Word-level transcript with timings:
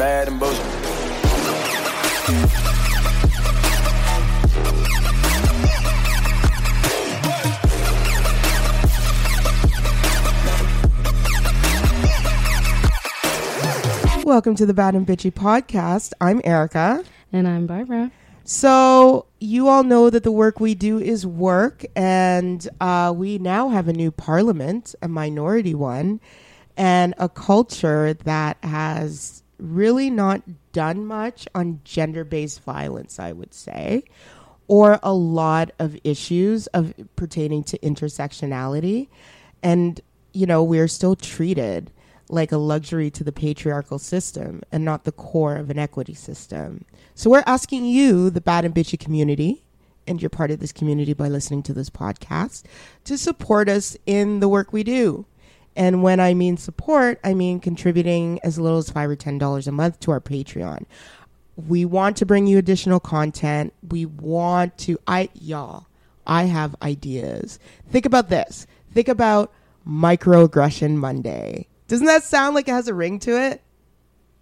bad 0.00 0.28
and 0.28 0.40
bold. 0.40 0.56
Welcome 14.24 14.54
to 14.54 14.64
the 14.64 14.72
Bad 14.72 14.94
and 14.94 15.06
Bitchy 15.06 15.30
podcast. 15.30 16.14
I'm 16.18 16.40
Erica. 16.44 17.04
And 17.30 17.46
I'm 17.46 17.66
Barbara. 17.66 18.10
So, 18.44 19.26
you 19.38 19.68
all 19.68 19.82
know 19.82 20.08
that 20.08 20.22
the 20.22 20.32
work 20.32 20.60
we 20.60 20.74
do 20.74 20.98
is 20.98 21.26
work, 21.26 21.84
and 21.94 22.66
uh, 22.80 23.12
we 23.14 23.36
now 23.36 23.68
have 23.68 23.86
a 23.86 23.92
new 23.92 24.10
parliament, 24.10 24.94
a 25.02 25.08
minority 25.08 25.74
one, 25.74 26.20
and 26.74 27.12
a 27.18 27.28
culture 27.28 28.14
that 28.14 28.56
has 28.62 29.39
really 29.60 30.10
not 30.10 30.42
done 30.72 31.06
much 31.06 31.46
on 31.54 31.80
gender 31.84 32.24
based 32.24 32.62
violence, 32.62 33.18
I 33.18 33.32
would 33.32 33.54
say, 33.54 34.04
or 34.68 34.98
a 35.02 35.12
lot 35.12 35.70
of 35.78 35.96
issues 36.04 36.66
of 36.68 36.94
pertaining 37.16 37.64
to 37.64 37.78
intersectionality. 37.78 39.08
And, 39.62 40.00
you 40.32 40.46
know, 40.46 40.62
we're 40.62 40.88
still 40.88 41.16
treated 41.16 41.90
like 42.28 42.52
a 42.52 42.56
luxury 42.56 43.10
to 43.10 43.24
the 43.24 43.32
patriarchal 43.32 43.98
system 43.98 44.62
and 44.70 44.84
not 44.84 45.04
the 45.04 45.12
core 45.12 45.56
of 45.56 45.70
an 45.70 45.78
equity 45.78 46.14
system. 46.14 46.84
So 47.14 47.28
we're 47.28 47.42
asking 47.46 47.86
you, 47.86 48.30
the 48.30 48.40
bad 48.40 48.64
and 48.64 48.74
bitchy 48.74 48.98
community, 48.98 49.64
and 50.06 50.22
you're 50.22 50.30
part 50.30 50.50
of 50.50 50.60
this 50.60 50.72
community 50.72 51.12
by 51.12 51.28
listening 51.28 51.62
to 51.64 51.72
this 51.72 51.90
podcast, 51.90 52.62
to 53.04 53.18
support 53.18 53.68
us 53.68 53.96
in 54.06 54.40
the 54.40 54.48
work 54.48 54.72
we 54.72 54.84
do. 54.84 55.26
And 55.76 56.02
when 56.02 56.20
I 56.20 56.34
mean 56.34 56.56
support, 56.56 57.20
I 57.24 57.34
mean 57.34 57.60
contributing 57.60 58.40
as 58.42 58.58
little 58.58 58.78
as 58.78 58.90
five 58.90 59.08
or 59.08 59.16
ten 59.16 59.38
dollars 59.38 59.66
a 59.66 59.72
month 59.72 60.00
to 60.00 60.10
our 60.10 60.20
Patreon. 60.20 60.84
We 61.56 61.84
want 61.84 62.16
to 62.18 62.26
bring 62.26 62.46
you 62.46 62.58
additional 62.58 63.00
content. 63.00 63.72
We 63.88 64.06
want 64.06 64.78
to 64.78 64.98
I 65.06 65.28
y'all, 65.34 65.86
I 66.26 66.44
have 66.44 66.74
ideas. 66.82 67.58
Think 67.90 68.06
about 68.06 68.28
this. 68.28 68.66
Think 68.92 69.08
about 69.08 69.52
microaggression 69.86 70.96
Monday. 70.96 71.68
Doesn't 71.88 72.06
that 72.06 72.24
sound 72.24 72.54
like 72.54 72.68
it 72.68 72.72
has 72.72 72.88
a 72.88 72.94
ring 72.94 73.18
to 73.20 73.40
it? 73.40 73.62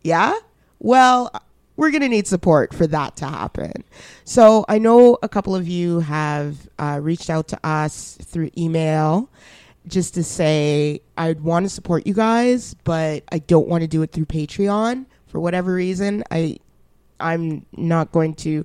Yeah? 0.03 0.35
Well, 0.79 1.33
we're 1.77 1.91
going 1.91 2.03
to 2.03 2.09
need 2.09 2.27
support 2.27 2.75
for 2.75 2.87
that 2.89 3.17
to 3.17 3.27
happen. 3.27 3.85
So 4.25 4.65
I 4.69 4.79
know 4.79 5.17
a 5.23 5.29
couple 5.29 5.55
of 5.55 5.69
you 5.69 6.01
have 6.01 6.69
uh, 6.79 6.99
reached 7.01 7.31
out 7.31 7.49
to 7.49 7.67
us 7.67 8.19
through 8.23 8.51
email 8.59 9.31
just 9.89 10.15
to 10.15 10.25
say, 10.25 11.01
I'd 11.17 11.41
want 11.41 11.65
to 11.65 11.71
support 11.71 12.07
you 12.07 12.15
guys, 12.15 12.75
but 12.85 13.25
I 13.33 13.39
don't 13.39 13.69
want 13.69 13.83
to 13.83 13.89
do 13.89 14.03
it 14.03 14.13
through 14.13 14.27
Patreon 14.27 15.07
for 15.27 15.41
whatever 15.41 15.75
reason. 15.75 16.25
I, 16.31 16.59
I'm 17.21 17.67
not 17.73 18.13
going 18.13 18.35
to 18.37 18.65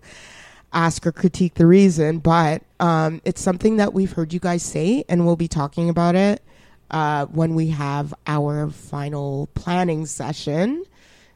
ask 0.72 1.06
or 1.06 1.12
critique 1.12 1.56
the 1.56 1.66
reason, 1.66 2.20
but 2.20 2.64
um, 2.80 3.22
it's 3.26 3.42
something 3.42 3.78
that 3.78 3.94
we've 3.94 4.12
heard 4.12 4.34
you 4.34 4.40
guys 4.40 4.64
say, 4.64 5.04
and 5.08 5.26
we'll 5.26 5.36
be 5.36 5.48
talking 5.48 5.90
about 5.90 6.16
it 6.16 6.42
uh, 6.92 7.26
when 7.28 7.56
we 7.56 7.68
have 7.70 8.14
our 8.28 8.70
final 8.70 9.48
planning 9.56 10.06
session 10.06 10.84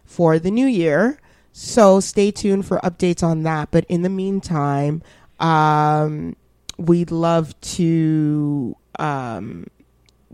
for 0.05 0.39
the 0.39 0.51
new 0.51 0.67
year. 0.67 1.19
So 1.51 1.99
stay 1.99 2.31
tuned 2.31 2.65
for 2.65 2.77
updates 2.79 3.23
on 3.23 3.43
that. 3.43 3.71
But 3.71 3.85
in 3.89 4.03
the 4.03 4.09
meantime, 4.09 5.01
um, 5.39 6.35
we'd 6.77 7.11
love 7.11 7.59
to 7.61 8.75
um, 8.99 9.65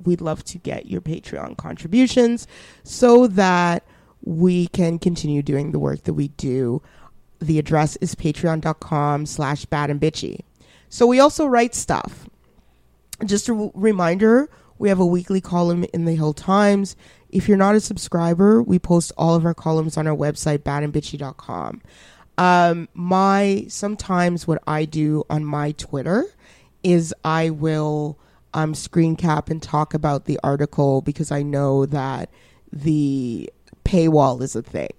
we'd 0.05 0.21
love 0.21 0.43
to 0.45 0.57
get 0.57 0.85
your 0.87 1.01
Patreon 1.01 1.57
contributions 1.57 2.47
so 2.83 3.27
that 3.27 3.85
we 4.23 4.67
can 4.67 4.99
continue 4.99 5.41
doing 5.41 5.71
the 5.71 5.79
work 5.79 6.03
that 6.03 6.13
we 6.13 6.29
do. 6.29 6.81
The 7.39 7.59
address 7.59 7.97
is 7.97 8.15
patreon.com 8.15 9.25
slash 9.25 9.65
bad 9.65 9.89
and 9.89 9.99
bitchy. 9.99 10.39
So 10.89 11.07
we 11.07 11.19
also 11.19 11.45
write 11.45 11.75
stuff. 11.75 12.29
Just 13.25 13.49
a 13.49 13.71
reminder, 13.73 14.49
we 14.77 14.89
have 14.89 14.99
a 14.99 15.05
weekly 15.05 15.41
column 15.41 15.85
in 15.93 16.05
the 16.05 16.15
Hill 16.15 16.33
Times. 16.33 16.95
If 17.29 17.47
you're 17.47 17.57
not 17.57 17.75
a 17.75 17.79
subscriber, 17.79 18.61
we 18.61 18.79
post 18.79 19.11
all 19.17 19.35
of 19.35 19.45
our 19.45 19.53
columns 19.53 19.97
on 19.97 20.07
our 20.07 20.15
website, 20.15 20.59
badandbitchy.com. 20.59 21.81
Um, 22.37 22.89
my 22.93 23.65
sometimes 23.69 24.47
what 24.47 24.61
I 24.65 24.85
do 24.85 25.23
on 25.29 25.45
my 25.45 25.71
Twitter 25.73 26.25
is 26.83 27.13
I 27.23 27.49
will 27.51 28.17
um, 28.53 28.73
screen 28.75 29.15
cap 29.15 29.49
and 29.49 29.61
talk 29.61 29.93
about 29.93 30.25
the 30.25 30.39
article 30.43 31.01
because 31.01 31.31
I 31.31 31.43
know 31.43 31.85
that 31.87 32.29
the 32.71 33.51
paywall 33.85 34.41
is 34.41 34.55
a 34.55 34.61
thing. 34.61 34.89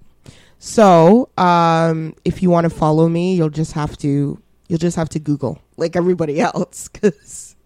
So 0.58 1.28
um, 1.36 2.14
if 2.24 2.42
you 2.42 2.50
want 2.50 2.64
to 2.64 2.70
follow 2.70 3.08
me, 3.08 3.34
you'll 3.34 3.50
just 3.50 3.72
have 3.72 3.96
to 3.98 4.40
you'll 4.68 4.78
just 4.78 4.96
have 4.96 5.08
to 5.10 5.18
Google 5.18 5.60
like 5.76 5.96
everybody 5.96 6.40
else 6.40 6.88
because. 6.92 7.56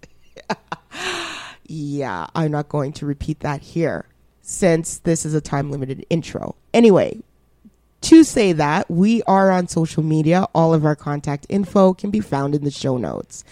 yeah, 1.66 2.26
I'm 2.34 2.50
not 2.50 2.68
going 2.68 2.92
to 2.94 3.06
repeat 3.06 3.40
that 3.40 3.60
here 3.60 4.06
since 4.40 4.98
this 5.00 5.26
is 5.26 5.34
a 5.34 5.40
time 5.40 5.70
limited 5.70 6.06
intro. 6.08 6.56
Anyway, 6.72 7.20
to 8.00 8.24
say 8.24 8.52
that, 8.52 8.90
we 8.90 9.22
are 9.24 9.50
on 9.50 9.68
social 9.68 10.02
media. 10.02 10.46
All 10.54 10.72
of 10.72 10.84
our 10.86 10.96
contact 10.96 11.46
info 11.48 11.92
can 11.92 12.10
be 12.10 12.20
found 12.20 12.54
in 12.54 12.64
the 12.64 12.70
show 12.70 12.96
notes. 12.96 13.44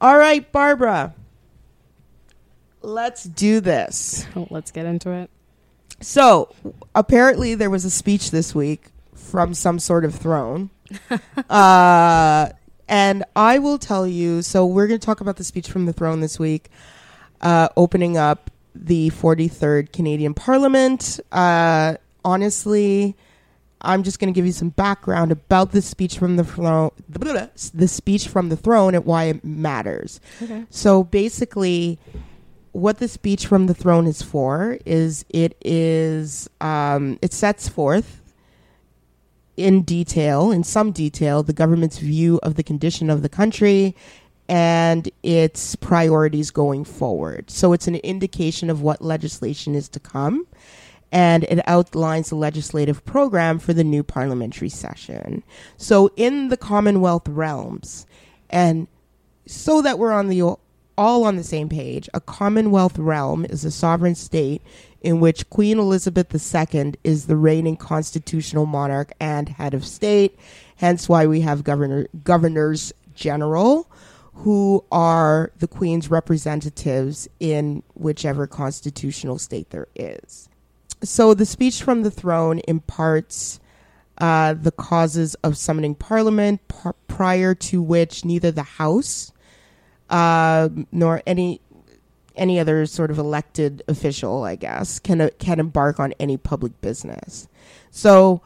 All 0.00 0.18
right, 0.18 0.50
Barbara, 0.50 1.14
let's 2.86 3.24
do 3.24 3.60
this. 3.60 4.26
Oh, 4.36 4.46
let's 4.50 4.70
get 4.70 4.86
into 4.86 5.10
it. 5.10 5.30
So, 6.00 6.54
apparently, 6.94 7.54
there 7.54 7.70
was 7.70 7.84
a 7.84 7.90
speech 7.90 8.30
this 8.30 8.54
week 8.54 8.86
from 9.14 9.54
some 9.54 9.78
sort 9.78 10.04
of 10.04 10.14
throne. 10.14 10.70
uh, 11.50 12.48
and 12.88 13.24
I 13.34 13.58
will 13.58 13.78
tell 13.78 14.06
you 14.06 14.42
so, 14.42 14.64
we're 14.64 14.86
going 14.86 15.00
to 15.00 15.04
talk 15.04 15.20
about 15.20 15.36
the 15.36 15.44
speech 15.44 15.68
from 15.68 15.86
the 15.86 15.92
throne 15.92 16.20
this 16.20 16.38
week 16.38 16.70
uh, 17.40 17.68
opening 17.76 18.16
up 18.16 18.50
the 18.74 19.10
43rd 19.10 19.92
Canadian 19.92 20.34
Parliament. 20.34 21.18
Uh, 21.32 21.96
honestly, 22.24 23.16
I'm 23.80 24.02
just 24.02 24.18
going 24.18 24.32
to 24.32 24.36
give 24.36 24.46
you 24.46 24.52
some 24.52 24.68
background 24.70 25.32
about 25.32 25.72
the 25.72 25.82
speech 25.82 26.18
from 26.18 26.36
the 26.36 26.44
throne, 26.44 26.90
the 27.08 27.88
speech 27.88 28.28
from 28.28 28.48
the 28.48 28.56
throne, 28.56 28.94
and 28.94 29.04
why 29.04 29.24
it 29.24 29.44
matters. 29.44 30.20
Okay. 30.42 30.64
So 30.70 31.04
basically, 31.04 31.98
what 32.76 32.98
the 32.98 33.08
speech 33.08 33.46
from 33.46 33.68
the 33.68 33.74
throne 33.74 34.06
is 34.06 34.20
for 34.20 34.78
is 34.84 35.24
it 35.30 35.56
is 35.64 36.46
um, 36.60 37.18
it 37.22 37.32
sets 37.32 37.70
forth 37.70 38.20
in 39.56 39.80
detail, 39.80 40.50
in 40.52 40.62
some 40.62 40.92
detail, 40.92 41.42
the 41.42 41.54
government's 41.54 41.96
view 41.96 42.38
of 42.42 42.56
the 42.56 42.62
condition 42.62 43.08
of 43.08 43.22
the 43.22 43.30
country 43.30 43.96
and 44.46 45.10
its 45.22 45.74
priorities 45.76 46.50
going 46.50 46.84
forward. 46.84 47.50
So 47.50 47.72
it's 47.72 47.88
an 47.88 47.94
indication 47.96 48.68
of 48.68 48.82
what 48.82 49.00
legislation 49.00 49.74
is 49.74 49.88
to 49.88 49.98
come, 49.98 50.46
and 51.10 51.44
it 51.44 51.66
outlines 51.66 52.28
the 52.28 52.36
legislative 52.36 53.02
program 53.06 53.58
for 53.58 53.72
the 53.72 53.84
new 53.84 54.02
parliamentary 54.02 54.68
session. 54.68 55.42
So 55.78 56.10
in 56.16 56.48
the 56.48 56.58
Commonwealth 56.58 57.26
realms, 57.26 58.06
and 58.50 58.86
so 59.46 59.80
that 59.80 59.98
we're 59.98 60.12
on 60.12 60.28
the 60.28 60.56
all 60.98 61.24
on 61.24 61.36
the 61.36 61.44
same 61.44 61.68
page, 61.68 62.08
a 62.14 62.20
Commonwealth 62.20 62.98
realm 62.98 63.44
is 63.44 63.64
a 63.64 63.70
sovereign 63.70 64.14
state 64.14 64.62
in 65.00 65.20
which 65.20 65.48
Queen 65.50 65.78
Elizabeth 65.78 66.34
II 66.34 66.94
is 67.04 67.26
the 67.26 67.36
reigning 67.36 67.76
constitutional 67.76 68.66
monarch 68.66 69.12
and 69.20 69.48
head 69.48 69.74
of 69.74 69.84
state. 69.84 70.38
Hence 70.76 71.08
why 71.08 71.26
we 71.26 71.40
have 71.42 71.64
governor 71.64 72.06
governors 72.24 72.92
general 73.14 73.90
who 74.34 74.84
are 74.92 75.50
the 75.58 75.68
Queen's 75.68 76.10
representatives 76.10 77.26
in 77.40 77.82
whichever 77.94 78.46
constitutional 78.46 79.38
state 79.38 79.70
there 79.70 79.88
is. 79.94 80.48
So 81.02 81.32
the 81.32 81.46
speech 81.46 81.82
from 81.82 82.02
the 82.02 82.10
throne 82.10 82.58
imparts 82.68 83.60
uh, 84.18 84.54
the 84.54 84.72
causes 84.72 85.34
of 85.36 85.56
summoning 85.56 85.94
Parliament, 85.94 86.60
p- 86.68 86.90
prior 87.06 87.54
to 87.54 87.82
which 87.82 88.24
neither 88.24 88.50
the 88.50 88.62
House 88.62 89.32
uh, 90.10 90.68
nor 90.92 91.22
any 91.26 91.60
any 92.36 92.60
other 92.60 92.84
sort 92.84 93.10
of 93.10 93.18
elected 93.18 93.82
official, 93.88 94.44
I 94.44 94.56
guess, 94.56 94.98
can 94.98 95.20
uh, 95.20 95.30
can 95.38 95.60
embark 95.60 95.98
on 95.98 96.12
any 96.18 96.36
public 96.36 96.80
business. 96.80 97.48
So 97.90 98.42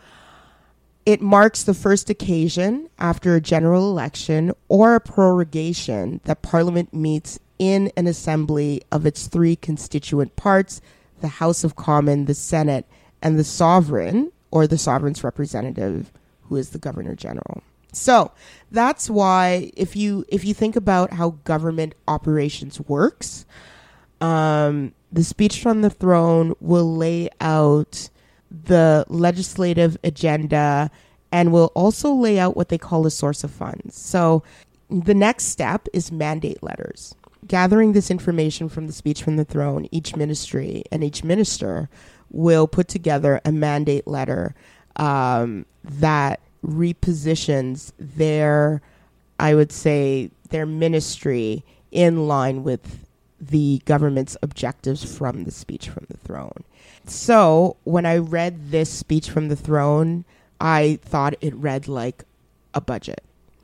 it 1.06 1.20
marks 1.20 1.64
the 1.64 1.74
first 1.74 2.10
occasion 2.10 2.88
after 2.98 3.34
a 3.34 3.40
general 3.40 3.90
election 3.90 4.52
or 4.68 4.94
a 4.94 5.00
prorogation 5.00 6.20
that 6.24 6.42
Parliament 6.42 6.94
meets 6.94 7.38
in 7.58 7.90
an 7.96 8.06
assembly 8.06 8.82
of 8.92 9.06
its 9.06 9.26
three 9.26 9.56
constituent 9.56 10.36
parts 10.36 10.80
the 11.20 11.28
House 11.28 11.64
of 11.64 11.76
Commons, 11.76 12.26
the 12.26 12.34
Senate, 12.34 12.86
and 13.20 13.38
the 13.38 13.44
Sovereign, 13.44 14.32
or 14.50 14.66
the 14.66 14.78
Sovereign's 14.78 15.22
representative, 15.22 16.10
who 16.44 16.56
is 16.56 16.70
the 16.70 16.78
Governor 16.78 17.14
General. 17.14 17.62
So 17.92 18.32
that's 18.70 19.10
why 19.10 19.70
if 19.76 19.96
you 19.96 20.24
if 20.28 20.44
you 20.44 20.54
think 20.54 20.76
about 20.76 21.12
how 21.12 21.30
government 21.44 21.94
operations 22.06 22.80
works, 22.80 23.44
um, 24.20 24.92
the 25.12 25.24
speech 25.24 25.60
from 25.60 25.82
the 25.82 25.90
throne 25.90 26.54
will 26.60 26.96
lay 26.96 27.30
out 27.40 28.08
the 28.50 29.04
legislative 29.08 29.96
agenda 30.04 30.90
and 31.32 31.52
will 31.52 31.72
also 31.74 32.12
lay 32.12 32.38
out 32.38 32.56
what 32.56 32.68
they 32.68 32.78
call 32.78 33.06
a 33.06 33.10
source 33.10 33.44
of 33.44 33.50
funds. 33.50 33.96
So 33.96 34.42
the 34.88 35.14
next 35.14 35.46
step 35.46 35.86
is 35.92 36.10
mandate 36.10 36.62
letters. 36.62 37.14
Gathering 37.46 37.92
this 37.92 38.10
information 38.10 38.68
from 38.68 38.86
the 38.86 38.92
speech 38.92 39.22
from 39.22 39.36
the 39.36 39.44
throne, 39.44 39.88
each 39.90 40.16
ministry 40.16 40.84
and 40.90 41.02
each 41.02 41.24
minister 41.24 41.88
will 42.30 42.66
put 42.66 42.88
together 42.88 43.40
a 43.44 43.52
mandate 43.52 44.06
letter 44.06 44.54
um, 44.96 45.64
that 45.84 46.40
repositions 46.64 47.92
their, 47.98 48.82
I 49.38 49.54
would 49.54 49.72
say, 49.72 50.30
their 50.50 50.66
ministry 50.66 51.64
in 51.90 52.28
line 52.28 52.62
with 52.62 53.06
the 53.40 53.80
government's 53.86 54.36
objectives 54.42 55.16
from 55.16 55.44
the 55.44 55.50
speech 55.50 55.88
from 55.88 56.06
the 56.10 56.16
throne. 56.18 56.64
So 57.06 57.76
when 57.84 58.04
I 58.04 58.18
read 58.18 58.70
this 58.70 58.90
speech 58.90 59.30
from 59.30 59.48
the 59.48 59.56
throne, 59.56 60.24
I 60.60 60.98
thought 61.02 61.34
it 61.40 61.54
read 61.54 61.88
like 61.88 62.24
a 62.74 62.80
budget. 62.80 63.22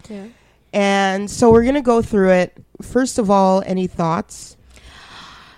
Yeah. 0.09 0.29
And 0.73 1.31
so 1.31 1.51
we're 1.51 1.63
going 1.63 1.75
to 1.75 1.83
go 1.83 2.03
through 2.03 2.31
it. 2.31 2.57
First 2.83 3.19
of 3.19 3.31
all, 3.31 3.63
any 3.67 3.87
thoughts? 3.87 4.57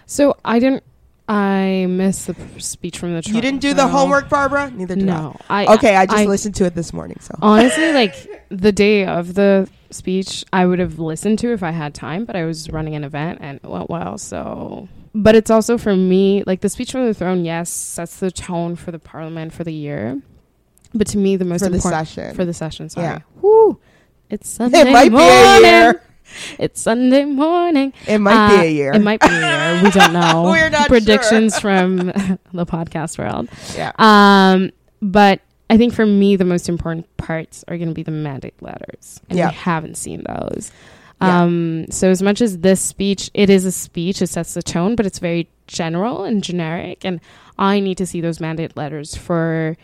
So 0.06 0.37
I 0.44 0.58
didn't. 0.58 0.82
I 1.28 1.86
missed 1.88 2.26
the 2.26 2.34
p- 2.34 2.58
speech 2.60 2.98
from 2.98 3.14
the. 3.14 3.20
Throne. 3.22 3.34
You 3.36 3.42
didn't 3.42 3.60
do 3.60 3.75
the 3.75 3.86
homework, 3.86 4.28
Barbara? 4.28 4.70
Neither 4.70 4.94
did 4.94 5.04
No, 5.04 5.36
I. 5.50 5.66
I. 5.66 5.75
Okay, 5.75 5.94
I 5.94 6.06
just 6.06 6.19
I- 6.19 6.25
listened 6.25 6.54
to 6.56 6.64
it 6.64 6.75
this 6.75 6.92
morning. 6.92 7.19
So 7.20 7.34
Honestly, 7.42 7.92
like 7.92 8.46
the 8.48 8.72
day 8.72 9.04
of 9.04 9.34
the 9.34 9.69
speech, 9.90 10.44
I 10.52 10.64
would 10.66 10.78
have 10.78 10.98
listened 10.98 11.38
to 11.40 11.52
if 11.52 11.62
I 11.62 11.70
had 11.70 11.94
time, 11.94 12.25
but 12.25 12.34
I 12.36 12.44
was 12.44 12.70
running 12.70 12.94
an 12.94 13.04
event 13.04 13.38
and 13.42 13.60
it 13.62 13.69
went 13.69 13.90
well. 13.90 14.16
So, 14.16 14.88
but 15.14 15.34
it's 15.36 15.50
also 15.50 15.76
for 15.76 15.94
me, 15.94 16.42
like 16.46 16.62
the 16.62 16.69
speech 16.70 16.92
from 16.92 17.04
the 17.06 17.14
throne. 17.14 17.44
Yes, 17.44 17.69
sets 17.69 18.19
the 18.20 18.30
tone 18.30 18.75
for 18.75 18.90
the 18.90 18.98
parliament 18.98 19.52
for 19.52 19.64
the 19.64 19.72
year. 19.72 20.20
But 20.94 21.08
to 21.08 21.19
me, 21.19 21.36
the 21.36 21.44
most 21.44 21.62
for 21.62 21.69
the 21.69 21.76
important 21.76 22.08
session. 22.08 22.34
for 22.34 22.46
the 22.46 22.54
session. 22.54 22.88
Sorry. 22.88 23.06
Yeah. 23.06 23.19
Woo. 23.42 23.78
It's 24.30 24.48
Sunday 24.48 24.80
it 24.80 24.92
might 24.92 25.12
morning. 25.12 25.28
be 25.28 25.66
a 25.66 25.82
year. 25.82 26.02
It's 26.58 26.80
Sunday 26.80 27.25
morning. 27.25 27.92
It 28.06 28.19
might 28.19 28.46
Uh, 28.46 28.48
be 28.60 28.66
a 28.66 28.70
year. 28.70 28.92
It 28.92 29.00
might 29.02 29.20
be 29.20 29.28
a 29.28 29.30
year. 29.75 29.82
We 29.84 29.90
don't 29.90 30.12
know. 30.20 30.44
We're 30.50 30.70
not 30.70 30.88
Predictions 30.88 31.58
from 31.58 31.96
the 32.52 32.66
podcast 32.66 33.19
world. 33.19 33.48
yeah. 33.76 33.92
Um, 33.98 34.70
but 35.02 35.40
I 35.70 35.76
think 35.76 35.92
for 35.94 36.06
me, 36.06 36.36
the 36.36 36.44
most 36.44 36.69
important 36.69 37.06
parts 37.19 37.64
are 37.69 37.76
going 37.76 37.88
to 37.88 37.94
be 37.94 38.02
the 38.02 38.10
mandate 38.10 38.60
letters, 38.62 39.20
and 39.28 39.38
Yeah. 39.38 39.50
we 39.50 39.54
haven't 39.54 39.96
seen 39.96 40.25
those. 40.26 40.72
Yeah. 41.20 41.42
Um, 41.42 41.86
so 41.90 42.10
as 42.10 42.22
much 42.22 42.40
as 42.40 42.58
this 42.58 42.80
speech, 42.80 43.30
it 43.34 43.50
is 43.50 43.64
a 43.64 43.72
speech, 43.72 44.22
it 44.22 44.28
sets 44.28 44.54
the 44.54 44.62
tone, 44.62 44.94
but 44.96 45.04
it's 45.04 45.19
very 45.19 45.48
general 45.66 46.25
and 46.25 46.42
generic, 46.44 47.04
and 47.04 47.20
I 47.58 47.80
need 47.80 47.98
to 47.98 48.06
see 48.06 48.20
those 48.20 48.38
mandate 48.40 48.76
letters 48.76 49.16
for 49.16 49.76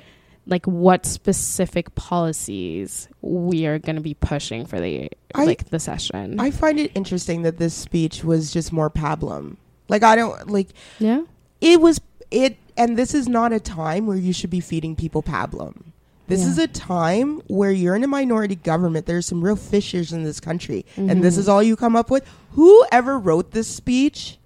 like 0.47 0.67
what 0.67 1.07
specific 1.07 1.95
policies 1.95 3.09
we 3.23 3.67
are 3.67 3.79
going 3.79 3.97
to 3.97 4.03
be 4.03 4.15
pushing 4.15 4.67
for 4.67 4.79
the 4.81 5.11
I- 5.35 5.45
like 5.45 5.71
the 5.71 5.79
session. 5.81 6.39
I 6.39 6.51
find 6.51 6.79
it 6.79 6.93
interesting 6.95 7.43
that 7.43 7.59
this 7.59 7.75
speech 7.75 8.25
was 8.25 8.53
just 8.53 8.73
more 8.73 8.91
pablum. 8.91 9.57
Like 9.89 10.03
I 10.03 10.17
don't 10.17 10.51
like 10.51 10.69
yeah. 10.99 11.23
it 11.61 11.81
was 11.81 12.01
it 12.31 12.57
and 12.77 12.97
this 12.99 13.15
is 13.15 13.29
not 13.29 13.53
a 13.53 13.61
time 13.61 14.07
where 14.07 14.17
you 14.17 14.33
should 14.33 14.51
be 14.51 14.61
feeding 14.61 14.97
people 14.97 15.23
pablum. 15.23 15.83
This 16.27 16.41
Yeah. 16.41 16.49
is 16.49 16.59
a 16.59 16.67
time 16.69 17.41
where 17.49 17.71
you're 17.71 17.95
in 17.95 18.03
a 18.03 18.09
minority 18.09 18.55
government. 18.57 19.05
There's 19.07 19.27
some 19.27 19.45
real 19.45 19.57
fissures 19.57 20.11
in 20.13 20.25
this 20.25 20.41
country, 20.41 20.87
and 20.97 21.11
Mm-hmm. 21.11 21.21
this 21.21 21.37
is 21.37 21.49
all 21.51 21.63
you 21.63 21.77
come 21.77 21.95
up 21.97 22.11
with. 22.11 22.27
Whoever 22.53 23.19
wrote 23.19 23.51
this 23.51 23.69
speech 23.69 24.39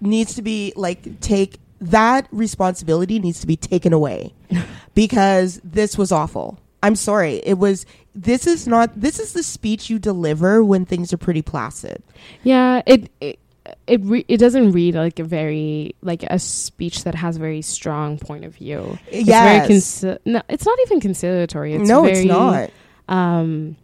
needs 0.00 0.34
to 0.34 0.42
be 0.42 0.72
like 0.76 1.20
take 1.20 1.58
that 1.80 2.26
responsibility 2.30 3.18
needs 3.18 3.40
to 3.40 3.46
be 3.46 3.56
taken 3.56 3.92
away 3.92 4.34
because 4.94 5.60
this 5.64 5.96
was 5.96 6.12
awful. 6.12 6.58
I'm 6.82 6.96
sorry. 6.96 7.36
It 7.44 7.58
was 7.58 7.84
this 8.14 8.46
is 8.46 8.66
not 8.66 8.98
this 9.00 9.18
is 9.18 9.32
the 9.32 9.42
speech 9.42 9.90
you 9.90 9.98
deliver 9.98 10.64
when 10.64 10.84
things 10.86 11.12
are 11.12 11.18
pretty 11.18 11.42
placid. 11.42 12.02
Yeah, 12.42 12.82
it 12.86 13.10
it 13.20 13.38
it, 13.86 14.00
re- 14.02 14.24
it 14.26 14.38
doesn't 14.38 14.72
read 14.72 14.94
like 14.94 15.18
a 15.18 15.24
very 15.24 15.94
like 16.02 16.22
a 16.24 16.38
speech 16.38 17.04
that 17.04 17.14
has 17.14 17.36
a 17.36 17.38
very 17.38 17.62
strong 17.62 18.18
point 18.18 18.44
of 18.44 18.54
view. 18.54 18.98
It's 19.10 19.28
very 19.28 19.56
Yes. 19.58 19.68
conci- 20.02 20.18
no, 20.24 20.42
it's 20.48 20.64
not 20.66 20.78
even 20.86 21.00
conciliatory. 21.00 21.74
It's 21.74 21.88
no, 21.88 22.02
very, 22.02 22.18
it's 22.18 22.26
not. 22.26 22.70
Um, 23.08 23.76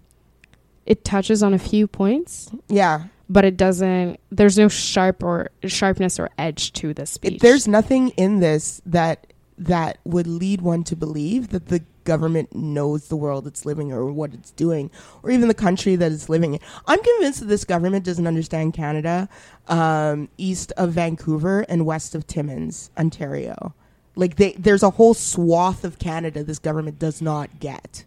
it 0.87 1.05
touches 1.05 1.43
on 1.43 1.53
a 1.53 1.59
few 1.59 1.87
points, 1.87 2.51
Yeah. 2.69 3.05
But 3.29 3.45
it 3.45 3.57
doesn't. 3.57 4.21
There's 4.31 4.59
no 4.59 4.69
sharp 4.69 5.23
or 5.23 5.51
sharpness 5.65 6.19
or 6.19 6.31
edge 6.39 6.73
to 6.75 6.95
this 6.95 7.11
speech. 7.11 7.35
It, 7.35 7.41
there's 7.41 7.67
nothing 7.67 8.11
in 8.11 8.41
this 8.41 8.81
that 8.87 9.33
that 9.59 9.99
would 10.05 10.27
lead 10.27 10.61
one 10.61 10.85
to 10.85 10.97
believe 10.97 11.49
that 11.49 11.67
the 11.67 11.83
government 12.05 12.55
knows 12.55 13.09
the 13.09 13.17
world 13.17 13.47
it's 13.47 13.67
living 13.67 13.93
or 13.93 14.13
what 14.13 14.33
it's 14.33 14.53
doing 14.53 14.91
or 15.23 15.31
even 15.31 15.49
the 15.49 15.55
country 15.55 15.97
that 15.97 16.13
it's 16.13 16.29
living 16.29 16.55
in. 16.55 16.61
I'm 16.87 17.03
convinced 17.03 17.41
that 17.41 17.47
this 17.47 17.65
government 17.65 18.05
doesn't 18.05 18.27
understand 18.27 18.75
Canada 18.75 19.29
um, 19.69 20.29
east 20.39 20.73
of 20.77 20.93
Vancouver 20.93 21.63
and 21.69 21.85
west 21.85 22.15
of 22.15 22.27
Timmins, 22.27 22.91
Ontario. 22.97 23.75
Like 24.15 24.37
they, 24.37 24.53
there's 24.53 24.83
a 24.83 24.91
whole 24.91 25.15
swath 25.15 25.85
of 25.85 25.99
Canada 25.99 26.45
this 26.45 26.59
government 26.59 26.99
does 26.99 27.21
not 27.21 27.61
get. 27.61 28.05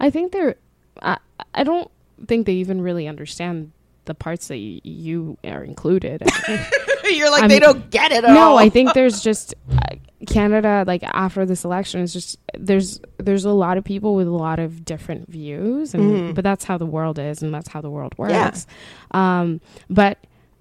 I 0.00 0.10
think 0.10 0.32
they're. 0.32 0.56
I 1.00 1.18
I 1.54 1.62
don't 1.64 1.90
think 2.26 2.46
they 2.46 2.54
even 2.54 2.80
really 2.80 3.06
understand 3.06 3.72
the 4.04 4.14
parts 4.14 4.48
that 4.48 4.56
y- 4.56 4.80
you 4.82 5.38
are 5.44 5.62
included. 5.64 6.22
You're 7.04 7.30
like 7.30 7.42
I'm- 7.42 7.48
they 7.48 7.58
don't 7.60 7.90
get 7.90 8.10
it 8.12 8.22
no 8.24 8.38
all. 8.52 8.58
i 8.58 8.68
think 8.68 8.94
there's 8.94 9.20
just 9.22 9.54
uh, 9.70 9.96
canada 10.26 10.84
like 10.86 11.02
after 11.02 11.44
this 11.44 11.64
election 11.64 12.00
is 12.00 12.12
just 12.12 12.38
there's 12.56 13.00
there's 13.18 13.44
a 13.44 13.50
lot 13.50 13.76
of 13.76 13.84
people 13.84 14.14
with 14.14 14.26
a 14.28 14.30
lot 14.32 14.58
of 14.60 14.84
different 14.84 15.28
views 15.28 15.94
and 15.94 16.02
Mhm. 16.04 16.34
but 16.34 16.42
that's 16.44 16.64
how 16.64 16.78
the 16.78 16.86
world 16.86 17.18
is 17.18 17.42
and 17.42 17.52
that's 17.52 17.68
how 17.68 17.80
the 17.80 17.90
world 17.90 18.14
Yeah. 18.18 18.44
works 18.46 18.66
um 19.10 19.60
but 19.90 20.16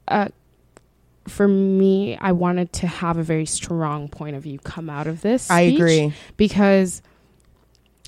uh 0.07 0.29
for 1.27 1.47
me 1.47 2.17
i 2.19 2.31
wanted 2.31 2.73
to 2.73 2.88
have 2.88 3.17
a 3.17 3.23
very 3.23 3.45
strong 3.45 4.07
point 4.09 4.35
of 4.35 4.41
view 4.43 4.57
come 4.59 4.89
out 4.89 5.05
of 5.07 5.21
this 5.21 5.49
I 5.49 5.61
agree. 5.61 6.13
because 6.38 7.01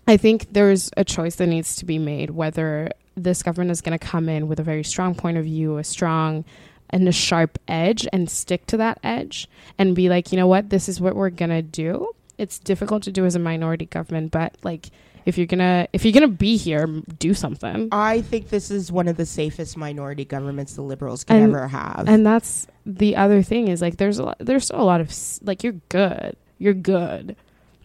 I 0.05 0.17
think 0.17 0.47
there's 0.51 0.91
a 0.97 1.05
choice 1.05 1.35
that 1.35 1.47
needs 1.47 1.77
to 1.77 1.85
be 1.85 1.97
made 1.97 2.31
whether 2.31 2.89
this 3.15 3.43
government 3.43 3.71
is 3.71 3.81
going 3.81 3.97
to 3.97 4.03
come 4.05 4.29
in 4.29 4.47
with 4.47 4.59
a 4.59 4.63
very 4.63 4.83
strong 4.83 5.15
point 5.15 5.37
of 5.37 5.43
view, 5.45 5.77
a 5.77 5.83
strong 5.83 6.45
and 6.89 7.07
a 7.07 7.11
sharp 7.11 7.57
edge 7.67 8.07
and 8.13 8.29
stick 8.29 8.65
to 8.67 8.77
that 8.77 8.99
edge 9.03 9.47
and 9.77 9.95
be 9.95 10.09
like, 10.09 10.31
you 10.31 10.37
know 10.37 10.47
what, 10.47 10.69
this 10.69 10.87
is 10.87 11.01
what 11.01 11.15
we're 11.15 11.29
going 11.29 11.49
to 11.49 11.61
do. 11.61 12.11
It's 12.37 12.59
difficult 12.59 13.03
to 13.03 13.11
do 13.11 13.25
as 13.25 13.35
a 13.35 13.39
minority 13.39 13.85
government, 13.85 14.31
but 14.31 14.55
like 14.63 14.89
if 15.25 15.37
you're 15.37 15.47
going 15.47 15.59
to 15.59 15.87
if 15.93 16.03
you're 16.03 16.11
going 16.11 16.29
to 16.29 16.35
be 16.35 16.57
here, 16.57 16.85
do 17.17 17.33
something. 17.33 17.87
I 17.91 18.21
think 18.21 18.49
this 18.49 18.69
is 18.69 18.91
one 18.91 19.07
of 19.07 19.17
the 19.17 19.25
safest 19.25 19.77
minority 19.77 20.25
governments 20.25 20.75
the 20.75 20.81
liberals 20.81 21.23
can 21.23 21.37
And- 21.37 21.53
ever 21.55 21.67
have. 21.67 22.05
And 22.07 22.25
that's 22.25 22.67
the 22.85 23.15
other 23.15 23.41
thing 23.41 23.69
is 23.69 23.81
like 23.81 23.97
there's 23.97 24.19
a 24.19 24.25
lot, 24.25 24.37
there's 24.39 24.65
still 24.65 24.81
a 24.81 24.83
lot 24.83 25.01
of 25.01 25.11
like 25.43 25.63
you're 25.63 25.79
good. 25.89 26.35
You're 26.57 26.73
good. 26.73 27.35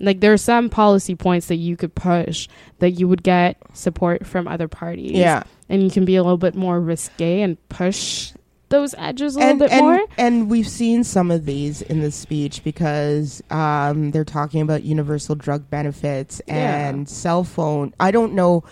Like 0.00 0.20
there 0.20 0.32
are 0.32 0.36
some 0.38 0.68
policy 0.70 1.14
points 1.14 1.46
that 1.46 1.56
you 1.56 1.76
could 1.76 1.94
push 1.94 2.48
that 2.78 2.92
you 2.92 3.08
would 3.08 3.22
get 3.22 3.56
support 3.74 4.26
from 4.26 4.46
other 4.48 4.68
parties. 4.68 5.12
yeah. 5.12 5.42
And 5.68 5.82
you 5.82 5.90
can 5.90 6.04
be 6.04 6.16
a 6.16 6.22
little 6.22 6.38
bit 6.38 6.54
more 6.54 6.80
risque 6.80 7.42
and 7.42 7.56
push 7.68 8.32
those 8.70 8.94
edges 8.98 9.36
a 9.36 9.40
and, 9.40 9.58
little 9.58 9.68
bit 9.68 9.72
and, 9.76 9.86
more. 9.86 10.06
and 10.18 10.50
we've 10.50 10.68
seen 10.68 11.02
some 11.02 11.30
of 11.30 11.46
these 11.46 11.80
in 11.82 12.00
the 12.00 12.10
speech 12.10 12.62
because 12.64 13.42
um, 13.50 14.10
they're 14.10 14.24
talking 14.26 14.60
about 14.60 14.82
universal 14.84 15.34
drug 15.34 15.68
benefits 15.70 16.40
Yeah. 16.46 16.88
and 16.88 17.08
cell 17.08 17.44
phone. 17.44 17.94
I 17.98 18.10
don't 18.10 18.34
know. 18.34 18.64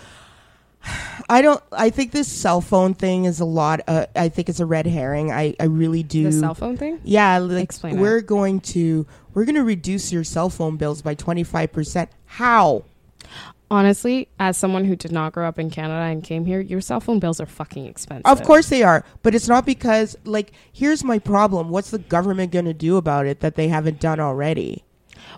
I 1.29 1.43
don't. 1.43 1.63
I 1.73 1.91
think 1.91 2.13
this 2.13 2.29
cell 2.29 2.61
phone 2.61 2.95
thing 2.95 3.25
is 3.25 3.41
a 3.41 3.45
lot. 3.45 3.81
Uh, 3.89 4.07
I 4.15 4.29
think 4.29 4.49
it's 4.49 4.61
a 4.61 4.67
red 4.67 4.87
herring. 4.87 5.33
I, 5.33 5.55
I 5.59 5.65
really 5.65 6.03
do. 6.03 6.25
The 6.25 6.33
cell 6.33 6.55
phone 6.55 6.77
thing? 6.77 7.01
Yeah, 7.03 7.39
like 7.39 7.65
Explain 7.65 7.99
we're 7.99 8.21
going 8.21 8.61
to 8.61 9.07
we're 9.35 9.45
going 9.45 9.57
to 9.57 9.65
reduce 9.65 10.13
your 10.13 10.25
cell 10.25 10.51
phone 10.51 10.77
bills 10.77 11.03
by 11.03 11.15
twenty 11.15 11.43
five 11.43 11.73
percent. 11.73 12.11
How? 12.27 12.85
Honestly, 13.69 14.29
as 14.39 14.57
someone 14.57 14.85
who 14.85 14.95
did 14.95 15.11
not 15.11 15.33
grow 15.33 15.49
up 15.49 15.59
in 15.59 15.71
Canada 15.71 16.13
and 16.13 16.23
came 16.23 16.45
here, 16.45 16.61
your 16.61 16.81
cell 16.81 17.01
phone 17.01 17.19
bills 17.19 17.41
are 17.41 17.47
fucking 17.47 17.87
expensive. 17.87 18.27
Of 18.27 18.45
course 18.45 18.69
they 18.69 18.85
are, 18.85 19.05
but 19.25 19.35
it's 19.35 19.49
not 19.49 19.67
because 19.67 20.17
like 20.25 20.53
here's 20.73 21.03
my 21.03 21.19
problem. 21.19 21.71
What's 21.71 21.91
the 21.91 21.99
government 21.99 22.53
going 22.53 22.67
to 22.67 22.75
do 22.75 22.97
about 22.97 23.27
it 23.27 23.41
that 23.41 23.57
they 23.57 23.67
haven't 23.67 23.99
done 23.99 24.21
already? 24.21 24.85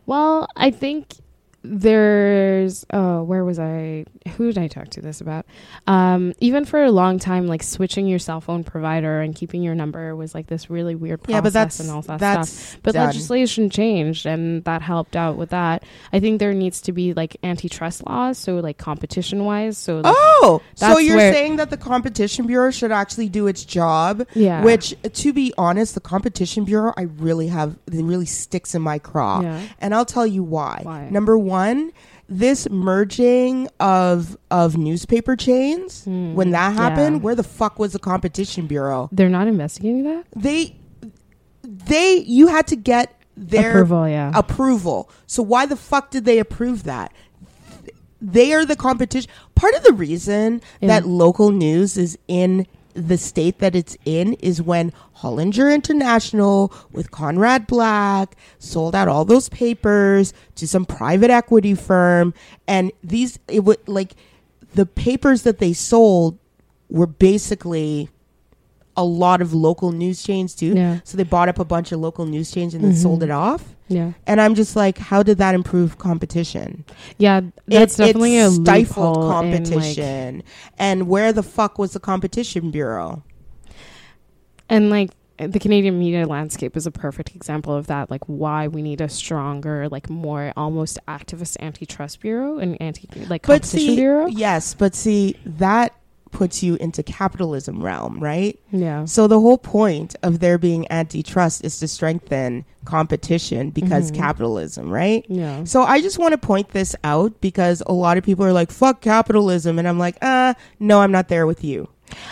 Well, 0.05 0.49
I 0.57 0.71
think 0.71 1.15
there's 1.65 2.87
oh 2.93 3.23
where 3.23 3.45
was 3.45 3.59
i 3.59 4.05
who 4.37 4.47
did 4.53 4.59
i 4.59 4.69
talk 4.69 4.89
to 4.89 5.01
this 5.01 5.21
about 5.21 5.45
um 5.87 6.33
even 6.41 6.65
for 6.65 6.83
a 6.85 6.91
long 6.91 7.19
time 7.19 7.47
like 7.47 7.63
switching 7.63 8.07
your 8.07 8.19
cell 8.19 8.41
phone 8.41 8.63
provider 8.63 9.21
and 9.21 9.35
keeping 9.35 9.63
your 9.63 9.75
number 9.75 10.15
was 10.15 10.35
like 10.35 10.47
this 10.47 10.71
really 10.71 10.95
weird 10.95 11.23
process 11.23 11.35
yeah, 11.37 11.41
but 11.41 11.53
that's 11.53 11.81
and 11.81 11.91
all 11.91 12.03
that 12.03 12.21
that's 12.21 12.51
stuff 12.51 12.81
but 12.83 12.95
done. 12.95 13.07
legislation 13.07 13.71
changed 13.71 14.25
and 14.27 14.63
that 14.65 14.83
helped 14.83 15.17
out 15.17 15.37
with 15.37 15.51
that 15.51 15.83
i 16.13 16.21
think 16.21 16.39
there 16.39 16.55
needs 16.55 16.81
to 16.81 16.93
be 16.93 17.13
like 17.15 17.37
antitrust 17.43 18.07
laws 18.07 18.39
so 18.39 18.57
like 18.57 18.79
competition 18.79 19.45
wise 19.45 19.77
so 19.77 20.01
like, 20.01 20.15
Oh, 20.41 20.63
so 20.75 20.99
you're 20.99 21.19
saying 21.19 21.57
that 21.57 21.71
the 21.71 21.77
competition 21.77 22.47
bureau 22.47 22.71
should 22.71 22.93
actually 22.93 23.29
do 23.29 23.47
its 23.49 23.65
job? 23.65 24.27
yeah 24.35 24.63
Which, 24.63 24.95
to 25.13 25.33
be 25.33 25.53
honest, 25.59 25.95
the 25.95 26.01
competition 26.01 26.65
bureau, 26.65 26.93
I 26.97 27.03
really 27.03 27.49
have, 27.49 27.77
it 27.89 28.03
really 28.05 28.25
sticks 28.27 28.75
in 28.75 28.83
my 28.83 28.99
craw. 29.01 29.41
yeah 29.41 29.61
And 29.81 29.95
I'll 29.95 30.05
tell 30.05 30.27
you 30.27 30.43
why. 30.45 30.81
Why? 30.85 31.09
Number 31.11 31.37
one, 31.37 31.48
this 32.29 32.69
merging 32.71 33.69
of 33.81 34.37
of 34.51 34.77
newspaper 34.77 35.35
chains, 35.37 36.05
Hmm. 36.05 36.35
when 36.35 36.51
that 36.51 36.75
happened, 36.75 37.17
Yeah. 37.17 37.23
where 37.23 37.35
the 37.35 37.43
fuck 37.43 37.79
was 37.79 37.93
the 37.93 37.99
competition 37.99 38.67
bureau? 38.67 39.09
they're 39.13 39.29
not 39.31 39.49
investigating 39.49 40.05
that 40.05 40.25
They, 40.37 40.77
they, 41.63 42.19
you 42.27 42.49
had 42.49 42.67
to 42.69 42.77
get 42.77 43.15
their 43.37 43.71
approval 43.71 44.09
yeah 44.09 44.33
approval. 44.35 45.09
So 45.27 45.43
why 45.43 45.65
the 45.67 45.77
fuck 45.77 46.11
did 46.11 46.25
they 46.25 46.39
approve 46.39 46.83
that? 46.85 47.13
They 48.21 48.53
are 48.53 48.65
the 48.67 48.75
competition. 48.77 49.31
Part 49.55 49.75
of 49.75 49.85
the 49.85 49.93
reason 49.93 50.61
Yeah. 50.81 50.89
that 50.89 51.07
local 51.07 51.51
news 51.53 51.97
is 51.97 52.19
in 52.27 52.67
the 53.07 53.19
state 53.19 53.59
that 53.59 53.77
it's 53.77 53.97
in 54.05 54.35
is 54.35 54.61
when 54.61 54.93
Hollinger 55.19 55.73
International 55.73 56.73
with 56.91 57.11
Conrad 57.11 57.67
Black 57.67 58.37
sold 58.59 58.95
out 58.95 59.09
all 59.09 59.25
those 59.25 59.49
papers 59.49 60.33
to 60.57 60.67
some 60.67 60.85
private 60.85 61.31
equity 61.31 61.75
firm. 61.75 62.35
And 62.67 62.93
these 63.03 63.39
it 63.49 63.65
would 63.65 63.87
like 63.87 64.15
the 64.75 64.87
papers 64.87 65.43
that 65.43 65.59
they 65.59 65.73
sold 65.73 66.39
were 66.91 67.07
basically 67.07 68.09
a 68.99 69.05
lot 69.05 69.41
of 69.41 69.55
local 69.55 69.93
news 69.93 70.23
chains 70.23 70.55
too. 70.55 70.73
yeah 70.75 70.99
So 71.05 71.17
they 71.17 71.23
bought 71.25 71.49
up 71.49 71.59
a 71.59 71.65
bunch 71.65 71.93
of 71.93 72.01
local 72.01 72.27
news 72.27 72.51
chains 72.51 72.75
and 72.75 72.83
then 72.85 72.93
Mhm. 72.93 73.03
sold 73.03 73.23
it 73.23 73.31
off. 73.31 73.63
yeah 73.89 74.13
And 74.27 74.41
I'm 74.41 74.55
just 74.55 74.75
like, 74.77 74.99
how 74.99 75.23
did 75.23 75.39
that 75.39 75.55
improve 75.55 75.97
competition? 75.99 76.85
yeah 77.17 77.41
that's 77.67 77.95
It- 77.99 78.05
definitely 78.07 78.37
it 78.39 78.47
a 78.49 78.51
stifled 78.51 79.17
in, 79.17 79.23
like- 79.23 79.33
competition. 79.37 80.43
and 80.79 81.09
where 81.09 81.33
the 81.33 81.43
fuck 81.45 81.79
was 81.79 81.93
the 81.93 82.01
competition 82.01 82.71
bureau? 82.71 83.23
And 84.69 84.91
like 84.91 85.11
the 85.39 85.61
Canadian 85.61 85.99
media 85.99 86.27
landscape 86.27 86.77
is 86.77 86.85
a 86.87 86.91
perfect 86.91 87.35
example 87.37 87.73
of 87.75 87.87
that. 87.87 88.11
Like 88.11 88.25
why 88.27 88.67
we 88.67 88.83
need 88.83 89.01
a 89.01 89.09
stronger, 89.09 89.89
like 89.89 90.11
more 90.11 90.53
almost 90.57 90.99
activist 91.07 91.57
antitrust 91.61 92.21
bureau 92.21 92.59
and 92.59 92.77
anti 92.83 93.09
like 93.29 93.43
But 93.47 93.63
competition 93.63 93.79
see, 93.79 93.97
bureau. 93.97 94.27
yes, 94.27 94.75
but 94.75 94.95
see 94.97 95.37
that 95.47 95.95
puts 96.39 96.63
you 96.63 96.77
into 96.77 97.03
capitalism 97.03 97.83
realm, 97.83 98.21
right? 98.21 98.59
Yeah. 98.71 99.05
So 99.07 99.27
the 99.27 99.41
whole 99.41 99.59
point 99.59 100.15
of 100.23 100.39
there 100.39 100.57
being 100.57 100.87
antitrust 100.91 101.65
is 101.65 101.79
to 101.81 101.89
strengthen 101.89 102.65
competition 102.85 103.71
because 103.71 104.11
Mhm. 104.13 104.15
capitalism, 104.17 104.89
right? 104.91 105.25
Yeah. 105.29 105.65
So 105.65 105.83
I 105.83 106.01
just 106.01 106.19
want 106.19 106.33
to 106.33 106.39
point 106.39 106.71
this 106.71 106.95
out 107.03 107.41
because 107.41 107.83
a 107.87 107.93
lot 107.93 108.19
of 108.19 108.25
people 108.25 108.45
are 108.45 108.53
like, 108.53 108.71
fuck 108.71 109.01
capitalism. 109.01 109.79
And 109.79 109.89
I'm 109.89 109.99
like, 109.99 110.17
uh, 110.23 110.55
no, 110.79 111.01
I'm 111.01 111.13
not 111.13 111.29
there 111.29 111.47
with 111.47 111.65
you. 111.65 111.89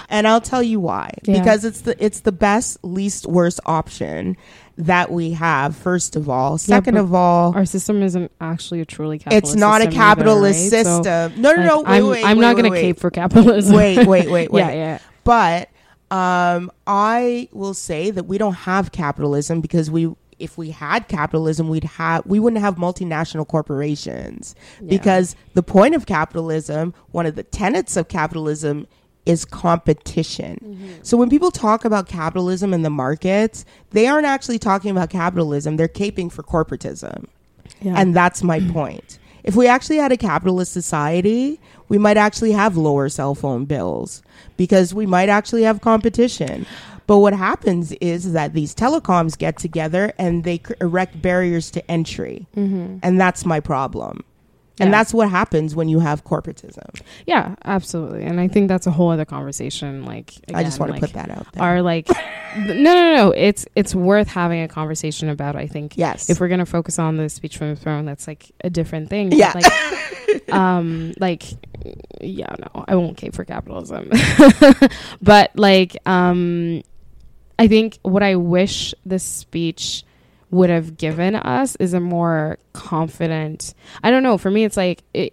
And 0.09 0.27
I'll 0.27 0.41
tell 0.41 0.63
you 0.63 0.81
why. 0.81 1.11
Yeah. 1.25 1.39
Because 1.39 1.65
it's 1.65 1.83
the 1.83 1.95
it's 2.03 2.21
the 2.21 2.33
best, 2.33 2.79
least 2.83 3.27
worst 3.27 3.61
option 3.67 4.37
that 4.79 5.11
we 5.11 5.31
have, 5.33 5.75
first 5.77 6.17
of 6.17 6.29
all. 6.29 6.59
Second 6.59 6.95
but 6.95 7.01
of 7.01 7.15
all, 7.15 7.55
Our 7.55 7.65
system 7.65 8.03
isn't 8.03 8.31
actually 8.41 8.81
a 8.81 8.85
truly 8.85 9.19
capitalist 9.19 9.55
it's 9.55 9.61
not 9.61 9.81
a 9.83 9.87
capitalist 9.91 10.67
either, 10.73 10.77
right? 10.77 10.85
So, 10.85 11.03
system. 11.03 11.41
no, 11.43 11.53
no, 11.53 11.57
like, 11.57 11.67
no, 11.67 11.81
wait, 11.81 11.87
I'm, 11.87 12.07
wait, 12.09 12.25
I'm 12.25 12.37
wait, 12.39 12.43
not 12.43 12.57
gonna 12.57 12.71
wait. 12.71 12.81
cape 12.83 13.01
for 13.01 13.11
capitalism. 13.11 13.75
Wait, 13.75 14.07
wait, 14.07 14.31
wait, 14.31 14.51
wait. 14.51 14.61
yeah, 14.61 14.73
yeah. 14.73 14.99
But 15.25 15.71
um, 16.11 16.71
I 16.87 17.49
will 17.53 17.75
say 17.75 18.11
that 18.11 18.25
we 18.25 18.39
don't 18.39 18.53
have 18.55 18.93
capitalism 18.93 19.61
because 19.61 19.91
we, 19.91 20.15
if 20.39 20.57
we 20.59 20.71
had 20.71 21.09
capitalism, 21.09 21.69
we'd 21.69 21.85
have 21.85 22.25
we 22.27 22.39
wouldn't 22.39 22.61
have 22.61 22.77
multinational 22.77 23.47
corporations 23.49 24.55
Yeah. 24.81 24.89
because 24.91 25.35
the 25.55 25.63
point 25.63 25.95
of 25.95 26.05
capitalism, 26.07 26.93
one 27.13 27.25
of 27.27 27.35
the 27.35 27.43
tenets 27.43 27.97
of 27.97 28.09
capitalism, 28.09 28.87
is 29.27 29.45
competition. 29.45 30.59
Mm-hmm. 30.65 30.93
So 31.03 31.17
when 31.17 31.29
people 31.29 31.51
talk 31.51 31.85
about 31.85 32.09
capitalism 32.09 32.73
and 32.73 32.85
the 32.85 32.91
markets, 32.91 33.65
they 33.91 34.07
aren't 34.07 34.27
actually 34.27 34.59
talking 34.59 34.91
about 34.91 35.11
capitalism; 35.11 35.77
they're 35.77 35.89
caping 35.89 36.31
for 36.33 36.43
corporatism. 36.43 37.27
yeah. 37.81 37.95
And 37.97 38.15
that's 38.15 38.43
my 38.43 38.61
point. 38.73 39.19
If 39.45 39.55
we 39.55 39.69
actually 39.69 39.99
had 39.99 40.11
a 40.11 40.17
capitalist 40.17 40.73
society, 40.73 41.61
we 41.89 41.99
might 41.99 42.17
actually 42.17 42.53
have 42.53 42.77
lower 42.77 43.09
cell 43.09 43.35
phone 43.37 43.65
bills 43.65 44.23
because 44.57 44.93
we 44.93 45.07
might 45.07 45.29
actually 45.29 45.63
have 45.63 45.81
competition. 45.81 46.67
But 47.07 47.19
what 47.19 47.33
happens 47.35 47.93
is 48.01 48.33
that 48.33 48.55
these 48.55 48.75
telecoms 48.75 49.39
get 49.39 49.57
together 49.57 50.13
and 50.19 50.43
they 50.43 50.61
erect 50.81 51.23
barriers 51.23 51.71
to 51.73 51.89
entry. 51.91 52.49
Mhm. 52.57 52.99
And 53.05 53.21
that's 53.21 53.47
my 53.47 53.61
problem. 53.61 54.25
And 54.79 54.89
Yeah. 54.89 54.99
that's 54.99 55.15
what 55.15 55.31
happens 55.31 55.75
when 55.75 55.89
you 55.89 56.01
have 56.01 56.23
corporatism. 56.25 57.01
yeah, 57.27 57.55
absolutely. 57.65 58.25
And 58.25 58.39
I 58.39 58.49
think 58.49 58.69
that's 58.69 58.87
a 58.87 58.91
whole 58.91 59.11
other 59.11 59.25
conversation. 59.25 60.05
Like 60.05 60.35
I 60.53 60.63
just 60.65 60.77
again, 60.77 60.89
want 60.91 61.01
to 61.01 61.07
put 61.07 61.15
that 61.15 61.31
out 61.31 61.51
there. 61.53 61.63
are 61.63 61.81
like 61.83 62.09
no 62.59 62.73
no 62.75 63.15
no 63.17 63.31
it's 63.33 63.67
it's 63.75 63.95
worth 63.95 64.29
having 64.29 64.63
a 64.63 64.69
conversation 64.69 65.29
about 65.29 65.57
i 65.57 65.67
think 65.67 65.93
yes. 65.99 66.31
if 66.31 66.41
we're 66.41 66.49
gonna 66.49 66.65
focus 66.65 66.99
on 66.99 67.19
the 67.19 67.29
speech 67.29 67.59
from 67.59 67.69
the 67.69 67.77
throne 67.77 68.07
that's 68.07 68.27
like 68.27 68.51
a 68.65 68.71
different 68.71 69.11
thing 69.11 69.31
Yeah. 69.31 69.53
like 69.55 70.51
um 70.55 71.13
like 71.21 71.43
yeah 72.23 72.55
no 72.59 72.85
i 72.89 72.95
won't 72.97 73.19
cape 73.19 73.35
for 73.35 73.45
capitalism 73.45 74.11
but 75.23 75.51
like 75.55 75.97
um 76.07 76.83
i 77.59 77.69
think 77.69 77.99
what 78.03 78.23
i 78.23 78.37
wish 78.37 78.95
this 79.05 79.23
speech 79.25 80.03
would 80.51 80.71
have 80.71 80.97
given 80.97 81.35
us 81.35 81.77
is 81.77 81.93
a 81.95 82.01
more 82.01 82.59
confident 82.73 83.75
i 84.05 84.11
don't 84.11 84.23
know 84.23 84.39
for 84.39 84.51
me 84.51 84.65
it's 84.65 84.77
like 84.77 85.03
it, 85.13 85.33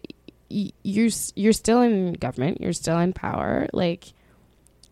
you're 0.50 1.10
you're 1.36 1.54
still 1.54 1.82
in 1.82 2.14
government 2.14 2.60
you're 2.62 2.74
still 2.74 2.98
in 3.00 3.14
power 3.14 3.68
like 3.74 4.14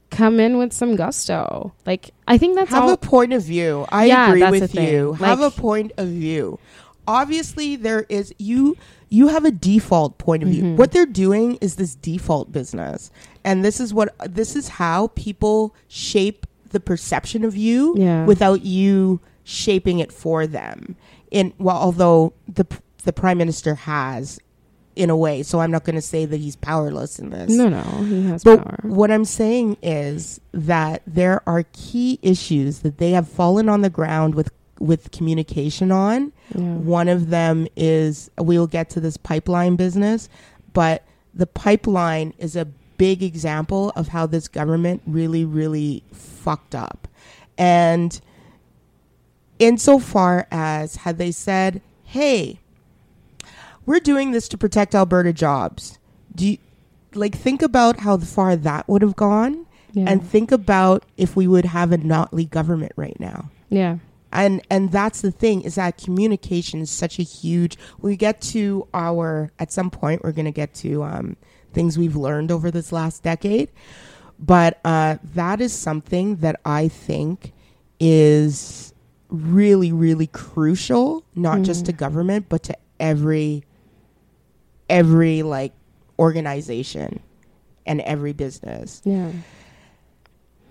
come 0.10 0.40
in 0.40 0.58
with 0.58 0.74
some 0.74 0.96
gusto 0.96 1.74
like 1.86 2.12
i 2.28 2.38
think 2.38 2.56
that's 2.56 2.70
how 2.70 2.82
have 2.82 2.84
all 2.90 2.94
a 2.94 2.98
point 2.98 3.34
of 3.34 3.44
view. 3.44 3.86
I 3.90 4.06
Yeah, 4.06 4.30
agree 4.30 4.60
with 4.60 4.76
you. 4.76 5.14
have 5.14 5.42
a 5.42 5.52
point 5.52 5.94
of 5.98 6.08
view. 6.10 6.60
Obviously, 7.08 7.76
there 7.76 8.06
is 8.10 8.34
you. 8.38 8.78
You 9.10 9.28
have 9.30 9.44
a 9.44 9.52
default 9.52 10.18
point 10.18 10.44
of 10.44 10.50
view. 10.50 10.64
Mhm. 10.64 10.78
What 10.78 10.92
they're 10.92 11.06
doing 11.06 11.58
is 11.62 11.76
this 11.76 11.96
default 11.96 12.52
business, 12.52 13.10
and 13.44 13.66
this 13.66 13.80
is 13.80 13.94
what 13.94 14.14
this 14.30 14.56
is 14.56 14.68
how 14.68 15.08
people 15.16 15.74
shape 15.88 16.46
the 16.70 16.80
perception 16.80 17.44
of 17.44 17.56
you 17.58 17.96
yeah 17.98 18.26
without 18.26 18.64
you 18.64 19.20
shaping 19.44 20.00
it 20.00 20.12
for 20.12 20.48
them. 20.48 20.96
In 21.30 21.54
well, 21.58 21.78
although 21.78 22.34
the 22.48 22.66
the 23.04 23.14
prime 23.14 23.38
minister 23.38 23.76
has, 23.76 24.40
in 24.96 25.10
a 25.10 25.16
way, 25.18 25.44
so 25.44 25.60
I'm 25.60 25.72
not 25.72 25.84
going 25.86 25.96
to 25.96 26.02
say 26.02 26.26
that 26.26 26.38
he's 26.38 26.56
powerless 26.56 27.18
in 27.20 27.30
this. 27.30 27.50
no 27.50 27.70
no 27.70 27.82
he 28.04 28.28
has 28.28 28.44
But 28.44 28.64
power 28.64 28.80
what 28.84 29.10
I'm 29.12 29.26
saying 29.26 29.78
is 29.82 30.42
that 30.54 31.02
there 31.08 31.42
are 31.48 31.64
key 31.74 32.20
issues 32.22 32.80
that 32.80 32.98
they 32.98 33.12
have 33.12 33.28
fallen 33.28 33.70
on 33.70 33.82
the 33.82 33.90
ground 33.90 34.36
with 34.36 34.52
with 34.80 35.12
communication 35.12 35.92
on. 35.92 36.34
yeah. 36.56 36.74
One 36.76 37.08
of 37.08 37.30
them 37.30 37.68
is 37.76 38.32
we 38.40 38.58
will 38.58 38.68
get 38.68 38.90
to 38.92 39.00
this 39.00 39.16
pipeline 39.16 39.76
business, 39.76 40.28
but 40.74 41.04
the 41.34 41.46
pipeline 41.48 42.34
is 42.40 42.56
a 42.56 42.66
big 42.98 43.24
example 43.24 43.92
of 43.96 44.10
how 44.10 44.26
this 44.26 44.48
government 44.48 45.02
really, 45.06 45.46
really 45.46 46.04
fucked 46.14 46.76
up. 46.76 47.08
And 47.58 48.20
insofar 49.62 50.48
as 50.52 50.98
had 50.98 51.18
they 51.18 51.32
said, 51.32 51.82
"Hey, 52.04 52.60
we're 53.86 54.00
doing 54.00 54.32
this 54.32 54.50
to 54.50 54.58
protect 54.58 54.96
Alberta 54.96 55.32
jobs," 55.32 56.00
do 56.36 56.48
you 56.48 56.58
like 57.14 57.36
think 57.36 57.62
about 57.62 58.02
how 58.02 58.18
far 58.18 58.56
that 58.56 58.88
would 58.90 59.02
have 59.02 59.16
gone, 59.16 59.66
yeah. 59.94 60.06
and 60.08 60.26
think 60.26 60.52
about 60.52 61.06
if 61.16 61.36
we 61.36 61.48
would 61.48 61.66
have 61.66 61.92
a 61.92 61.98
Notley 61.98 62.50
government 62.50 62.94
right 62.96 63.20
now. 63.20 63.50
Yeah. 63.70 63.98
And 64.32 64.62
and 64.70 64.92
that's 64.92 65.22
the 65.22 65.32
thing 65.32 65.62
is 65.62 65.76
that 65.76 65.98
communication 65.98 66.80
is 66.80 66.90
such 66.90 67.20
a 67.20 67.24
huge 67.24 67.78
we 68.00 68.16
get 68.16 68.40
to 68.42 68.88
our 68.94 69.52
at 69.60 69.74
some 69.74 69.92
point 69.92 70.24
we're 70.24 70.32
going 70.32 70.46
to 70.46 70.52
get 70.52 70.74
to 70.76 71.04
um, 71.04 71.36
things 71.74 71.98
we've 71.98 72.16
learned 72.16 72.50
over 72.50 72.72
this 72.72 72.92
last 72.92 73.24
decade. 73.24 73.70
But 74.40 74.80
uh, 74.86 75.18
that 75.36 75.62
is 75.62 75.74
something 75.74 76.38
that 76.38 76.60
i 76.66 76.88
think 76.88 77.52
is 78.00 78.94
really 79.32 79.92
really 79.92 80.28
crucial 80.28 81.24
not 81.36 81.62
just 81.62 81.84
Mhm. 81.84 81.86
to 81.88 81.94
government 81.94 82.46
but 82.50 82.62
to 82.64 82.76
every 83.00 83.64
every 84.90 85.42
like 85.42 85.72
organization 86.20 87.22
and 87.86 88.02
every 88.02 88.34
business 88.34 89.02
yeah 89.06 89.32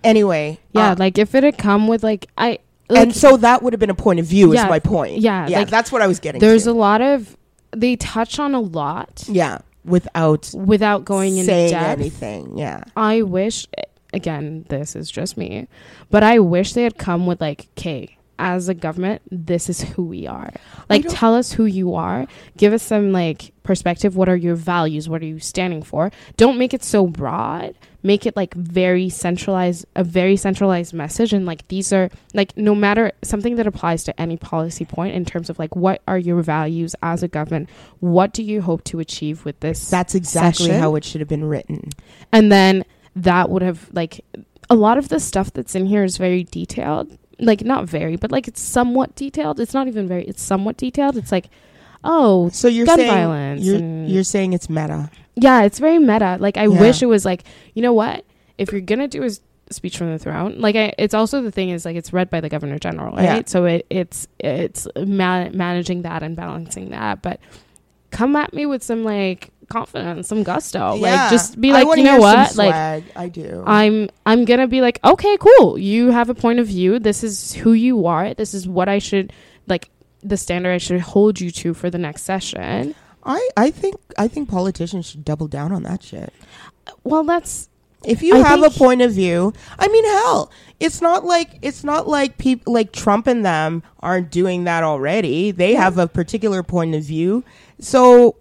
anyway 0.03 0.59
yeah 0.73 0.91
uh, 0.91 0.95
like 0.97 1.17
if 1.17 1.35
it 1.35 1.43
had 1.43 1.57
come 1.57 1.87
with 1.87 2.03
like 2.03 2.27
i 2.37 2.59
like, 2.89 3.03
and 3.07 3.15
so 3.15 3.37
that 3.37 3.63
would 3.63 3.73
have 3.73 3.79
been 3.79 3.89
a 3.89 3.95
point 3.95 4.19
of 4.19 4.25
view 4.25 4.53
Yeah, 4.53 4.65
is 4.65 4.69
my 4.69 4.79
point 4.79 5.17
yeah, 5.19 5.47
yeah 5.47 5.59
like, 5.59 5.69
that's 5.69 5.91
what 5.91 6.01
i 6.01 6.07
was 6.07 6.19
getting 6.19 6.39
there's 6.39 6.63
to. 6.65 6.71
a 6.71 6.73
lot 6.73 7.01
of 7.01 7.35
they 7.71 7.95
touch 7.95 8.37
on 8.37 8.53
a 8.53 8.59
lot 8.59 9.23
Yeah, 9.29 9.59
without 9.85 10.51
without 10.53 11.05
going 11.05 11.37
into 11.37 11.45
saying 11.45 11.71
depth. 11.71 11.99
anything. 12.01 12.57
Yeah. 12.57 12.83
I 12.97 13.21
wish, 13.21 13.65
again, 14.13 14.65
this 14.67 14.93
is 14.93 15.09
just 15.09 15.37
me, 15.37 15.69
but 16.09 16.21
I 16.21 16.39
wish 16.39 16.73
they 16.73 16.83
had 16.83 16.97
come 16.97 17.25
with 17.25 17.39
like, 17.39 17.69
okay, 17.77 18.17
as 18.41 18.67
a 18.67 18.73
government, 18.73 19.21
this 19.29 19.69
is 19.69 19.81
who 19.81 20.03
we 20.03 20.25
are. 20.25 20.51
Like, 20.89 21.05
tell 21.07 21.35
us 21.35 21.53
who 21.53 21.65
you 21.65 21.93
are. 21.93 22.25
Give 22.57 22.73
us 22.73 22.81
some 22.81 23.11
like 23.11 23.53
perspective. 23.63 24.15
What 24.15 24.27
are 24.27 24.35
your 24.35 24.55
values? 24.55 25.07
What 25.07 25.21
are 25.21 25.25
you 25.25 25.39
standing 25.39 25.83
for? 25.83 26.11
Don't 26.37 26.57
make 26.57 26.73
it 26.73 26.83
so 26.83 27.05
broad. 27.05 27.75
Make 28.03 28.25
it 28.25 28.35
like 28.35 28.55
very 28.55 29.09
centralized, 29.09 29.85
a 29.95 30.03
very 30.03 30.35
centralized 30.35 30.91
message. 30.91 31.33
And 31.33 31.45
like, 31.45 31.67
these 31.67 31.93
are 31.93 32.09
like, 32.33 32.57
no 32.57 32.73
matter 32.73 33.11
something 33.23 33.57
that 33.57 33.67
applies 33.67 34.03
to 34.05 34.19
any 34.19 34.37
policy 34.37 34.85
point 34.85 35.15
in 35.15 35.23
terms 35.23 35.51
of 35.51 35.59
like, 35.59 35.75
what 35.75 36.01
are 36.07 36.17
your 36.17 36.41
values 36.41 36.95
as 37.03 37.21
a 37.21 37.27
government? 37.27 37.69
What 37.99 38.33
do 38.33 38.41
you 38.41 38.63
hope 38.63 38.83
to 38.85 38.99
achieve 38.99 39.45
with 39.45 39.59
this? 39.59 39.87
That's 39.89 40.15
exactly 40.15 40.65
Session? 40.65 40.81
how 40.81 40.95
it 40.95 41.05
should 41.05 41.21
have 41.21 41.29
been 41.29 41.45
written. 41.45 41.89
and 42.31 42.51
then 42.51 42.83
that 43.15 43.49
would 43.49 43.61
have 43.61 43.89
like 43.93 44.23
a 44.69 44.75
lot 44.75 44.97
of 44.97 45.09
the 45.09 45.19
stuff 45.19 45.51
that's 45.51 45.75
in 45.75 45.85
here 45.85 46.03
is 46.03 46.15
very 46.15 46.45
detailed 46.45 47.17
like 47.41 47.63
not 47.65 47.85
very 47.85 48.15
but 48.15 48.31
like 48.31 48.47
it's 48.47 48.61
somewhat 48.61 49.15
detailed 49.15 49.59
it's 49.59 49.73
not 49.73 49.87
even 49.87 50.07
very 50.07 50.23
it's 50.25 50.41
somewhat 50.41 50.77
detailed 50.77 51.17
it's 51.17 51.31
like 51.31 51.49
oh 52.03 52.49
So 52.49 52.67
you're 52.67 52.85
Gun 52.85 52.97
saying 52.99 53.11
violence 53.11 53.61
you're, 53.63 53.75
and- 53.77 54.09
you're 54.09 54.23
saying 54.23 54.53
it's 54.53 54.69
meta. 54.69 55.09
yeah 55.35 55.63
it's 55.63 55.79
very 55.79 55.99
meta 55.99 56.37
like 56.39 56.57
i 56.57 56.63
Yeah. 56.67 56.79
wish 56.79 57.01
it 57.01 57.07
was 57.07 57.25
like 57.25 57.43
you 57.73 57.81
know 57.81 57.93
what 57.93 58.23
if 58.57 58.71
you're 58.71 58.81
gonna 58.81 59.07
do 59.07 59.23
a 59.23 59.29
speech 59.73 59.97
from 59.97 60.11
the 60.11 60.19
throne 60.19 60.55
like 60.59 60.75
I, 60.75 60.93
it's 60.97 61.13
also 61.13 61.41
the 61.41 61.51
thing 61.51 61.69
is 61.69 61.85
like 61.85 61.95
it's 61.95 62.11
read 62.13 62.29
by 62.29 62.41
the 62.41 62.49
governor 62.49 62.77
general 62.77 63.15
right 63.15 63.23
Yeah. 63.23 63.41
so 63.45 63.65
it, 63.65 63.85
it's 63.89 64.27
it's 64.39 64.87
ma- 64.97 65.49
managing 65.49 66.01
that 66.03 66.23
and 66.23 66.35
balancing 66.35 66.89
that 66.89 67.21
but 67.21 67.39
come 68.11 68.35
at 68.35 68.53
me 68.53 68.65
with 68.65 68.83
some 68.83 69.03
like 69.05 69.49
confidence 69.69 70.27
some 70.27 70.43
gusto 70.43 70.95
Yeah. 70.95 71.01
like 71.23 71.29
just 71.31 71.59
be 71.61 71.71
like 71.71 71.87
you 71.97 72.03
know 72.03 72.17
what 72.19 72.55
like 72.57 72.73
swag. 72.73 73.03
I 73.15 73.29
do. 73.29 73.63
I'm 73.65 74.09
I'm 74.25 74.45
gonna 74.45 74.67
be 74.67 74.81
like, 74.81 74.99
okay, 75.03 75.37
cool. 75.37 75.77
You 75.77 76.11
have 76.11 76.29
a 76.29 76.35
point 76.35 76.59
of 76.59 76.67
view. 76.67 76.99
This 76.99 77.23
is 77.23 77.53
who 77.53 77.73
you 77.73 78.05
are. 78.05 78.33
This 78.33 78.53
is 78.53 78.67
what 78.67 78.87
I 78.89 78.99
should 78.99 79.33
like 79.67 79.89
the 80.23 80.37
standard 80.37 80.71
I 80.71 80.77
should 80.77 81.01
hold 81.01 81.41
you 81.41 81.49
to 81.51 81.73
for 81.73 81.89
the 81.89 81.97
next 81.97 82.23
session. 82.23 82.93
I, 83.23 83.49
I 83.57 83.71
think 83.71 83.95
I 84.17 84.27
think 84.27 84.49
politicians 84.49 85.07
should 85.07 85.25
double 85.25 85.47
down 85.47 85.71
on 85.71 85.83
that 85.83 86.03
shit. 86.03 86.33
Well, 87.03 87.23
that's 87.23 87.69
If 88.05 88.21
you 88.23 88.35
I 88.35 88.39
have 88.39 88.63
a 88.63 88.69
point 88.69 89.01
of 89.01 89.11
view, 89.13 89.53
I 89.77 89.87
mean, 89.87 90.03
hell, 90.05 90.51
it's 90.79 91.01
not 91.01 91.23
like 91.25 91.57
it's 91.61 91.83
not 91.83 92.07
like 92.07 92.37
people 92.37 92.73
like 92.73 92.91
Trump 92.91 93.27
and 93.27 93.45
them 93.45 93.83
aren't 93.99 94.31
doing 94.31 94.63
that 94.65 94.83
already. 94.83 95.51
They 95.51 95.73
have 95.73 95.97
a 95.97 96.07
particular 96.07 96.63
point 96.63 96.95
of 96.95 97.03
view, 97.03 97.43
so 97.79 98.35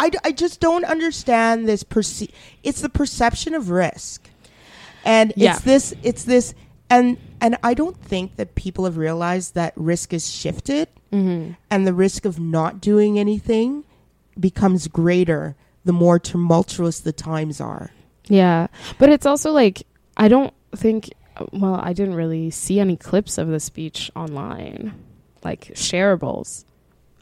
I, 0.00 0.10
I 0.24 0.32
just 0.32 0.60
don't 0.60 0.84
understand 0.84 1.68
this. 1.68 1.82
Perce- 1.82 2.28
it's 2.62 2.80
the 2.80 2.88
perception 2.88 3.54
of 3.54 3.68
risk, 3.70 4.28
and 5.04 5.32
Yeah. 5.36 5.54
it's 5.54 5.60
this. 5.64 5.94
It's 6.02 6.24
this, 6.24 6.54
and 6.90 7.16
and 7.40 7.56
I 7.62 7.74
don't 7.74 7.96
think 7.96 8.36
that 8.36 8.54
people 8.54 8.84
have 8.86 8.96
realized 8.96 9.54
that 9.54 9.72
risk 9.76 10.12
is 10.12 10.30
shifted, 10.30 10.88
mm-hmm. 11.12 11.52
and 11.70 11.86
the 11.86 11.92
risk 11.94 12.24
of 12.24 12.40
not 12.40 12.80
doing 12.80 13.18
anything 13.18 13.84
becomes 14.38 14.88
greater 14.88 15.54
the 15.84 15.92
more 15.92 16.18
tumultuous 16.18 17.00
the 17.00 17.12
times 17.12 17.60
are. 17.60 17.90
yeah. 18.28 18.66
But 18.98 19.10
it's 19.10 19.26
also 19.26 19.52
like 19.52 19.86
I 20.16 20.28
don't 20.28 20.52
think. 20.74 21.12
Well, 21.52 21.74
I 21.74 21.92
didn't 21.92 22.14
really 22.14 22.50
see 22.50 22.78
any 22.78 22.96
clips 22.96 23.38
of 23.38 23.48
the 23.48 23.58
speech 23.58 24.08
online, 24.14 24.94
like 25.42 25.72
shareables 25.74 26.64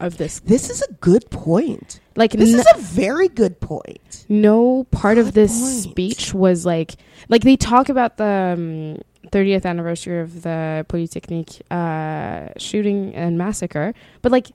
of 0.03 0.17
this. 0.19 0.41
This 0.41 0.69
is 0.71 0.83
a 0.83 0.93
good 0.95 1.31
point. 1.31 2.01
Like 2.17 2.33
This 2.33 2.53
n- 2.53 2.61
is 2.61 2.67
a 2.75 2.79
very 2.79 3.29
good 3.29 3.61
point. 3.61 4.27
no 4.29 4.85
part 4.91 5.17
of 5.19 5.33
this 5.33 5.53
point. 5.59 5.93
speech 5.93 6.35
was 6.35 6.67
like 6.67 6.93
like 7.29 7.43
they 7.43 7.57
talk 7.57 7.89
about 7.89 8.17
the 8.19 8.55
um, 8.95 9.03
30th 9.31 9.65
anniversary 9.65 10.21
of 10.21 10.43
the 10.43 10.85
Polytechnique 10.89 11.63
uh, 11.71 12.49
shooting 12.59 13.15
and 13.15 13.39
massacre, 13.39 13.95
but 14.21 14.31
like 14.33 14.49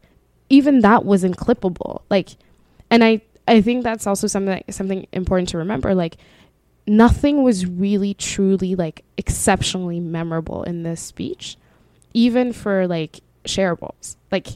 even 0.50 0.82
that 0.82 1.04
wasn't 1.04 1.36
clippable. 1.38 2.02
Like, 2.10 2.30
and 2.92 3.04
I 3.04 3.22
I 3.48 3.62
think 3.62 3.84
that's 3.84 4.06
also 4.06 4.28
something 4.28 4.64
something 4.70 5.08
important 5.14 5.50
to 5.50 5.58
remember. 5.58 5.96
Like, 5.96 6.18
nothing 6.86 7.44
was 7.44 7.66
really 7.66 8.14
truly 8.14 8.76
like 8.76 9.04
exceptionally 9.18 10.00
memorable 10.00 10.64
in 10.64 10.84
this 10.84 11.02
speech, 11.02 11.58
even 12.14 12.54
for 12.54 12.88
like 12.88 13.22
shareables. 13.46 14.16
Like, 14.32 14.48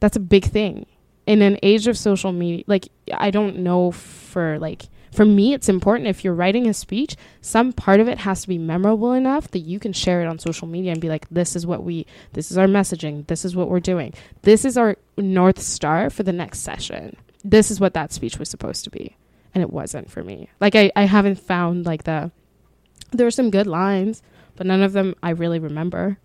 that's 0.00 0.16
a 0.16 0.20
big 0.20 0.44
thing. 0.44 0.86
In 1.26 1.42
an 1.42 1.58
age 1.62 1.86
of 1.86 1.96
social 1.96 2.32
media 2.32 2.64
like 2.66 2.88
i 3.12 3.30
don't 3.30 3.58
know 3.58 3.92
for 3.92 4.58
like 4.58 4.88
for 5.12 5.24
me 5.24 5.52
it's 5.52 5.68
important. 5.68 6.08
If 6.08 6.24
you're 6.24 6.34
writing 6.34 6.68
a 6.68 6.74
speech 6.74 7.16
some 7.40 7.72
part 7.72 8.00
of 8.00 8.08
it 8.08 8.18
has 8.18 8.42
to 8.42 8.48
be 8.48 8.58
memorable 8.58 9.12
enough 9.12 9.50
that 9.50 9.60
you 9.60 9.78
can 9.78 9.92
share 9.92 10.22
it 10.22 10.26
on 10.26 10.38
social 10.38 10.68
media 10.68 10.92
and 10.92 11.00
be 11.00 11.08
like 11.08 11.28
this 11.30 11.56
is 11.56 11.66
what 11.66 11.82
we 11.82 12.06
this 12.32 12.50
is 12.50 12.58
our 12.58 12.66
messaging. 12.66 13.26
This 13.26 13.44
is 13.44 13.56
what 13.56 13.68
we're 13.68 13.80
doing. 13.80 14.14
This 14.42 14.64
is 14.64 14.76
our 14.78 14.96
north 15.16 15.60
star 15.60 16.10
for 16.10 16.22
the 16.22 16.32
next 16.32 16.60
session. 16.60 17.16
This 17.44 17.70
is 17.70 17.80
what 17.80 17.94
that 17.94 18.12
speech 18.12 18.38
was 18.38 18.48
supposed 18.48 18.84
to 18.84 18.90
be. 18.90 19.16
And 19.54 19.62
it 19.62 19.70
wasn't 19.70 20.10
for 20.10 20.22
me. 20.22 20.48
Like 20.60 20.74
i, 20.74 20.90
I 20.94 21.04
haven't 21.04 21.40
found 21.40 21.86
like 21.86 22.04
the 22.04 22.30
there 23.12 23.26
are 23.26 23.32
some 23.32 23.50
good 23.50 23.66
lines 23.66 24.22
but 24.56 24.66
none 24.66 24.82
of 24.82 24.92
them 24.92 25.14
i 25.22 25.30
really 25.30 25.58
remember. 25.58 26.18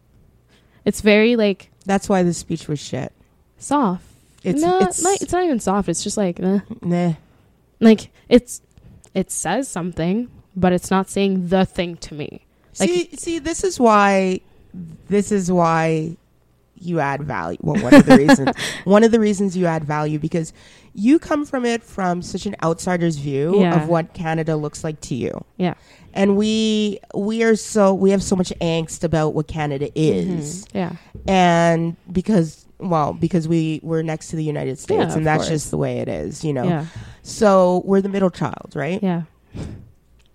It's 0.84 1.02
very 1.02 1.36
like 1.36 1.71
That's 1.86 2.10
why 2.10 2.23
this 2.23 2.38
speech 2.38 2.67
was 2.67 2.80
shit. 2.80 3.13
Soft 3.58 4.06
It's 4.44 4.62
no, 4.62 4.80
it's, 4.80 5.02
not, 5.02 5.22
it's 5.22 5.32
not 5.32 5.44
even 5.44 5.60
soft. 5.60 5.89
It's 5.89 6.04
just 6.04 6.18
like, 6.18 6.39
eh. 6.39 6.60
nah. 6.82 7.13
like 7.80 8.10
it's 8.30 8.62
it 9.13 9.32
says 9.32 9.68
something, 9.68 10.30
but 10.56 10.74
it's 10.74 10.91
not 10.91 11.10
saying 11.10 11.48
the 11.48 11.65
thing 11.65 11.98
to 11.98 12.13
me. 12.13 12.46
Like- 12.80 12.89
see, 12.89 13.10
see, 13.15 13.39
this 13.39 13.63
is 13.63 13.80
why, 13.80 14.41
this 15.08 15.32
is 15.32 15.52
why 15.52 16.18
you 16.78 17.00
add 17.00 17.24
value. 17.24 17.58
Well, 17.62 17.82
one 17.82 17.94
of 17.94 18.06
the 18.06 18.18
reasons, 18.18 18.50
one 18.84 19.04
of 19.04 19.12
the 19.12 19.20
reasons 19.20 19.56
you 19.58 19.66
add 19.66 19.84
value 19.86 20.20
because 20.20 20.54
you 20.94 21.20
come 21.20 21.46
from 21.46 21.66
it 21.66 21.84
from 21.84 22.22
such 22.22 22.46
an 22.46 22.56
outsider's 22.64 23.18
view 23.18 23.60
Yeah. 23.62 23.82
of 23.82 23.90
what 23.90 24.14
Canada 24.14 24.56
looks 24.56 24.84
like 24.84 25.00
to 25.02 25.16
you. 25.16 25.44
Yeah. 25.58 25.74
And 26.14 26.38
we 26.38 27.00
we 27.14 27.44
are 27.44 27.56
so 27.56 27.94
we 27.94 28.12
have 28.12 28.24
so 28.24 28.36
much 28.36 28.54
angst 28.62 29.04
about 29.04 29.34
what 29.34 29.48
Canada 29.48 29.90
is. 29.96 30.66
Mhm. 30.66 30.70
Yeah, 30.74 30.92
and 31.28 31.96
because 32.12 32.66
well 32.80 33.14
because 33.14 33.48
we 33.48 33.80
we're 33.84 34.02
next 34.02 34.28
to 34.30 34.36
the 34.36 34.44
united 34.44 34.78
states 34.78 35.12
Yeah, 35.12 35.16
and 35.18 35.26
that's 35.26 35.44
course. 35.44 35.50
just 35.50 35.72
the 35.72 35.78
way 35.78 36.00
it 36.00 36.10
is 36.10 36.44
you 36.44 36.52
know 36.52 36.66
yeah, 36.66 36.86
so 37.24 37.82
we're 37.86 38.02
the 38.02 38.10
middle 38.10 38.30
child 38.30 38.74
right 38.76 39.02
yeah, 39.02 39.22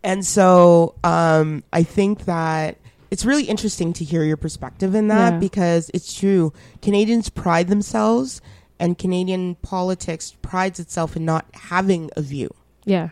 and 0.02 0.24
so 0.24 0.94
um 1.04 1.62
i 1.72 1.82
think 1.82 2.24
that 2.24 2.78
it's 3.10 3.24
really 3.24 3.44
interesting 3.44 3.92
to 3.94 4.04
hear 4.04 4.22
your 4.24 4.36
perspective 4.36 4.94
in 4.94 5.08
that 5.08 5.34
Yeah. 5.34 5.38
because 5.38 5.90
it's 5.92 6.14
true. 6.14 6.52
Canadians 6.82 7.28
pride 7.28 7.68
themselves 7.68 8.40
and 8.78 8.96
canadian 8.96 9.56
politics 9.56 10.34
prides 10.42 10.80
itself 10.80 11.16
in 11.16 11.24
not 11.24 11.44
having 11.52 12.10
a 12.16 12.22
view. 12.22 12.48
Yeah, 12.84 13.10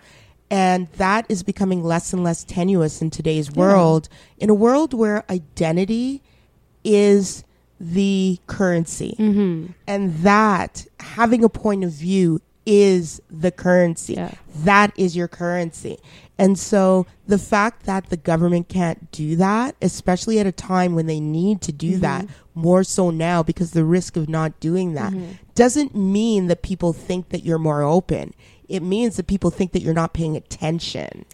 and 0.51 0.89
that 0.97 1.27
is 1.29 1.43
becoming 1.43 1.83
less 1.85 2.13
and 2.15 2.25
less 2.25 2.43
tenuous 2.45 3.03
in 3.03 3.11
today's 3.11 3.51
world 3.53 4.09
in 4.39 4.49
a 4.51 4.55
world 4.55 4.95
where 4.95 5.25
identity 5.31 6.23
is 6.85 7.45
the 7.81 8.39
currency. 8.47 9.15
Mm-hmm. 9.19 9.73
and 9.87 10.15
that 10.19 10.87
having 11.01 11.45
a 11.45 11.49
point 11.49 11.85
of 11.85 11.93
view 11.93 12.41
is 12.67 13.21
the 13.31 13.51
currency. 13.51 14.15
Yeah, 14.15 14.33
that 14.65 14.93
is 14.97 15.15
your 15.17 15.29
currency 15.29 15.99
and 16.39 16.59
so 16.59 17.05
the 17.27 17.39
fact 17.39 17.85
that 17.87 18.09
the 18.11 18.17
government 18.17 18.69
can't 18.69 19.11
do 19.13 19.37
that 19.37 19.75
especially 19.83 20.39
at 20.39 20.47
a 20.47 20.53
time 20.53 20.95
when 20.95 21.07
they 21.07 21.21
need 21.21 21.61
to 21.63 21.73
do 21.73 21.99
that 21.99 22.27
more 22.55 22.85
so 22.85 23.11
now 23.11 23.43
because 23.43 23.73
the 23.73 23.85
risk 23.85 24.17
of 24.17 24.29
not 24.29 24.59
doing 24.61 24.95
that 24.95 25.13
Mm-hmm. 25.13 25.33
doesn't 25.55 25.95
mean 25.95 26.47
that 26.47 26.63
people 26.63 26.93
think 26.93 27.31
that 27.31 27.45
you're 27.45 27.59
more 27.59 27.83
open 27.83 28.33
it 28.69 28.83
means 28.83 29.17
that 29.17 29.27
people 29.27 29.51
think 29.51 29.73
that 29.73 29.81
you're 29.81 29.95
not 29.95 30.13
paying 30.13 30.37
attention 30.37 31.25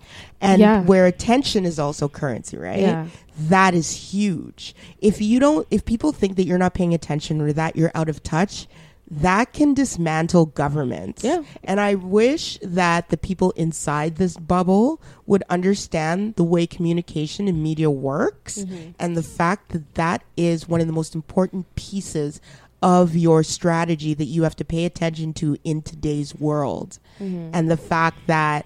and 0.40 0.60
Yeah. 0.60 0.82
where 0.82 1.06
attention 1.06 1.64
is 1.64 1.78
also 1.78 2.08
currency 2.08 2.56
right 2.56 2.78
Yeah. 2.80 3.06
that 3.48 3.74
is 3.74 3.90
huge 4.12 4.74
if 5.00 5.20
you 5.20 5.40
don't 5.40 5.66
if 5.70 5.84
people 5.84 6.12
think 6.12 6.36
that 6.36 6.44
you're 6.46 6.58
not 6.58 6.74
paying 6.74 6.94
attention 6.94 7.40
or 7.40 7.52
that 7.52 7.74
you're 7.76 7.90
out 7.94 8.08
of 8.08 8.22
touch 8.22 8.66
that 9.10 9.52
can 9.52 9.74
dismantle 9.74 10.46
government 10.46 11.20
Yeah. 11.22 11.42
and 11.62 11.78
i 11.80 11.94
wish 11.94 12.58
that 12.62 13.10
the 13.10 13.16
people 13.18 13.50
inside 13.52 14.16
this 14.16 14.36
bubble 14.36 15.00
would 15.26 15.42
understand 15.50 16.36
the 16.36 16.44
way 16.44 16.66
communication 16.66 17.46
and 17.48 17.62
media 17.62 17.90
works 17.90 18.58
Mm-hmm. 18.58 18.90
and 18.98 19.16
the 19.16 19.22
fact 19.22 19.70
that 19.72 19.94
that 19.94 20.22
is 20.36 20.68
one 20.68 20.80
of 20.80 20.86
the 20.86 20.92
most 20.92 21.14
important 21.14 21.72
pieces 21.76 22.40
of 22.82 23.14
your 23.16 23.42
strategy 23.42 24.12
that 24.14 24.24
you 24.26 24.42
have 24.42 24.56
to 24.56 24.64
pay 24.64 24.84
attention 24.84 25.32
to 25.34 25.56
in 25.64 25.82
today's 25.82 26.34
world 26.34 26.98
Mm-hmm. 27.20 27.50
and 27.52 27.70
the 27.70 27.76
fact 27.76 28.18
that 28.26 28.64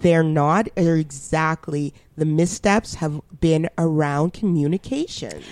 they're 0.00 0.24
not 0.24 0.66
are 0.76 0.96
exactly 0.96 1.92
the 2.16 2.24
missteps 2.24 2.94
have 2.96 3.20
been 3.40 3.68
around 3.78 4.32
communications 4.32 5.44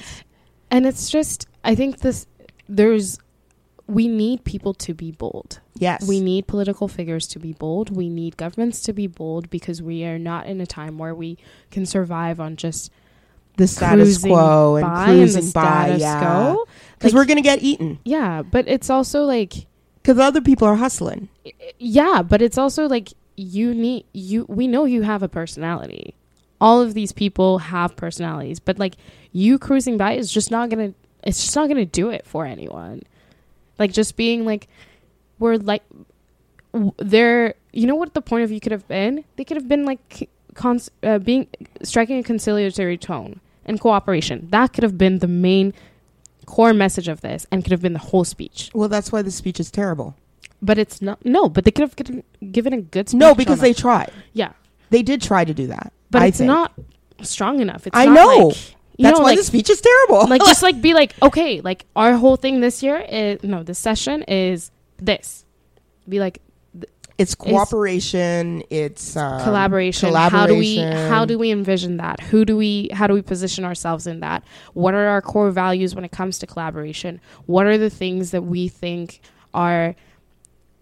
and 0.70 0.86
it's 0.86 1.10
just 1.10 1.46
I 1.64 1.74
think 1.74 1.98
this 2.00 2.26
there's 2.68 3.18
we 3.92 4.08
need 4.08 4.44
people 4.44 4.72
to 4.74 4.94
be 4.94 5.10
bold. 5.10 5.60
Yes. 5.78 6.06
We 6.08 6.20
need 6.20 6.46
political 6.46 6.88
figures 6.88 7.26
to 7.28 7.38
be 7.38 7.52
bold. 7.52 7.94
We 7.94 8.08
need 8.08 8.36
governments 8.36 8.80
to 8.82 8.92
be 8.92 9.06
bold 9.06 9.50
because 9.50 9.82
we 9.82 10.04
are 10.04 10.18
not 10.18 10.46
in 10.46 10.60
a 10.60 10.66
time 10.66 10.96
where 10.98 11.14
we 11.14 11.36
can 11.70 11.84
survive 11.86 12.40
on 12.40 12.56
just 12.56 12.90
the 13.58 13.66
status 13.66 14.18
quo 14.18 14.76
and 14.76 14.86
by 14.86 15.08
and 15.10 15.18
cruising 15.18 15.50
by. 15.50 15.96
Yeah. 15.96 16.56
Because 16.98 17.12
Like- 17.12 17.18
we're 17.18 17.24
going 17.26 17.36
to 17.36 17.42
get 17.42 17.62
eaten. 17.62 17.98
Yeah, 18.04 18.42
but 18.42 18.66
it's 18.66 18.88
also 18.88 19.24
like 19.24 19.66
Because 20.02 20.18
other 20.18 20.40
people 20.40 20.66
are 20.68 20.76
hustling. 20.76 21.28
yeah, 21.78 22.22
but 22.22 22.40
it's 22.40 22.56
also 22.58 22.88
like 22.88 23.10
you 23.36 23.74
need 23.74 24.04
you 24.12 24.44
we 24.48 24.66
know 24.68 24.84
you 24.84 25.02
have 25.02 25.22
a 25.22 25.28
personality. 25.28 26.14
All 26.60 26.80
of 26.80 26.94
these 26.94 27.12
people 27.12 27.58
have 27.58 27.96
personalities, 27.96 28.60
but 28.60 28.78
like 28.78 28.94
you 29.32 29.58
cruising 29.58 29.96
by 29.98 30.12
is 30.12 30.30
just 30.32 30.50
not 30.50 30.70
going 30.70 30.92
to 30.92 30.98
it's 31.24 31.42
just 31.42 31.54
not 31.56 31.66
going 31.68 31.76
to 31.76 31.84
do 31.86 32.08
it 32.10 32.26
for 32.26 32.46
anyone. 32.46 33.02
Like 33.78 33.92
just 33.92 34.16
being 34.16 34.44
like 34.44 34.68
we're 35.38 35.56
like 35.56 35.82
they're 36.98 37.54
you 37.72 37.86
know 37.86 37.94
what 37.94 38.14
the 38.14 38.22
point 38.22 38.44
of 38.44 38.50
view 38.50 38.60
could 38.60 38.72
have 38.72 38.86
been? 38.88 39.24
They 39.36 39.44
could 39.44 39.56
have 39.56 39.68
been 39.68 39.84
like 39.84 40.28
cons- 40.54 40.90
uh, 41.02 41.18
being 41.18 41.48
striking 41.82 42.18
a 42.18 42.22
conciliatory 42.22 42.98
tone 42.98 43.40
and 43.64 43.80
cooperation. 43.80 44.48
That 44.50 44.72
could 44.72 44.82
have 44.84 44.98
been 44.98 45.18
the 45.20 45.28
main 45.28 45.72
core 46.46 46.74
message 46.74 47.08
of 47.08 47.20
this 47.22 47.46
and 47.50 47.62
could 47.64 47.72
have 47.72 47.82
been 47.82 47.92
the 47.94 47.98
whole 47.98 48.24
speech. 48.24 48.70
Well, 48.74 48.88
that's 48.88 49.10
why 49.12 49.22
the 49.22 49.30
speech 49.30 49.58
is 49.60 49.70
terrible. 49.70 50.16
But 50.60 50.78
it's 50.78 51.00
not. 51.02 51.24
No, 51.24 51.48
but 51.48 51.64
they 51.64 51.70
could 51.70 51.82
have 51.82 51.96
given, 51.96 52.22
given 52.52 52.72
a 52.72 52.80
good. 52.80 53.08
Speech 53.08 53.18
No, 53.18 53.34
because 53.34 53.60
they 53.60 53.72
tried. 53.72 54.12
Yeah, 54.32 54.52
They 54.90 55.02
did 55.02 55.20
try 55.22 55.44
to 55.44 55.52
do 55.54 55.66
that. 55.68 55.92
but 56.10 56.22
I 56.22 56.26
it's 56.26 56.38
think. 56.38 56.46
not 56.48 56.72
strong 57.22 57.60
enough. 57.60 57.86
It's 57.86 57.96
I 57.96 58.06
know. 58.06 58.48
Like, 58.48 58.76
you 59.02 59.08
That's 59.08 59.18
know, 59.18 59.24
why 59.24 59.30
like, 59.30 59.38
the 59.38 59.44
speech 59.44 59.68
is 59.68 59.80
terrible. 59.80 60.26
like 60.28 60.44
just 60.44 60.62
like 60.62 60.80
be 60.80 60.94
like 60.94 61.12
okay, 61.22 61.60
like 61.60 61.86
our 61.96 62.14
whole 62.14 62.36
thing 62.36 62.60
this 62.60 62.84
year 62.84 62.98
is 62.98 63.42
no. 63.42 63.64
This 63.64 63.80
session 63.80 64.22
is 64.22 64.70
this. 64.98 65.44
Be 66.08 66.20
like 66.20 66.40
it's 67.18 67.34
cooperation. 67.34 68.62
It's 68.70 69.16
um, 69.16 69.42
collaboration. 69.42 70.14
How 70.14 70.46
do 70.46 70.56
we 70.56 70.78
how 70.78 71.24
do 71.24 71.36
we 71.36 71.50
envision 71.50 71.96
that? 71.96 72.20
Who 72.20 72.44
do 72.44 72.56
we 72.56 72.90
how 72.92 73.08
do 73.08 73.14
we 73.14 73.22
position 73.22 73.64
ourselves 73.64 74.06
in 74.06 74.20
that? 74.20 74.44
What 74.74 74.94
are 74.94 75.06
our 75.08 75.20
core 75.20 75.50
values 75.50 75.96
when 75.96 76.04
it 76.04 76.12
comes 76.12 76.38
to 76.38 76.46
collaboration? 76.46 77.20
What 77.46 77.66
are 77.66 77.78
the 77.78 77.90
things 77.90 78.30
that 78.30 78.42
we 78.42 78.68
think 78.68 79.20
are 79.52 79.96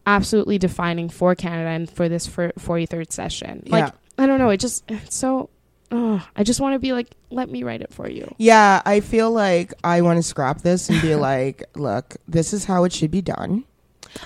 absolutely 0.06 0.58
defining 0.58 1.08
for 1.08 1.34
Canada 1.34 1.70
and 1.70 1.90
for 1.90 2.06
this 2.06 2.26
for 2.26 2.52
43rd 2.58 3.12
session? 3.12 3.62
Like 3.66 3.86
Yeah. 3.86 3.90
I 4.18 4.26
don't 4.26 4.38
know, 4.38 4.50
it 4.50 4.60
just 4.60 4.84
it's 4.90 5.16
so 5.16 5.48
oh, 5.90 6.26
I 6.36 6.42
just 6.44 6.60
want 6.60 6.74
to 6.74 6.78
be 6.78 6.92
like 6.92 7.08
let 7.30 7.48
me 7.50 7.62
write 7.62 7.80
it 7.82 7.92
for 7.92 8.08
you. 8.08 8.34
Yeah, 8.38 8.82
I 8.84 9.00
feel 9.00 9.30
like 9.30 9.72
I 9.84 10.00
want 10.02 10.16
to 10.18 10.22
scrap 10.22 10.62
this 10.62 10.88
and 10.90 11.00
be 11.02 11.14
like, 11.30 11.64
look, 11.76 12.16
this 12.28 12.52
is 12.52 12.64
how 12.64 12.84
it 12.84 12.92
should 12.92 13.10
be 13.10 13.22
done. 13.22 13.64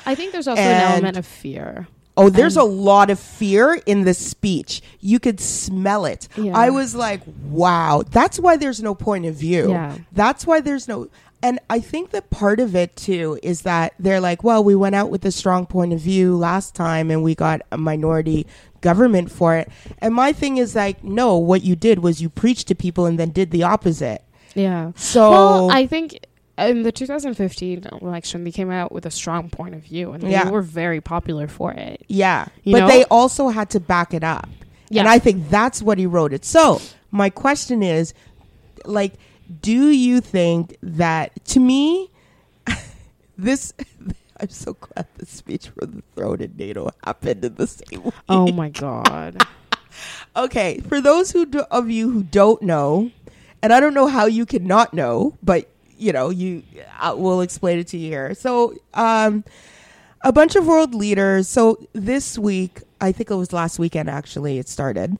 I 0.07 0.15
think 0.15 0.33
there's 0.33 0.49
also 0.49 0.63
And- 0.63 0.83
an 0.85 0.93
element 0.93 1.17
of 1.19 1.27
fear. 1.27 1.89
Oh, 2.17 2.31
there's 2.31 2.57
And- 2.57 2.63
a 2.63 2.71
lot 2.71 3.11
of 3.11 3.19
fear 3.19 3.75
in 3.87 4.05
the 4.05 4.15
speech. 4.15 4.81
You 5.01 5.19
could 5.19 5.41
smell 5.41 6.05
it. 6.07 6.29
Yeah. 6.37 6.57
I 6.57 6.71
was 6.71 6.95
like, 6.95 7.21
wow. 7.51 8.05
That's 8.09 8.39
why 8.39 8.57
there's 8.57 8.81
no 8.83 8.95
point 8.95 9.27
of 9.27 9.35
view. 9.35 9.71
Yeah. 9.71 9.99
That's 10.13 10.47
why 10.47 10.61
there's 10.61 10.87
no. 10.89 11.09
And 11.43 11.59
I 11.69 11.81
think 11.81 12.11
that 12.13 12.31
part 12.31 12.61
of 12.61 12.75
it 12.75 12.97
too 12.97 13.39
is 13.43 13.63
that 13.63 13.93
they're 13.99 14.21
like, 14.21 14.43
well, 14.45 14.65
we 14.65 14.75
went 14.75 14.95
out 14.95 15.11
with 15.11 15.25
a 15.27 15.33
strong 15.33 15.67
point 15.67 15.93
of 15.93 16.01
view 16.01 16.37
last 16.37 16.75
time 16.75 17.11
and 17.11 17.23
we 17.23 17.35
got 17.35 17.61
a 17.71 17.77
minority 17.77 18.47
government 18.85 19.33
for 19.33 19.57
it. 19.57 19.69
And 19.99 20.15
my 20.15 20.33
thing 20.33 20.59
is 20.59 20.77
like, 20.77 21.03
no, 21.03 21.37
what 21.37 21.65
you 21.65 21.75
did 21.75 21.99
was 21.99 22.23
you 22.23 22.29
preached 22.29 22.69
to 22.69 22.75
people 22.77 23.07
and 23.07 23.19
then 23.19 23.31
did 23.31 23.51
the 23.51 23.65
opposite. 23.65 24.23
Yeah. 24.55 24.93
So 24.95 25.31
well, 25.31 25.71
I 25.71 25.87
think 25.87 26.21
in 26.57 26.83
the 26.85 26.93
2015 26.93 27.89
election, 28.01 28.45
they 28.45 28.53
came 28.53 28.71
out 28.71 28.93
with 28.93 29.07
a 29.07 29.11
strong 29.11 29.51
point 29.51 29.75
of 29.75 29.83
view, 29.83 30.13
and 30.13 30.23
they 30.23 30.31
Yeah. 30.31 30.51
were 30.51 30.63
very 30.63 31.01
popular 31.01 31.49
for 31.49 31.73
it. 31.73 32.05
Yeah. 32.07 32.47
You 32.63 32.75
but 32.75 32.81
know? 32.81 32.89
they 32.89 33.05
also 33.07 33.49
had 33.49 33.71
to 33.71 33.81
back 33.81 34.15
it 34.15 34.23
up. 34.23 34.49
Yeah. 34.91 35.01
And 35.01 35.09
I 35.09 35.19
think 35.19 35.49
that's 35.49 35.83
what 35.83 35.99
he 35.99 36.07
wrote 36.07 36.33
it. 36.33 36.45
So, 36.45 36.81
my 37.11 37.31
question 37.31 37.83
is 37.83 38.15
like 38.85 39.15
do 39.61 39.89
you 39.91 40.21
think 40.21 40.77
that 40.83 41.33
to 41.45 41.61
me 41.61 42.11
this 43.39 43.73
I'm 44.41 44.49
so 44.49 44.75
glad 44.75 45.07
the 45.17 45.27
speech 45.27 45.69
for 45.69 45.87
the 45.87 46.03
throne 46.15 46.41
in 46.41 46.55
NATO 46.57 46.91
happened 47.05 47.45
in 47.45 47.55
the 47.55 47.67
same 47.67 48.03
week. 48.03 48.15
Oh 48.29 48.51
my 48.53 48.69
god. 48.71 49.43
Okay, 50.37 50.81
for 50.89 51.01
those 51.01 51.31
who 51.31 51.47
do, 51.47 51.61
of 51.71 51.89
you 51.89 52.11
who 52.11 52.23
don't 52.25 52.61
know, 52.63 53.11
and 53.63 53.73
I 53.73 53.79
don't 53.79 53.95
know 53.95 54.09
how 54.09 54.27
you 54.27 54.45
could 54.45 54.67
not 54.67 54.93
know, 54.93 55.37
but 55.43 55.69
you 55.97 56.13
know, 56.13 56.31
you 56.31 56.63
I 56.99 57.13
will 57.13 57.41
explain 57.41 57.79
it 57.79 57.87
to 57.89 57.97
you 57.99 58.11
here. 58.11 58.35
So, 58.35 58.75
um, 58.95 59.45
a 60.23 60.33
bunch 60.33 60.57
of 60.57 60.67
world 60.67 60.95
leaders. 60.95 61.49
So 61.49 61.87
this 61.93 62.37
week, 62.39 62.81
I 63.01 63.13
think 63.13 63.31
it 63.31 63.37
was 63.37 63.53
last 63.53 63.79
weekend. 63.79 64.11
Actually, 64.11 64.59
it 64.59 64.69
started. 64.69 65.17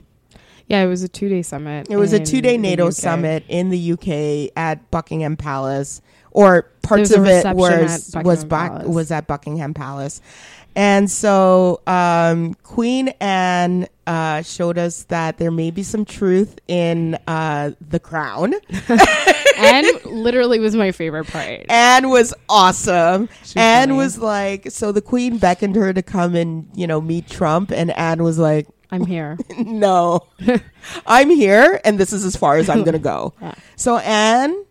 Yeah, 0.67 0.83
it 0.83 0.87
was 0.87 1.03
a 1.03 1.09
two 1.09 1.29
day 1.29 1.43
summit. 1.43 1.89
It 1.91 1.97
was 1.97 2.13
a 2.13 2.21
two-day 2.21 2.57
NATO 2.57 2.89
UK. 2.89 2.93
summit 2.93 3.45
in 3.49 3.69
the 3.69 3.93
UK 3.93 4.53
at 4.57 4.91
Buckingham 4.91 5.37
Palace, 5.37 6.01
or 6.31 6.71
parts 6.83 7.11
of 7.11 7.27
it 7.27 7.45
was 7.55 8.15
at 8.15 8.25
was 8.25 8.45
Palace. 8.45 8.87
was 8.87 9.11
at 9.11 9.27
Buckingham 9.27 9.75
Palace, 9.75 10.23
and 10.75 11.11
so 11.11 11.83
um, 11.87 12.55
Queen 12.63 13.09
Anne 13.21 13.89
uh, 14.07 14.43
showed 14.43 14.79
us 14.79 15.05
that 15.05 15.39
there 15.39 15.51
may 15.51 15.71
be 15.71 15.83
some 15.83 16.05
truth 16.05 16.59
in 16.67 17.17
uh, 17.27 17.73
the 17.81 18.01
crown. 18.01 18.55
and 19.59 19.87
literally 20.05 20.59
was 20.59 20.75
my 20.75 20.93
favorite 20.93 21.27
part. 21.27 21.67
Anne 21.69 22.09
was 22.09 22.35
awesome. 22.49 23.29
She's 23.43 23.57
Anne 23.57 23.89
funny. 23.89 23.99
was 23.99 24.19
like, 24.19 24.71
so 24.71 24.93
the 24.93 25.03
Queen 25.03 25.39
beckoned 25.39 25.77
her 25.77 25.93
to 25.93 26.03
come 26.03 26.35
and 26.35 26.69
you 26.75 26.87
know 26.87 27.01
meet 27.01 27.29
Trump, 27.29 27.71
and 27.71 27.91
Anne 27.93 28.23
was 28.23 28.39
like, 28.39 28.67
I'm 28.95 29.07
here. 29.07 29.37
no, 29.59 30.27
I'm 31.07 31.31
here, 31.31 31.81
and 31.85 31.99
this 31.99 32.13
is 32.13 32.25
as 32.25 32.37
far 32.37 32.57
as 32.57 32.69
I'm 32.69 32.85
gonna 32.85 32.99
go. 32.99 33.33
Yeah. 33.43 33.55
So 33.77 33.99
Anne, 33.99 34.65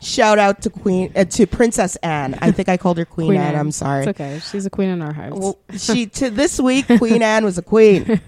shout 0.00 0.38
out 0.38 0.62
to 0.62 0.70
Queen 0.70 1.12
uh, 1.16 1.24
to 1.24 1.46
Princess 1.46 1.96
Anne. 1.96 2.38
I 2.40 2.50
think 2.52 2.68
I 2.68 2.76
called 2.76 2.98
her 2.98 3.04
Queen, 3.04 3.28
Queen 3.28 3.40
Anne. 3.40 3.54
Anne. 3.54 3.60
I'm 3.60 3.72
sorry. 3.72 4.00
It's 4.00 4.08
okay. 4.08 4.40
She's 4.40 4.64
a 4.66 4.70
queen 4.70 4.88
in 4.88 5.02
our 5.02 5.12
hearts. 5.12 5.36
Well, 5.36 5.58
she 5.76 6.06
to 6.06 6.30
this 6.30 6.60
week 6.60 6.86
Queen 6.98 7.22
Anne 7.22 7.44
was 7.44 7.58
a 7.58 7.62
queen. 7.62 8.20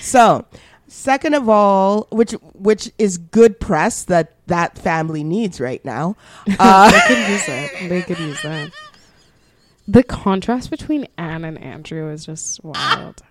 So, 0.00 0.44
second 0.88 1.34
of 1.34 1.48
all, 1.48 2.08
which 2.10 2.32
which 2.54 2.90
is 2.98 3.18
good 3.18 3.60
press 3.60 4.04
that 4.04 4.34
that 4.46 4.78
family 4.78 5.22
needs 5.24 5.60
right 5.60 5.84
now. 5.84 6.16
Uh, 6.58 6.90
they 6.90 7.00
could 7.06 7.28
use 7.28 7.46
that. 7.46 7.70
They 7.88 8.02
could 8.02 8.18
use 8.18 8.42
that. 8.42 8.70
The 9.86 10.02
contrast 10.02 10.70
between 10.70 11.06
Anne 11.18 11.44
and 11.44 11.58
Andrew 11.58 12.10
is 12.10 12.24
just 12.24 12.64
wild. 12.64 13.22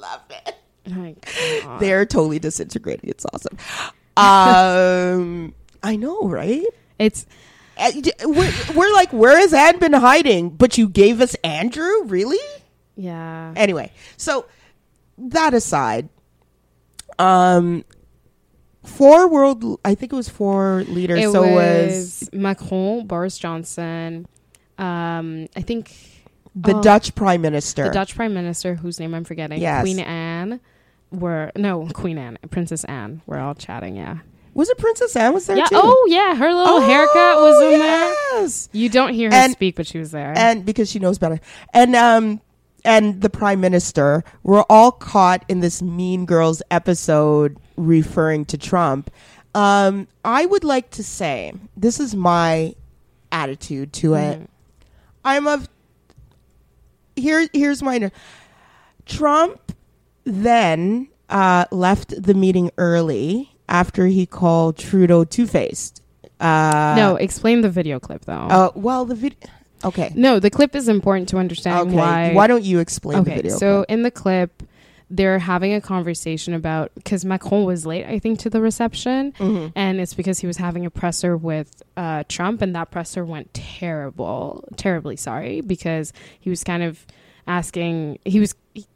Love 0.00 0.20
it. 0.30 0.54
They're 1.80 2.06
totally 2.06 2.38
disintegrating. 2.38 3.10
It's 3.10 3.26
awesome. 3.32 3.56
Um, 4.16 5.54
I 5.82 5.96
know, 5.96 6.22
right? 6.28 6.64
It's 6.98 7.26
Uh, 7.76 7.92
We're, 8.24 8.52
we're 8.74 8.92
like, 8.92 9.12
where 9.12 9.38
has 9.38 9.52
Anne 9.52 9.78
been 9.78 9.92
hiding? 9.92 10.50
But 10.50 10.78
you 10.78 10.88
gave 10.88 11.20
us 11.20 11.34
Andrew, 11.44 12.04
really? 12.04 12.38
yeah. 12.96 13.52
Anyway, 13.54 13.92
so 14.16 14.46
that 15.18 15.54
aside, 15.54 16.08
um, 17.18 17.84
four 18.84 19.28
world, 19.28 19.78
I 19.84 19.94
think 19.94 20.12
it 20.12 20.16
was 20.16 20.28
four 20.28 20.84
leaders. 20.88 21.20
It 21.20 21.30
so 21.32 21.42
was 21.42 21.52
was 22.22 22.30
Macron, 22.32 23.06
Boris 23.06 23.38
Johnson. 23.38 24.26
Um, 24.78 25.48
I 25.56 25.60
think 25.62 25.94
the 26.60 26.74
oh, 26.76 26.82
Dutch 26.82 27.14
Prime 27.14 27.40
Minister. 27.40 27.84
the 27.84 27.90
Dutch 27.90 28.14
Prime 28.16 28.34
Minister, 28.34 28.74
whose 28.74 28.98
name 29.00 29.14
I'm 29.14 29.24
forgetting, 29.24 29.60
Yes. 29.60 29.82
Queen 29.82 29.98
Anne. 30.00 30.60
Were 31.10 31.52
no 31.56 31.86
Queen 31.94 32.18
Anne, 32.18 32.36
Princess 32.50 32.84
Anne. 32.84 33.22
We're 33.26 33.38
all 33.38 33.54
chatting. 33.54 33.96
Yeah. 33.96 34.18
was 34.52 34.68
it 34.68 34.76
Princess 34.76 35.16
Anne? 35.16 35.32
Was 35.32 35.46
there 35.46 35.56
yeah. 35.56 35.64
too? 35.66 35.80
Oh 35.82 36.06
yeah, 36.10 36.34
her 36.34 36.52
little 36.52 36.74
oh, 36.74 36.80
haircut 36.80 37.36
was 37.36 37.62
in 37.72 37.78
there. 37.80 38.14
yes. 38.42 38.68
You 38.72 38.88
don't 38.90 39.14
hear 39.14 39.30
her 39.30 39.34
And- 39.36 39.52
speak, 39.52 39.74
but 39.76 39.86
she 39.86 39.98
was 39.98 40.10
there. 40.10 40.34
and 40.36 40.66
because 40.66 40.90
she 40.90 40.98
knows 40.98 41.16
better 41.18 41.40
and 41.72 41.94
um 41.96 42.40
and 42.84 43.22
the 43.22 43.30
prime 43.30 43.60
minister 43.60 44.22
were 44.42 44.64
all 44.70 44.92
caught 44.92 45.44
in 45.48 45.60
this 45.60 45.80
mean 45.80 46.26
girls 46.26 46.62
episode 46.70 47.56
referring 47.76 48.44
to 48.44 48.56
trump 48.58 49.10
um 49.54 50.06
i 50.24 50.44
would 50.46 50.62
like 50.64 50.90
to 50.90 51.02
say 51.02 51.52
this 51.76 51.98
is 51.98 52.14
my 52.14 52.72
attitude 53.32 53.92
to 53.92 54.14
it 54.14 54.40
Mhm. 54.40 54.46
i'm 55.24 55.46
of 55.48 55.68
here 57.18 57.48
here's 57.52 57.82
my 57.82 58.10
trump 59.06 59.72
then 60.24 61.08
uh 61.28 61.64
left 61.70 62.20
the 62.22 62.34
meeting 62.34 62.70
early 62.78 63.54
after 63.68 64.06
he 64.06 64.26
called 64.26 64.76
trudeau 64.76 65.24
two-faced 65.24 66.02
uh 66.40 66.94
no, 66.96 67.16
explain 67.16 67.62
the 67.62 67.70
video 67.70 67.98
clip 67.98 68.24
though. 68.24 68.32
uh 68.32 68.70
well 68.74 69.04
the 69.04 69.14
video 69.14 69.38
okay 69.84 70.12
no, 70.14 70.38
the 70.38 70.50
clip 70.50 70.74
is 70.76 70.88
important 70.88 71.28
to 71.30 71.36
understand 71.38 71.88
Okay. 71.88 71.96
why. 71.96 72.32
Why 72.32 72.46
don't 72.46 72.64
you 72.64 72.78
explain 72.78 73.24
the 73.24 73.32
okay, 73.38 73.48
so 73.48 73.78
clip? 73.84 73.90
in 73.90 74.02
the 74.02 74.10
clip, 74.10 74.62
they're 75.10 75.38
having 75.38 75.72
a 75.72 75.80
conversation 75.80 76.52
about 76.54 76.90
because 76.94 77.24
Macron 77.24 77.64
was 77.64 77.86
late, 77.86 78.04
I 78.06 78.18
think, 78.18 78.38
to 78.40 78.50
the 78.50 78.60
reception, 78.60 79.32
Mhm. 79.38 79.72
and 79.74 80.00
it's 80.00 80.12
because 80.14 80.38
he 80.40 80.46
was 80.46 80.58
having 80.58 80.84
a 80.84 80.90
presser 80.90 81.36
with 81.36 81.82
uh, 81.96 82.24
Trump, 82.28 82.60
and 82.62 82.74
that 82.74 82.90
presser 82.90 83.24
went 83.24 83.52
terrible, 83.54 84.64
terribly 84.76 85.16
sorry 85.16 85.60
because 85.62 86.12
he 86.38 86.50
was 86.50 86.62
kind 86.62 86.82
of 86.82 87.06
asking, 87.46 88.18
he 88.24 88.40
was 88.40 88.54
he- 88.74 88.86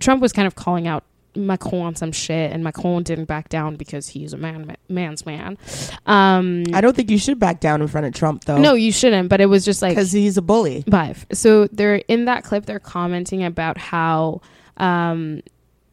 Trump 0.00 0.22
was 0.22 0.32
kind 0.32 0.46
of 0.46 0.54
calling 0.54 0.86
out 0.86 1.02
Macron 1.34 1.82
on 1.86 1.94
some 1.96 2.10
shit, 2.12 2.52
and 2.52 2.64
Macron 2.64 3.02
didn't 3.02 3.26
back 3.26 3.48
down 3.48 3.76
because 3.76 4.08
he's 4.08 4.32
a 4.32 4.36
man, 4.36 4.76
man's 4.88 5.26
man. 5.26 5.58
Um, 6.06 6.64
I 6.72 6.80
don't 6.80 6.96
think 6.96 7.10
you 7.10 7.18
should 7.18 7.38
back 7.38 7.60
down 7.60 7.82
in 7.82 7.88
front 7.88 8.06
of 8.06 8.14
Trump 8.14 8.44
though. 8.44 8.58
no, 8.58 8.74
you 8.74 8.92
shouldn't. 8.92 9.28
But 9.28 9.40
it 9.40 9.46
was 9.46 9.64
just 9.64 9.82
like 9.82 9.90
because 9.92 10.10
he's 10.12 10.36
a 10.36 10.42
bully. 10.42 10.84
Five. 10.90 11.26
So 11.32 11.66
they're 11.66 11.96
in 12.08 12.24
that 12.24 12.44
clip. 12.44 12.66
They're 12.66 12.78
commenting 12.80 13.44
about 13.44 13.76
how 13.78 14.40
um, 14.78 15.42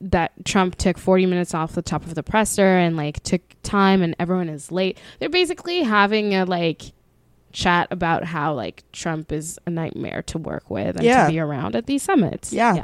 that 0.02 0.32
Trump 0.46 0.76
took 0.76 0.98
40 0.98 1.26
minutes 1.26 1.54
off 1.54 1.74
the 1.74 1.82
top 1.82 2.04
of 2.04 2.16
the 2.16 2.24
presser 2.24 2.78
and 2.78 2.96
like 2.98 3.22
took 3.24 3.42
time, 3.64 4.02
and 4.02 4.16
everyone 4.20 4.50
is 4.50 4.72
late. 4.72 4.98
They're 5.20 5.30
basically 5.30 5.84
having 5.84 6.34
a 6.36 6.46
like 6.46 6.82
chat 7.52 7.88
about 7.90 8.26
how 8.26 8.54
like 8.54 8.84
Trump 8.92 9.32
is 9.32 9.58
a 9.66 9.70
nightmare 9.70 10.22
to 10.24 10.38
work 10.38 10.70
with 10.70 10.98
and 10.98 11.06
Yeah. 11.06 11.26
to 11.28 11.32
be 11.32 11.40
around 11.40 11.76
at 11.76 11.86
these 11.86 12.04
summits. 12.04 12.52
Yeah. 12.52 12.76
yeah. 12.76 12.84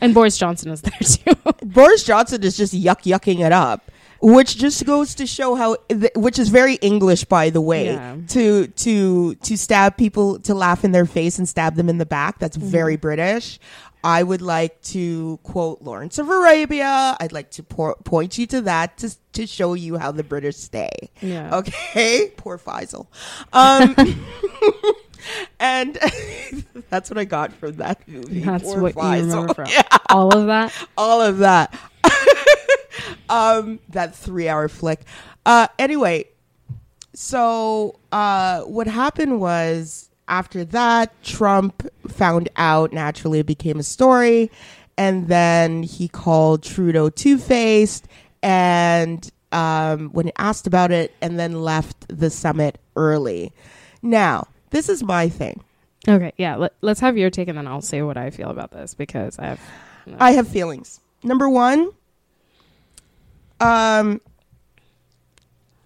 And 0.00 0.12
Boris 0.12 0.36
Johnson 0.36 0.70
is 0.72 0.82
there 0.82 0.92
too. 1.00 1.34
Boris 1.64 2.04
Johnson 2.04 2.42
is 2.42 2.56
just 2.56 2.74
yuck 2.74 3.02
yucking 3.04 3.40
it 3.46 3.52
up, 3.52 3.90
which 4.20 4.56
just 4.58 4.84
goes 4.84 5.14
to 5.14 5.26
show 5.26 5.54
how, 5.54 5.76
th- 5.88 6.10
which 6.16 6.38
is 6.38 6.48
very 6.48 6.74
English, 6.76 7.24
by 7.24 7.48
the 7.48 7.60
way, 7.60 7.86
Yeah. 7.86 8.16
to 8.28 8.66
to 8.66 9.34
to 9.36 9.56
stab 9.56 9.96
people 9.96 10.38
to 10.40 10.52
laugh 10.54 10.84
in 10.84 10.90
their 10.92 11.06
face 11.06 11.38
and 11.38 11.48
stab 11.48 11.76
them 11.76 11.88
in 11.88 11.98
the 11.98 12.06
back. 12.06 12.38
That's 12.40 12.56
Mm-hmm. 12.58 12.68
very 12.68 12.96
British. 12.96 13.58
I 14.02 14.22
would 14.22 14.40
like 14.42 14.80
to 14.82 15.38
quote 15.42 15.82
Lawrence 15.82 16.18
of 16.18 16.28
Arabia. 16.28 17.16
I'd 17.20 17.32
like 17.32 17.50
to 17.52 17.62
por- 17.62 17.96
point 18.04 18.38
you 18.38 18.46
to 18.48 18.62
that 18.62 18.96
to 18.98 19.14
to 19.34 19.46
show 19.46 19.74
you 19.74 19.96
how 19.98 20.10
the 20.12 20.24
British 20.24 20.56
stay. 20.56 20.90
yeah. 21.20 21.56
Okay, 21.56 22.32
poor 22.36 22.58
Faisal. 22.58 23.06
Um, 23.52 23.94
and 25.60 25.98
that's 26.90 27.10
what 27.10 27.18
I 27.18 27.24
got 27.24 27.52
from 27.52 27.76
that 27.76 28.06
movie. 28.08 28.40
That's 28.40 28.64
Poor 28.64 28.80
what 28.82 28.94
you 28.96 29.02
remember 29.02 29.54
from 29.54 29.66
all 30.08 30.34
of 30.36 30.46
that. 30.46 30.88
all 30.96 31.20
of 31.22 31.38
that. 31.38 31.78
um, 33.28 33.78
that 33.90 34.14
three 34.14 34.48
hour 34.48 34.68
flick. 34.68 35.00
Uh, 35.46 35.68
anyway, 35.78 36.26
so 37.14 37.98
uh, 38.12 38.62
what 38.62 38.86
happened 38.86 39.40
was 39.40 40.09
after 40.30 40.64
that, 40.66 41.12
Trump 41.22 41.86
found 42.08 42.48
out. 42.56 42.92
Naturally, 42.92 43.40
it 43.40 43.46
became 43.46 43.78
a 43.78 43.82
story, 43.82 44.50
and 44.96 45.28
then 45.28 45.82
he 45.82 46.08
called 46.08 46.62
Trudeau 46.62 47.10
two 47.10 47.36
faced, 47.36 48.06
and 48.42 49.30
um, 49.52 50.10
when 50.10 50.26
he 50.26 50.32
asked 50.38 50.66
about 50.66 50.90
it, 50.92 51.14
and 51.20 51.38
then 51.38 51.60
left 51.60 52.06
the 52.08 52.30
summit 52.30 52.78
early. 52.96 53.52
Now, 54.00 54.46
this 54.70 54.88
is 54.88 55.02
my 55.02 55.28
thing. 55.28 55.62
Okay. 56.08 56.32
Yeah. 56.38 56.56
Let, 56.56 56.72
let's 56.80 57.00
have 57.00 57.18
your 57.18 57.28
take, 57.28 57.48
and 57.48 57.58
then 57.58 57.66
I'll 57.66 57.82
say 57.82 58.00
what 58.00 58.16
I 58.16 58.30
feel 58.30 58.48
about 58.48 58.70
this 58.70 58.94
because 58.94 59.38
I 59.38 59.46
have. 59.46 59.60
I 60.18 60.32
have 60.32 60.48
feelings. 60.48 61.00
Number 61.22 61.48
one, 61.48 61.90
um, 63.60 64.20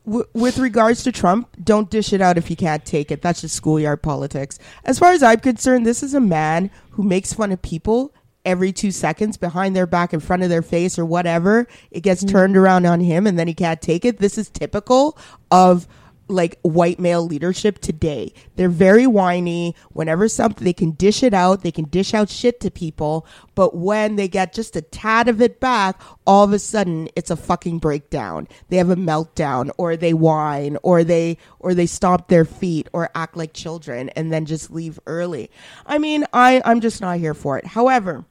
w- 0.04 0.26
with 0.32 0.58
regards 0.58 1.02
to 1.04 1.12
Trump, 1.12 1.48
don't 1.62 1.90
dish 1.90 2.12
it 2.12 2.20
out 2.20 2.38
if 2.38 2.50
you 2.50 2.56
can't 2.56 2.84
take 2.84 3.10
it. 3.10 3.22
That's 3.22 3.40
just 3.40 3.54
schoolyard 3.54 4.02
politics. 4.02 4.58
As 4.84 4.98
far 4.98 5.12
as 5.12 5.22
I'm 5.22 5.40
concerned, 5.40 5.86
this 5.86 6.02
is 6.02 6.14
a 6.14 6.20
man 6.20 6.70
who 6.90 7.02
makes 7.02 7.32
fun 7.32 7.52
of 7.52 7.62
people 7.62 8.14
every 8.44 8.72
two 8.72 8.90
seconds 8.90 9.36
behind 9.36 9.74
their 9.74 9.86
back, 9.86 10.12
in 10.12 10.20
front 10.20 10.42
of 10.42 10.50
their 10.50 10.62
face, 10.62 10.98
or 10.98 11.04
whatever. 11.04 11.66
It 11.90 12.00
gets 12.00 12.22
mm-hmm. 12.22 12.32
turned 12.32 12.56
around 12.56 12.86
on 12.86 13.00
him, 13.00 13.26
and 13.26 13.38
then 13.38 13.48
he 13.48 13.54
can't 13.54 13.80
take 13.80 14.04
it. 14.04 14.18
This 14.18 14.36
is 14.36 14.50
typical 14.50 15.18
of 15.50 15.88
like 16.28 16.58
white 16.62 16.98
male 16.98 17.24
leadership 17.24 17.78
today. 17.78 18.32
They're 18.56 18.68
very 18.68 19.06
whiny. 19.06 19.74
Whenever 19.92 20.28
something 20.28 20.64
they 20.64 20.72
can 20.72 20.92
dish 20.92 21.22
it 21.22 21.34
out, 21.34 21.62
they 21.62 21.70
can 21.70 21.84
dish 21.86 22.14
out 22.14 22.30
shit 22.30 22.60
to 22.60 22.70
people, 22.70 23.26
but 23.54 23.76
when 23.76 24.16
they 24.16 24.28
get 24.28 24.52
just 24.52 24.76
a 24.76 24.82
tad 24.82 25.28
of 25.28 25.40
it 25.42 25.60
back, 25.60 26.00
all 26.26 26.44
of 26.44 26.52
a 26.52 26.58
sudden 26.58 27.08
it's 27.16 27.30
a 27.30 27.36
fucking 27.36 27.78
breakdown. 27.78 28.48
They 28.68 28.76
have 28.76 28.90
a 28.90 28.96
meltdown 28.96 29.70
or 29.76 29.96
they 29.96 30.14
whine 30.14 30.78
or 30.82 31.04
they 31.04 31.38
or 31.58 31.74
they 31.74 31.86
stomp 31.86 32.28
their 32.28 32.44
feet 32.44 32.88
or 32.92 33.10
act 33.14 33.36
like 33.36 33.52
children 33.52 34.08
and 34.10 34.32
then 34.32 34.46
just 34.46 34.70
leave 34.70 34.98
early. 35.06 35.50
I 35.86 35.98
mean, 35.98 36.24
I 36.32 36.62
I'm 36.64 36.80
just 36.80 37.00
not 37.00 37.18
here 37.18 37.34
for 37.34 37.58
it. 37.58 37.66
However, 37.66 38.24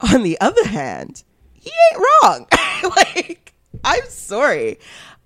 on 0.00 0.22
the 0.22 0.40
other 0.40 0.66
hand, 0.66 1.22
he 1.54 1.70
ain't 1.92 2.02
wrong. 2.22 2.46
like, 2.96 3.54
I'm 3.82 4.04
sorry. 4.08 4.78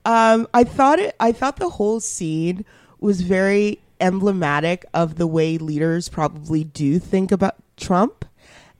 Um, 0.08 0.48
I 0.54 0.64
thought 0.64 0.98
it. 0.98 1.14
I 1.20 1.32
thought 1.32 1.56
the 1.56 1.68
whole 1.68 2.00
scene 2.00 2.64
was 2.98 3.20
very 3.20 3.78
emblematic 4.00 4.86
of 4.94 5.16
the 5.16 5.26
way 5.26 5.58
leaders 5.58 6.08
probably 6.08 6.64
do 6.64 6.98
think 6.98 7.30
about 7.30 7.56
Trump 7.76 8.24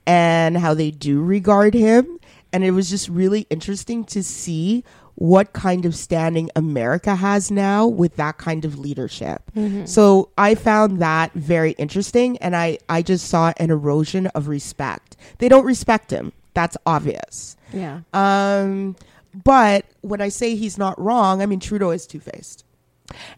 and 0.07 0.57
how 0.57 0.73
they 0.73 0.91
do 0.91 1.21
regard 1.23 1.75
him. 1.75 2.19
And 2.51 2.65
it 2.65 2.71
was 2.71 2.89
just 2.89 3.11
really 3.11 3.47
interesting 3.51 4.05
to 4.05 4.23
see 4.23 4.85
what 5.17 5.53
kind 5.53 5.85
of 5.85 5.95
standing 5.95 6.49
America 6.57 7.17
has 7.17 7.51
now 7.51 7.87
with 7.87 8.17
that 8.17 8.39
kind 8.39 8.65
of 8.65 8.79
leadership. 8.79 9.43
So 9.85 10.31
I 10.39 10.55
found 10.55 11.03
that 11.03 11.33
very 11.35 11.73
interesting. 11.73 12.39
And 12.39 12.57
I, 12.57 12.79
I 12.89 13.03
just 13.03 13.29
saw 13.29 13.53
an 13.59 13.71
erosion 13.71 14.29
of 14.29 14.49
respect. 14.49 15.17
They 15.39 15.49
don't 15.51 15.67
respect 15.67 16.11
him. 16.11 16.33
That's 16.55 16.79
obvious. 16.87 17.57
Yeah. 17.73 18.01
Um, 18.15 18.97
but 19.45 19.85
when 20.01 20.21
I 20.21 20.29
say 20.29 20.55
he's 20.57 20.79
not 20.79 20.99
wrong, 21.01 21.43
I 21.43 21.47
mean 21.47 21.61
Trudeau 21.61 21.91
is 21.91 22.07
two 22.07 22.21
faced, 22.21 22.65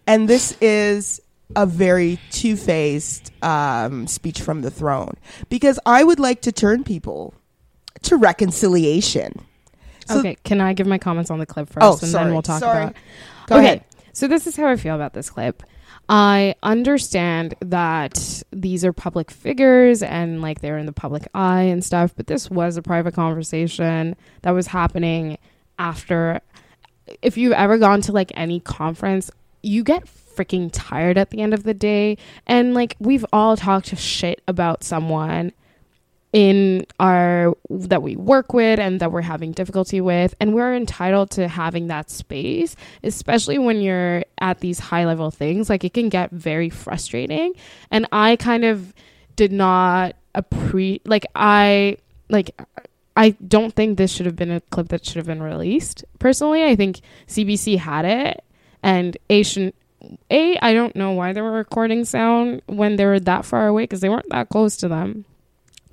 and 0.06 0.28
this 0.28 0.56
is 0.60 1.20
a 1.56 1.66
very 1.66 2.18
two 2.30 2.56
faced 2.56 3.32
um, 3.42 4.06
speech 4.06 4.40
from 4.40 4.62
the 4.62 4.70
throne 4.70 5.14
because 5.48 5.80
I 5.84 6.04
would 6.04 6.20
like 6.20 6.42
to 6.42 6.52
turn 6.52 6.84
people 6.84 7.34
to 8.02 8.16
reconciliation. 8.16 9.32
So- 10.06 10.20
okay, 10.20 10.36
can 10.44 10.60
I 10.60 10.72
give 10.74 10.86
my 10.86 10.98
comments 10.98 11.30
on 11.30 11.38
the 11.38 11.46
clip 11.46 11.68
first, 11.68 11.84
Oh, 11.84 11.98
and 12.02 12.10
sorry. 12.10 12.24
then 12.24 12.32
we'll 12.32 12.42
talk 12.42 12.60
Sorry. 12.60 12.82
about. 12.84 12.94
Go 13.46 13.56
okay, 13.56 13.64
ahead. 13.64 13.84
so 14.12 14.28
this 14.28 14.46
is 14.46 14.56
how 14.56 14.66
I 14.66 14.76
feel 14.76 14.94
about 14.94 15.12
this 15.12 15.28
clip. 15.30 15.62
I 16.08 16.56
understand 16.64 17.54
that 17.60 18.42
these 18.52 18.84
are 18.84 18.92
public 18.92 19.30
figures 19.30 20.02
and 20.02 20.42
like 20.42 20.60
they're 20.60 20.78
in 20.78 20.86
the 20.86 20.92
public 20.92 21.28
eye 21.34 21.62
and 21.62 21.84
stuff, 21.84 22.12
but 22.16 22.26
this 22.26 22.50
was 22.50 22.76
a 22.76 22.82
private 22.82 23.14
conversation 23.14 24.16
that 24.42 24.50
was 24.50 24.66
happening 24.66 25.38
after. 25.80 26.40
If 27.22 27.36
you've 27.36 27.54
ever 27.54 27.78
gone 27.78 28.02
to 28.02 28.12
like 28.12 28.30
any 28.34 28.60
conference, 28.60 29.30
you 29.62 29.82
get 29.82 30.04
freaking 30.04 30.70
tired 30.72 31.18
at 31.18 31.30
the 31.30 31.40
end 31.40 31.54
of 31.54 31.64
the 31.64 31.74
day, 31.74 32.18
and 32.46 32.74
like 32.74 32.96
we've 33.00 33.26
all 33.32 33.56
talked 33.56 33.96
shit 33.96 34.42
about 34.46 34.84
someone 34.84 35.52
in 36.32 36.86
our 37.00 37.56
that 37.68 38.02
we 38.02 38.14
work 38.14 38.52
with 38.52 38.78
and 38.78 39.00
that 39.00 39.10
we're 39.10 39.22
having 39.22 39.50
difficulty 39.52 40.00
with. 40.00 40.34
And 40.38 40.54
we're 40.54 40.74
entitled 40.74 41.30
to 41.32 41.48
having 41.48 41.88
that 41.88 42.08
space 42.10 42.76
especially 43.02 43.58
when 43.58 43.80
you're 43.80 44.22
at 44.38 44.60
these 44.60 44.78
high 44.78 45.04
level 45.06 45.30
things. 45.30 45.68
Like 45.68 45.82
it 45.82 45.92
can 45.94 46.08
get 46.08 46.30
very 46.30 46.70
frustrating. 46.70 47.54
And 47.90 48.06
i 48.12 48.36
kind 48.36 48.64
of 48.64 48.94
did 49.36 49.52
not 49.52 50.14
appreciate 50.34 51.06
like 51.08 51.26
i 51.34 51.96
like 52.28 52.50
i 53.16 53.30
don't 53.46 53.74
think 53.74 53.96
this 53.96 54.12
should 54.12 54.26
have 54.26 54.36
been 54.36 54.50
a 54.50 54.60
clip 54.60 54.88
that 54.88 55.04
should 55.04 55.16
have 55.16 55.26
been 55.26 55.42
released 55.42 56.04
personally 56.18 56.64
i 56.64 56.76
think 56.76 57.00
cbc 57.26 57.78
had 57.78 58.04
it 58.04 58.44
and 58.82 59.16
a 59.28 59.42
shouldn't 59.42 59.74
a 60.30 60.56
i 60.58 60.72
don't 60.72 60.96
know 60.96 61.12
why 61.12 61.32
they 61.32 61.40
were 61.40 61.52
recording 61.52 62.04
sound 62.04 62.62
when 62.66 62.96
they 62.96 63.04
were 63.04 63.20
that 63.20 63.44
far 63.44 63.66
away 63.66 63.82
because 63.82 64.00
they 64.00 64.08
weren't 64.08 64.28
that 64.30 64.48
close 64.48 64.76
to 64.76 64.88
them 64.88 65.24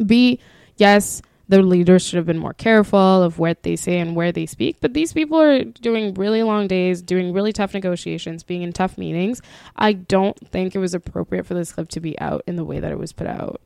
B, 0.06 0.39
yes, 0.77 1.21
the 1.49 1.62
leaders 1.62 2.06
should 2.06 2.17
have 2.17 2.25
been 2.25 2.38
more 2.38 2.53
careful 2.53 2.99
of 2.99 3.39
what 3.39 3.63
they 3.63 3.75
say 3.75 3.99
and 3.99 4.15
where 4.15 4.32
they 4.32 4.45
speak. 4.45 4.77
But 4.82 4.93
these 4.93 5.13
people 5.13 5.39
are 5.39 5.63
doing 5.63 6.13
really 6.13 6.43
long 6.43 6.67
days, 6.67 7.01
doing 7.01 7.34
really 7.34 7.53
tough 7.53 7.73
negotiations, 7.73 8.43
being 8.43 8.62
in 8.62 8.73
tough 8.73 8.97
meetings. 8.97 9.41
I 9.75 9.93
don't 9.93 10.38
think 10.49 10.75
it 10.75 10.80
was 10.80 10.93
appropriate 10.93 11.45
for 11.45 11.53
this 11.53 11.71
clip 11.71 11.89
to 11.89 11.99
be 11.99 12.19
out 12.19 12.43
in 12.47 12.58
the 12.58 12.65
way 12.65 12.80
that 12.80 12.91
it 12.91 12.99
was 12.99 13.13
put 13.13 13.27
out. 13.27 13.62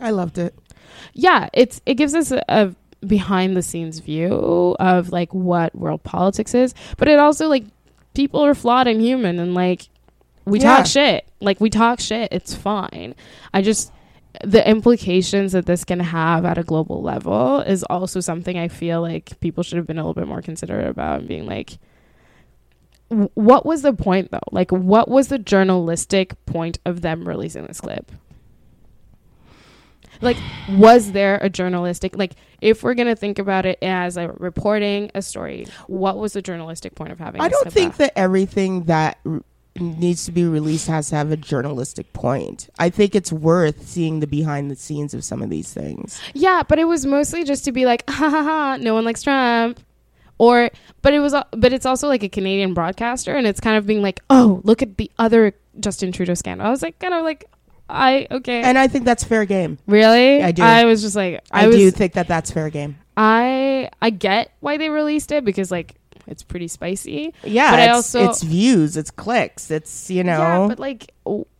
I 0.00 0.10
loved 0.10 0.38
it. 0.38 0.54
Yeah, 1.12 1.48
it's 1.52 1.80
it 1.86 1.94
gives 1.94 2.14
us 2.14 2.30
a, 2.30 2.42
a 2.48 2.74
behind 3.06 3.56
the 3.56 3.62
scenes 3.62 3.98
view 3.98 4.76
of 4.80 5.10
like 5.10 5.32
what 5.34 5.74
world 5.74 6.02
politics 6.02 6.54
is, 6.54 6.74
but 6.96 7.08
it 7.08 7.18
also 7.18 7.48
like 7.48 7.64
people 8.14 8.40
are 8.44 8.54
flawed 8.54 8.86
and 8.86 9.00
human 9.00 9.38
and 9.38 9.54
like 9.54 9.88
we 10.44 10.60
Yeah. 10.60 10.76
talk 10.78 10.86
shit. 10.86 11.24
Like 11.40 11.60
we 11.60 11.70
talk 11.70 12.00
shit. 12.00 12.28
It's 12.32 12.54
fine. 12.54 13.14
I 13.52 13.62
just 13.62 13.90
the 14.42 14.68
implications 14.68 15.52
that 15.52 15.64
this 15.66 15.84
can 15.84 16.00
have 16.00 16.44
at 16.44 16.58
a 16.58 16.64
global 16.64 17.00
level 17.02 17.60
is 17.60 17.84
also 17.84 18.18
something 18.20 18.58
I 18.58 18.66
feel 18.68 19.00
like 19.00 19.38
people 19.40 19.62
should 19.62 19.76
have 19.76 19.86
been 19.86 19.96
a 19.98 20.02
little 20.02 20.14
bit 20.14 20.26
more 20.26 20.42
considerate 20.42 20.88
about 20.88 21.20
and 21.20 21.28
being 21.28 21.46
like 21.46 21.78
what 23.34 23.64
was 23.64 23.82
the 23.82 23.92
point 23.92 24.30
though? 24.32 24.40
Like 24.50 24.72
what 24.72 25.08
was 25.08 25.28
the 25.28 25.38
journalistic 25.38 26.34
point 26.46 26.78
of 26.84 27.00
them 27.02 27.28
releasing 27.28 27.66
this 27.66 27.80
clip? 27.80 28.10
Like, 30.24 30.38
was 30.70 31.12
there 31.12 31.38
a 31.42 31.48
journalistic 31.48 32.16
like 32.16 32.32
if 32.60 32.82
we're 32.82 32.94
gonna 32.94 33.16
think 33.16 33.38
about 33.38 33.66
it 33.66 33.78
as 33.82 34.16
a 34.16 34.28
reporting 34.28 35.10
a 35.14 35.22
story, 35.22 35.66
what 35.86 36.18
was 36.18 36.32
the 36.32 36.42
journalistic 36.42 36.94
point 36.94 37.12
of 37.12 37.18
having? 37.18 37.40
I 37.40 37.48
don't 37.48 37.72
think 37.72 37.96
that 37.98 38.12
everything 38.16 38.84
that 38.84 39.18
r- 39.26 39.42
needs 39.78 40.24
to 40.24 40.32
be 40.32 40.44
released 40.44 40.86
has 40.86 41.08
to 41.10 41.16
have 41.16 41.30
a 41.30 41.36
journalistic 41.36 42.12
point. 42.12 42.68
I 42.78 42.90
think 42.90 43.14
it's 43.14 43.32
worth 43.32 43.86
seeing 43.86 44.20
the 44.20 44.26
behind 44.26 44.70
the 44.70 44.76
scenes 44.76 45.14
of 45.14 45.24
some 45.24 45.42
of 45.42 45.50
these 45.50 45.72
things. 45.72 46.20
Yeah, 46.32 46.62
but 46.66 46.78
it 46.78 46.84
was 46.84 47.04
mostly 47.06 47.44
just 47.44 47.64
to 47.64 47.72
be 47.72 47.84
like, 47.86 48.04
ha 48.08 48.30
ha 48.30 48.42
ha, 48.42 48.78
no 48.80 48.94
one 48.94 49.04
likes 49.04 49.22
Trump. 49.22 49.80
Or, 50.38 50.70
but 51.02 51.14
it 51.14 51.20
was, 51.20 51.34
but 51.52 51.72
it's 51.72 51.86
also 51.86 52.08
like 52.08 52.24
a 52.24 52.28
Canadian 52.28 52.74
broadcaster, 52.74 53.36
and 53.36 53.46
it's 53.46 53.60
kind 53.60 53.76
of 53.76 53.86
being 53.86 54.02
like, 54.02 54.20
oh, 54.30 54.60
look 54.64 54.82
at 54.82 54.96
the 54.96 55.10
other 55.16 55.54
Justin 55.78 56.10
Trudeau 56.10 56.34
scandal. 56.34 56.66
I 56.66 56.70
was 56.70 56.82
like, 56.82 56.98
kind 56.98 57.14
of 57.14 57.22
like, 57.22 57.48
I 57.88 58.26
okay, 58.30 58.62
And 58.62 58.78
I 58.78 58.88
think 58.88 59.04
that's 59.04 59.24
fair 59.24 59.44
game. 59.44 59.78
really, 59.86 60.42
I 60.42 60.52
do. 60.52 60.62
I 60.62 60.84
was 60.86 61.02
just 61.02 61.16
like, 61.16 61.42
I, 61.50 61.64
I, 61.64 61.66
was, 61.66 61.76
do 61.76 61.90
think 61.90 62.14
that 62.14 62.28
that's 62.28 62.50
fair 62.50 62.70
game. 62.70 62.96
I, 63.16 63.90
I 64.00 64.10
get 64.10 64.52
why 64.60 64.76
they 64.78 64.88
released 64.88 65.30
it 65.32 65.44
because 65.44 65.70
like 65.70 65.94
it's 66.26 66.42
pretty 66.42 66.68
spicy. 66.68 67.34
Yeah, 67.42 67.70
But 67.70 67.80
I 67.80 67.88
also- 67.88 68.28
it's 68.30 68.42
views, 68.42 68.96
it's 68.96 69.10
clicks, 69.10 69.70
it's 69.70 70.10
you 70.10 70.24
know. 70.24 70.38
yeah, 70.38 70.66
but 70.68 70.78
like, 70.78 71.12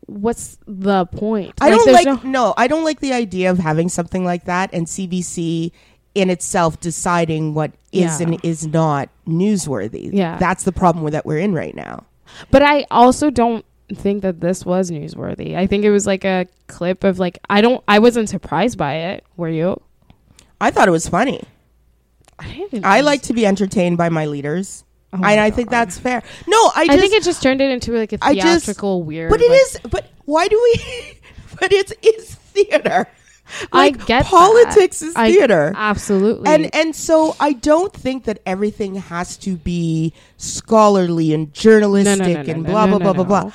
what's 0.07 0.59
the 0.67 1.05
point? 1.07 1.53
I 1.61 1.71
don't 1.71 1.85
there's 1.85 2.05
like 2.05 2.25
no- 2.25 2.31
no, 2.31 2.55
I 2.57 2.67
don't 2.69 2.85
like 2.85 3.01
the 3.01 3.13
idea 3.13 3.51
of 3.51 3.59
having 3.59 3.89
something 3.91 4.25
like 4.25 4.45
that 4.45 4.71
and 4.73 4.87
CBC 4.87 5.73
in 6.15 6.31
itself 6.31 6.81
deciding 6.81 7.53
what 7.55 7.73
is 7.93 8.21
Yeah. 8.21 8.27
and 8.29 8.41
is 8.45 8.67
not 8.67 9.09
newsworthy. 9.29 10.11
Yeah. 10.13 10.39
that's 10.39 10.65
the 10.65 10.73
problem 10.73 11.11
that 11.13 11.27
we're 11.27 11.39
in 11.39 11.53
right 11.53 11.75
now. 11.75 12.05
But 12.51 12.63
I 12.63 12.87
also 12.91 13.31
don't 13.31 13.65
think 13.94 14.22
that 14.22 14.40
this 14.40 14.64
was 14.64 14.90
newsworthy. 14.90 15.57
I 15.57 15.66
think 15.66 15.85
it 15.85 15.90
was 15.90 16.07
like 16.07 16.24
a 16.24 16.46
clip 16.66 17.04
of 17.04 17.18
like 17.18 17.38
I 17.48 17.61
don't 17.61 17.83
I 17.88 17.98
wasn't 17.98 18.28
surprised 18.28 18.76
by 18.78 18.94
it. 18.94 19.24
Were 19.37 19.48
you? 19.48 19.80
I 20.61 20.70
thought 20.70 20.88
it 20.88 20.92
was 20.92 21.09
funny. 21.09 21.42
I. 22.38 22.68
I 22.83 23.00
like 23.02 23.22
to 23.22 23.33
be 23.33 23.46
entertained 23.46 23.96
by 23.98 24.09
my 24.09 24.26
leaders, 24.26 24.85
Oh 25.12 25.18
my 25.18 25.33
and 25.33 25.40
I 25.40 25.50
think 25.50 25.70
that's 25.70 25.98
fair. 25.98 26.22
No, 26.48 26.57
I 26.74 26.87
I, 26.90 26.96
think 26.98 27.12
it 27.14 27.22
just 27.22 27.42
turned 27.42 27.61
it 27.61 27.70
into 27.70 27.92
like 27.92 28.12
a 28.12 28.18
I 28.20 28.35
just- 28.35 28.64
theatrical 28.66 29.02
weird. 29.04 29.30
but 29.30 29.40
it 29.40 29.50
like- 29.50 29.61
is. 29.61 29.80
But 29.90 30.11
why 30.24 30.48
do 30.48 30.61
we? 30.62 31.18
but 31.61 31.72
it's 31.72 31.92
it's 32.02 32.35
theater. 32.35 33.07
I 33.72 33.90
get 33.90 34.24
politics 34.24 35.02
is 35.02 35.14
I- 35.14 35.30
theater. 35.30 35.72
absolutely. 35.76 36.50
and 36.50 36.74
and 36.74 36.96
so 36.96 37.37
I 37.38 37.52
don't 37.52 37.92
think 37.92 38.24
that 38.24 38.40
everything 38.46 38.94
has 38.96 39.37
to 39.38 39.57
be 39.57 40.12
scholarly 40.38 41.33
and 41.35 41.52
journalistic 41.52 42.18
no, 42.26 42.42
no, 42.42 42.50
and 42.52 42.62
no, 42.62 42.70
blah 42.70 42.87
no, 42.87 42.98
blah 42.98 42.98
no, 42.98 43.14
blah 43.14 43.24
blah 43.24 43.42
blah. 43.42 43.52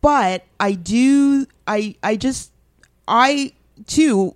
But 0.00 0.44
I 0.58 0.72
do 0.72 1.46
I 1.66 1.96
I 2.02 2.16
just 2.16 2.52
I 3.06 3.52
too 3.86 4.34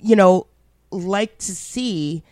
you 0.00 0.16
know 0.16 0.46
like 0.90 1.38
to 1.38 1.54
see 1.54 2.22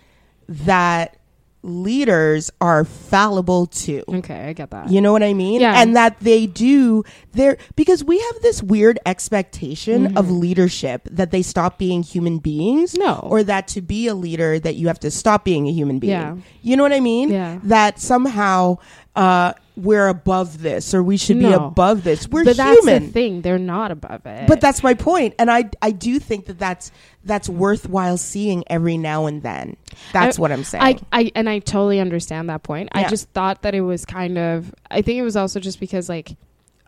that 0.48 1.16
leaders 1.62 2.50
are 2.60 2.84
fallible 2.84 3.66
too. 3.66 4.02
okay, 4.08 4.48
I 4.48 4.52
get 4.52 4.70
that. 4.70 4.90
You 4.90 5.00
know 5.00 5.12
what 5.12 5.22
I 5.22 5.34
mean? 5.34 5.60
Yeah. 5.60 5.80
And 5.80 5.94
that 5.94 6.18
they 6.20 6.46
do 6.46 7.04
there 7.32 7.58
because 7.76 8.02
we 8.02 8.18
have 8.18 8.42
this 8.42 8.62
weird 8.62 8.98
expectation 9.04 10.16
of 10.16 10.30
leadership 10.30 11.02
that 11.10 11.30
they 11.30 11.42
stop 11.42 11.78
being 11.78 12.02
human 12.02 12.38
beings. 12.38 12.94
Mm-hmm. 12.94 13.02
No. 13.02 13.28
Or 13.30 13.42
that 13.42 13.68
to 13.68 13.82
be 13.82 14.06
a 14.06 14.14
leader 14.14 14.58
that 14.58 14.76
you 14.76 14.86
have 14.86 15.00
to 15.00 15.10
stop 15.10 15.44
being 15.44 15.66
a 15.68 15.72
human 15.72 15.98
being. 15.98 16.12
Yeah. 16.12 16.36
You 16.62 16.76
know 16.76 16.82
what 16.82 16.92
I 16.92 17.00
mean? 17.00 17.30
Yeah. 17.30 17.60
That 17.64 18.00
somehow 18.00 18.78
uh 19.16 19.52
we're 19.76 20.08
above 20.08 20.60
this 20.60 20.92
or 20.92 21.02
we 21.02 21.16
should 21.16 21.38
be 21.38 21.50
above 21.52 22.04
this. 22.04 22.28
We're 22.28 22.44
but 22.44 22.56
that's 22.56 22.80
human. 22.80 23.06
the 23.06 23.12
thing; 23.12 23.40
they're 23.40 23.58
not 23.58 23.90
above 23.90 24.26
it. 24.26 24.46
But 24.46 24.60
that's 24.60 24.82
my 24.82 24.94
point, 24.94 25.34
and 25.38 25.50
I 25.50 25.70
I 25.80 25.90
do 25.90 26.18
think 26.18 26.46
that 26.46 26.58
that's 26.58 26.92
that's 27.24 27.48
worthwhile 27.48 28.18
seeing 28.18 28.64
every 28.68 28.98
now 28.98 29.26
and 29.26 29.42
then. 29.42 29.76
That's 30.12 30.38
I- 30.38 30.42
what 30.42 30.52
I'm 30.52 30.64
saying. 30.64 30.84
I, 30.84 30.98
I 31.12 31.32
and 31.34 31.48
I 31.48 31.60
totally 31.60 31.98
understand 32.00 32.50
that 32.50 32.62
point. 32.62 32.90
I 32.92 33.08
just 33.08 33.30
thought 33.30 33.62
that 33.62 33.74
it 33.74 33.80
was 33.80 34.04
kind 34.04 34.36
of. 34.36 34.74
I 34.90 35.02
think 35.02 35.18
it 35.18 35.22
was 35.22 35.36
also 35.36 35.60
just 35.60 35.80
because 35.80 36.08
like, 36.08 36.36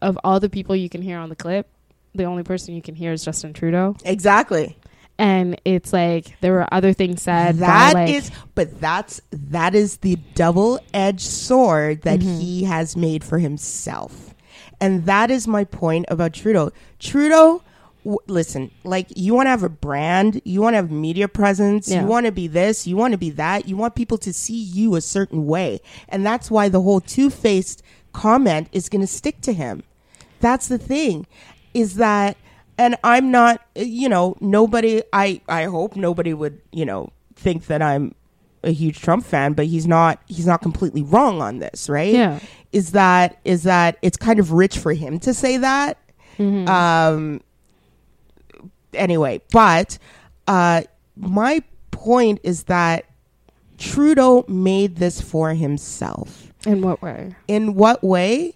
of 0.02 0.18
all 0.22 0.38
the 0.40 0.50
people 0.50 0.76
you 0.76 0.88
can 0.88 1.00
hear 1.02 1.18
on 1.18 1.28
the 1.28 1.36
clip, 1.36 1.68
the 2.14 2.24
only 2.24 2.42
person 2.42 2.74
you 2.74 2.82
can 2.82 2.94
hear 2.94 3.12
is 3.12 3.24
Justin 3.24 3.52
Trudeau, 3.54 3.96
exactly. 4.04 4.76
And 5.22 5.60
it's 5.64 5.92
like 5.92 6.38
there 6.40 6.52
were 6.52 6.66
other 6.74 6.92
things 6.92 7.22
said. 7.22 7.56
That 7.58 7.94
by, 7.94 8.06
is, 8.08 8.30
but 8.56 8.80
that's 8.80 9.20
that 9.30 9.74
is 9.74 9.98
the 9.98 10.16
double-edged 10.34 11.20
sword 11.20 12.02
that 12.02 12.18
Mm-hmm. 12.20 12.40
he 12.40 12.64
has 12.64 12.96
made 12.96 13.22
for 13.24 13.38
himself, 13.38 14.34
and 14.80 15.06
that 15.06 15.30
is 15.30 15.46
my 15.46 15.64
point 15.64 16.06
about 16.08 16.32
Trudeau. 16.34 16.72
Trudeau, 16.98 17.62
w- 18.04 18.18
listen, 18.26 18.70
like 18.84 19.06
you 19.16 19.32
want 19.34 19.46
to 19.46 19.50
have 19.50 19.62
a 19.62 19.68
brand, 19.68 20.40
you 20.44 20.60
want 20.60 20.74
to 20.74 20.78
have 20.78 20.90
media 20.90 21.28
presence, 21.28 21.88
Yeah. 21.88 22.00
you 22.02 22.06
want 22.08 22.26
to 22.26 22.32
be 22.32 22.48
this, 22.48 22.86
you 22.86 22.96
want 22.96 23.12
to 23.12 23.18
be 23.18 23.30
that, 23.30 23.68
you 23.68 23.76
want 23.76 23.94
people 23.94 24.18
to 24.18 24.32
see 24.32 24.60
you 24.60 24.96
a 24.96 25.00
certain 25.00 25.46
way, 25.46 25.80
and 26.08 26.26
that's 26.26 26.50
why 26.50 26.68
the 26.68 26.82
whole 26.82 27.00
two-faced 27.00 27.82
comment 28.12 28.68
is 28.72 28.88
going 28.88 29.00
to 29.02 29.06
stick 29.06 29.40
to 29.42 29.52
him. 29.52 29.84
That's 30.40 30.66
the 30.68 30.78
thing, 30.78 31.26
is 31.72 31.94
that, 31.94 32.36
and 32.78 32.96
I'm 33.04 33.30
not, 33.30 33.60
you 33.74 34.08
know, 34.08 34.36
nobody. 34.40 35.02
I 35.12 35.40
I 35.48 35.64
hope 35.64 35.96
nobody 35.96 36.34
would, 36.34 36.60
you 36.72 36.84
know, 36.84 37.10
think 37.34 37.66
that 37.66 37.82
I'm 37.82 38.14
a 38.64 38.70
huge 38.72 39.00
Trump 39.00 39.24
fan, 39.24 39.52
but 39.52 39.66
he's 39.66 39.86
not. 39.86 40.20
He's 40.26 40.46
not 40.46 40.62
completely 40.62 41.02
wrong 41.02 41.42
on 41.42 41.58
this, 41.58 41.88
right? 41.88 42.12
Yeah. 42.12 42.40
Is 42.72 42.92
that 42.92 43.38
is 43.44 43.64
that 43.64 43.98
it's 44.02 44.16
kind 44.16 44.38
of 44.38 44.52
rich 44.52 44.78
for 44.78 44.92
him 44.92 45.18
to 45.20 45.34
say 45.34 45.56
that. 45.58 45.98
Mm-hmm. 46.38 46.68
Um. 46.68 47.40
Anyway, 48.94 49.40
but 49.52 49.98
uh, 50.46 50.82
my 51.16 51.62
point 51.90 52.40
is 52.42 52.64
that 52.64 53.06
Trudeau 53.78 54.44
made 54.48 54.96
this 54.96 55.20
for 55.20 55.54
himself. 55.54 56.52
in 56.66 56.82
what 56.82 57.02
way? 57.02 57.34
In 57.48 57.74
what 57.74 58.02
way? 58.04 58.54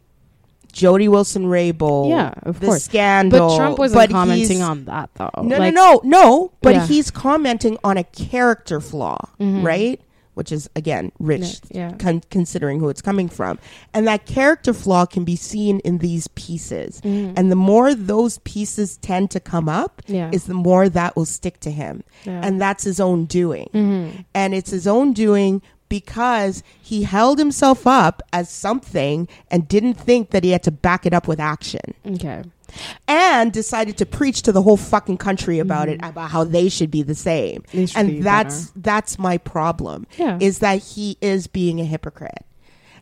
Jody 0.77 1.09
Wilson 1.09 1.45
Raybould. 1.47 2.11
Yeah, 2.11 2.35
of 2.43 2.61
the 2.61 2.67
course. 2.67 2.85
scandal. 2.85 3.49
But 3.49 3.57
Trump 3.57 3.79
wasn't 3.79 4.01
but 4.03 4.11
commenting 4.11 4.61
on 4.62 4.85
that 4.85 5.09
though. 5.15 5.31
No, 5.43 5.57
Like, 5.59 5.73
no, 5.75 6.01
no, 6.05 6.21
no. 6.21 6.53
But 6.61 6.75
Yeah. 6.75 6.87
he's 6.87 7.11
commenting 7.11 7.79
on 7.83 7.97
a 7.97 8.05
character 8.05 8.81
flaw, 8.81 9.17
right? 9.41 10.01
Which 10.35 10.53
is 10.53 10.69
again 10.77 11.12
rich, 11.19 11.61
Yeah, 11.71 11.93
con- 11.93 12.21
considering 12.29 12.79
who 12.79 12.91
it's 12.91 13.01
coming 13.01 13.31
from, 13.31 13.59
and 13.95 14.07
that 14.07 14.27
character 14.27 14.75
flaw 14.75 15.07
can 15.07 15.25
be 15.25 15.35
seen 15.35 15.79
in 15.81 15.97
these 15.97 16.29
pieces. 16.29 17.01
And 17.03 17.51
the 17.51 17.57
more 17.57 17.95
those 17.95 18.37
pieces 18.45 18.99
tend 18.99 19.31
to 19.31 19.41
come 19.41 19.67
up, 19.71 20.03
Yeah. 20.07 20.29
is 20.31 20.45
the 20.45 20.53
more 20.53 20.91
that 20.91 21.17
will 21.17 21.25
stick 21.25 21.59
to 21.61 21.71
him, 21.71 22.03
and 22.27 22.61
that's 22.61 22.85
his 22.85 23.01
own 23.01 23.25
doing. 23.25 23.71
Mm-hmm. 23.73 24.09
And 24.35 24.53
it's 24.55 24.71
his 24.73 24.87
own 24.87 25.15
doing 25.15 25.62
because 25.88 26.62
he 26.83 27.03
held 27.05 27.38
himself 27.38 27.87
up 27.87 28.22
as 28.33 28.51
something 28.51 29.29
and 29.51 29.68
didn't 29.68 29.94
think 29.94 30.31
that 30.31 30.44
he 30.44 30.51
had 30.51 30.62
to 30.64 30.70
back 30.70 31.07
it 31.07 31.12
up 31.14 31.29
with 31.29 31.38
action 31.40 31.94
Okay. 32.07 32.42
and 33.09 33.53
decided 33.53 33.96
to 33.99 34.07
preach 34.07 34.42
to 34.42 34.53
the 34.53 34.62
whole 34.62 34.77
fucking 34.77 35.16
country 35.18 35.59
about 35.59 35.88
it 35.88 36.01
about 36.03 36.31
how 36.31 36.44
they 36.44 36.68
should 36.68 36.90
be 36.90 37.03
the 37.03 37.14
same 37.14 37.62
Mm-hmm. 37.62 37.77
They 37.79 37.87
should 37.87 37.96
and 37.99 38.09
be 38.11 38.20
that's 38.20 38.72
that's 38.77 39.18
my 39.18 39.38
problem 39.38 40.07
Yeah. 40.18 40.38
is 40.40 40.59
that 40.61 40.83
he 40.83 41.16
is 41.20 41.46
being 41.46 41.81
a 41.81 41.85
hypocrite 41.85 42.44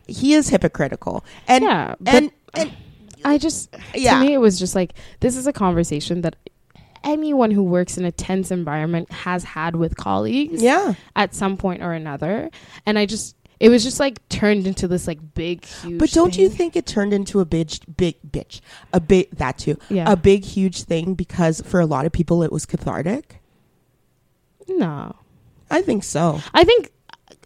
he 0.07 0.33
is 0.33 0.49
hypocritical 0.49 1.25
and 1.47 1.63
Yeah, 1.63 1.95
but- 1.99 2.13
and, 2.13 2.31
and 2.53 2.71
I 3.23 3.39
just 3.39 3.75
Yeah. 3.95 4.19
to 4.19 4.25
me 4.25 4.33
it 4.33 4.37
was 4.37 4.59
just 4.59 4.75
like 4.75 4.93
this 5.21 5.35
is 5.35 5.47
a 5.47 5.53
conversation 5.53 6.21
that 6.21 6.35
anyone 7.05 7.51
who 7.51 7.63
works 7.63 7.97
in 7.97 8.03
a 8.03 8.11
tense 8.11 8.51
environment 8.51 9.09
has 9.11 9.43
had 9.43 9.75
with 9.75 9.95
colleagues 9.95 10.61
yeah. 10.61 10.95
at 11.15 11.33
some 11.33 11.55
point 11.55 11.81
or 11.81 11.93
another. 11.93 12.49
And 12.85 12.99
I 12.99 13.05
just 13.05 13.35
it 13.59 13.69
was 13.69 13.83
just 13.83 13.99
like 13.99 14.27
turned 14.27 14.67
into 14.67 14.87
this 14.87 15.07
like 15.07 15.19
big 15.33 15.63
huge 15.63 15.97
but 15.97 16.11
don't 16.11 16.37
you 16.37 16.49
think 16.49 16.75
it 16.75 16.85
turned 16.85 17.13
into 17.13 17.39
a 17.39 17.45
big 17.45 17.71
big 17.95 18.15
bitch? 18.29 18.59
A 18.91 18.99
big 18.99 19.29
that 19.31 19.57
too. 19.57 19.77
Yeah. 19.89 20.11
a 20.11 20.17
big 20.17 20.43
huge 20.43 20.83
thing 20.83 21.13
because 21.13 21.61
for 21.61 21.79
a 21.79 21.85
lot 21.85 22.05
of 22.05 22.11
people 22.11 22.43
it 22.43 22.51
was 22.51 22.65
cathartic? 22.65 23.41
No. 24.67 25.15
I 25.69 25.81
think 25.81 26.03
so. 26.03 26.41
I 26.53 26.63
think 26.63 26.91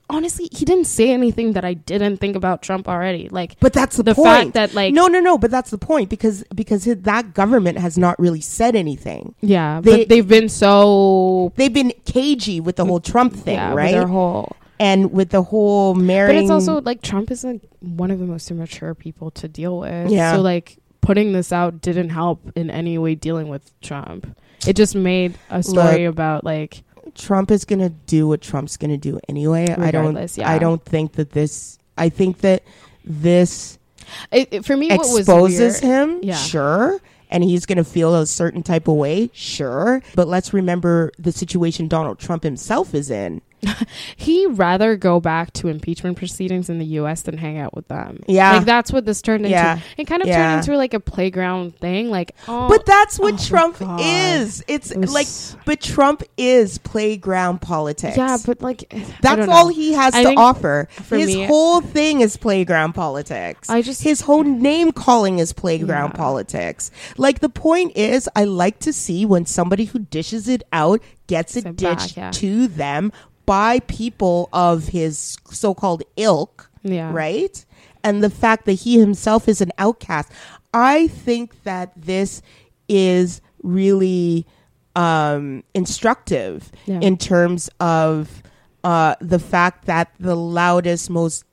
honestly 0.09 0.47
he 0.51 0.65
didn't 0.65 0.85
say 0.85 1.11
anything 1.11 1.53
that 1.53 1.63
I 1.63 1.73
didn't 1.73 2.17
think 2.17 2.35
about 2.35 2.61
Trump 2.61 2.87
already 2.87 3.29
like 3.29 3.59
but 3.59 3.73
that's 3.73 3.97
the, 3.97 4.03
the 4.03 4.15
point 4.15 4.27
fact 4.27 4.53
that 4.53 4.73
like 4.73 4.93
no 4.93 5.07
no 5.07 5.19
no 5.19 5.37
but 5.37 5.51
that's 5.51 5.69
the 5.71 5.77
point 5.77 6.09
because 6.09 6.43
because 6.53 6.83
his, 6.83 6.97
that 7.03 7.33
government 7.33 7.77
has 7.77 7.97
not 7.97 8.19
really 8.19 8.41
said 8.41 8.75
anything 8.75 9.35
yeah 9.41 9.81
They- 9.81 9.99
but 9.99 10.09
they've 10.09 10.27
been 10.27 10.49
so 10.49 11.53
they've 11.55 11.73
been 11.73 11.93
cagey 12.05 12.59
with 12.59 12.75
the 12.75 12.85
whole 12.85 12.99
Trump 12.99 13.33
thing, 13.33 13.55
yeah, 13.55 13.73
right? 13.73 13.91
their 13.91 14.07
whole 14.07 14.55
and 14.79 15.11
with 15.11 15.29
the 15.29 15.43
whole 15.43 15.93
But 15.93 16.35
it's 16.35 16.49
also 16.49 16.81
like 16.81 17.01
Trump 17.01 17.31
is 17.31 17.43
like 17.43 17.61
one 17.81 18.11
of 18.11 18.19
the 18.19 18.25
most 18.25 18.49
immature 18.49 18.95
people 18.95 19.29
to 19.31 19.47
deal 19.47 19.77
with. 19.79 20.09
Yeah. 20.09 20.33
So 20.35 20.41
like 20.41 20.77
putting 21.01 21.33
this 21.33 21.51
out 21.51 21.81
didn't 21.81 22.09
help 22.09 22.51
in 22.55 22.69
any 22.69 22.97
way 22.97 23.15
dealing 23.15 23.49
with 23.49 23.77
Trump. 23.81 24.37
It 24.67 24.75
just 24.75 24.95
made 24.95 25.37
a 25.49 25.63
story 25.63 26.05
about 26.05 26.43
like 26.43 26.83
Trump 27.15 27.51
is 27.51 27.65
going 27.65 27.79
to 27.79 27.89
do 27.89 28.27
what 28.27 28.41
Trump's 28.41 28.77
going 28.77 28.91
to 28.91 28.97
do 28.97 29.19
anyway. 29.29 29.67
I 29.77 29.91
don't. 29.91 30.37
Yeah. 30.37 30.49
I 30.49 30.59
don't 30.59 30.83
think 30.83 31.13
that 31.13 31.31
this. 31.31 31.77
I 31.97 32.09
think 32.09 32.39
that 32.39 32.63
this 33.03 33.77
it, 34.31 34.47
it- 34.51 34.65
for 34.65 34.75
me 34.77 34.89
what 34.89 34.99
was 34.99 35.19
exposes 35.19 35.79
him. 35.79 36.19
Yeah. 36.23 36.35
Sure, 36.35 36.99
and 37.29 37.43
he's 37.43 37.65
going 37.65 37.77
to 37.77 37.83
feel 37.83 38.15
a 38.15 38.25
certain 38.25 38.63
type 38.63 38.87
of 38.87 38.95
way, 38.95 39.29
sure. 39.33 40.01
But 40.15 40.27
let's 40.27 40.53
remember 40.53 41.11
the 41.19 41.31
situation 41.31 41.87
Donald 41.87 42.19
Trump 42.19 42.43
himself 42.43 42.93
is 42.93 43.09
in. 43.11 43.41
he 44.15 44.45
rather 44.47 44.95
go 44.95 45.19
back 45.19 45.51
to 45.53 45.67
impeachment 45.67 46.17
proceedings 46.17 46.69
in 46.69 46.79
the 46.79 46.85
U.S. 46.85 47.21
than 47.23 47.37
hang 47.37 47.57
out 47.57 47.75
with 47.75 47.87
them. 47.87 48.23
Yeah. 48.27 48.57
like 48.57 48.65
that's 48.65 48.91
what 48.91 49.05
this 49.05 49.21
turned 49.21 49.45
into. 49.45 49.81
It 49.97 50.05
kind 50.05 50.21
of 50.21 50.27
Yeah. 50.27 50.37
turned 50.55 50.59
into 50.67 50.77
like 50.77 50.93
a 50.93 50.99
playground 50.99 51.77
thing. 51.77 52.09
Like, 52.09 52.35
oh, 52.47 52.67
But 52.69 52.85
that's 52.85 53.19
what 53.19 53.33
oh 53.35 53.37
Trump 53.37 53.77
is. 53.99 54.63
It's 54.67 54.91
It 54.91 55.09
like, 55.09 55.27
but 55.65 55.81
Trump 55.81 56.23
is 56.37 56.77
playground 56.77 57.59
politics. 57.61 58.17
yeah, 58.17 58.37
but 58.45 58.61
like 58.61 58.91
That's 59.21 59.47
all 59.47 59.67
he 59.69 59.93
has 59.93 60.13
I 60.15 60.23
to 60.23 60.33
offer. 60.35 60.87
His 61.09 61.27
me- 61.35 61.45
whole 61.45 61.81
thing 61.81 62.21
is 62.21 62.37
playground 62.37 62.93
politics. 62.93 63.69
I 63.69 63.81
just- 63.81 64.03
his 64.03 64.21
whole 64.21 64.43
name 64.43 64.91
calling 64.91 65.39
is 65.39 65.53
playground 65.53 66.11
Yeah. 66.13 66.17
politics. 66.17 66.91
Like 67.17 67.39
the 67.39 67.49
point 67.49 67.95
is, 67.95 68.29
I 68.35 68.45
like 68.45 68.79
to 68.79 68.93
see 68.93 69.25
when 69.25 69.45
somebody 69.45 69.85
who 69.85 69.99
dishes 69.99 70.47
it 70.47 70.63
out 70.71 71.01
gets 71.27 71.55
it 71.55 71.63
Sit 71.63 71.75
back, 71.77 72.17
yeah. 72.17 72.31
to 72.31 72.67
them 72.67 73.11
by 73.49 73.79
people 73.87 74.47
of 74.53 74.89
his 74.89 75.35
so-called 75.49 76.03
ilk, 76.17 76.69
Yeah. 76.83 77.11
right? 77.11 77.65
And 78.03 78.23
the 78.23 78.29
fact 78.29 78.65
that 78.65 78.73
he 78.83 78.99
himself 78.99 79.47
is 79.47 79.59
an 79.59 79.71
outcast. 79.79 80.29
I 80.71 81.07
think 81.07 81.63
that 81.63 81.91
this 81.95 82.43
is 82.87 83.41
really 83.63 84.45
um, 84.95 85.63
instructive 85.73 86.71
Yeah. 86.85 86.99
in 87.01 87.17
terms 87.17 87.69
of 87.79 88.43
uh, 88.83 89.15
the 89.19 89.39
fact 89.39 89.85
that 89.85 90.07
the 90.19 90.35
loudest, 90.35 91.09
most 91.09 91.43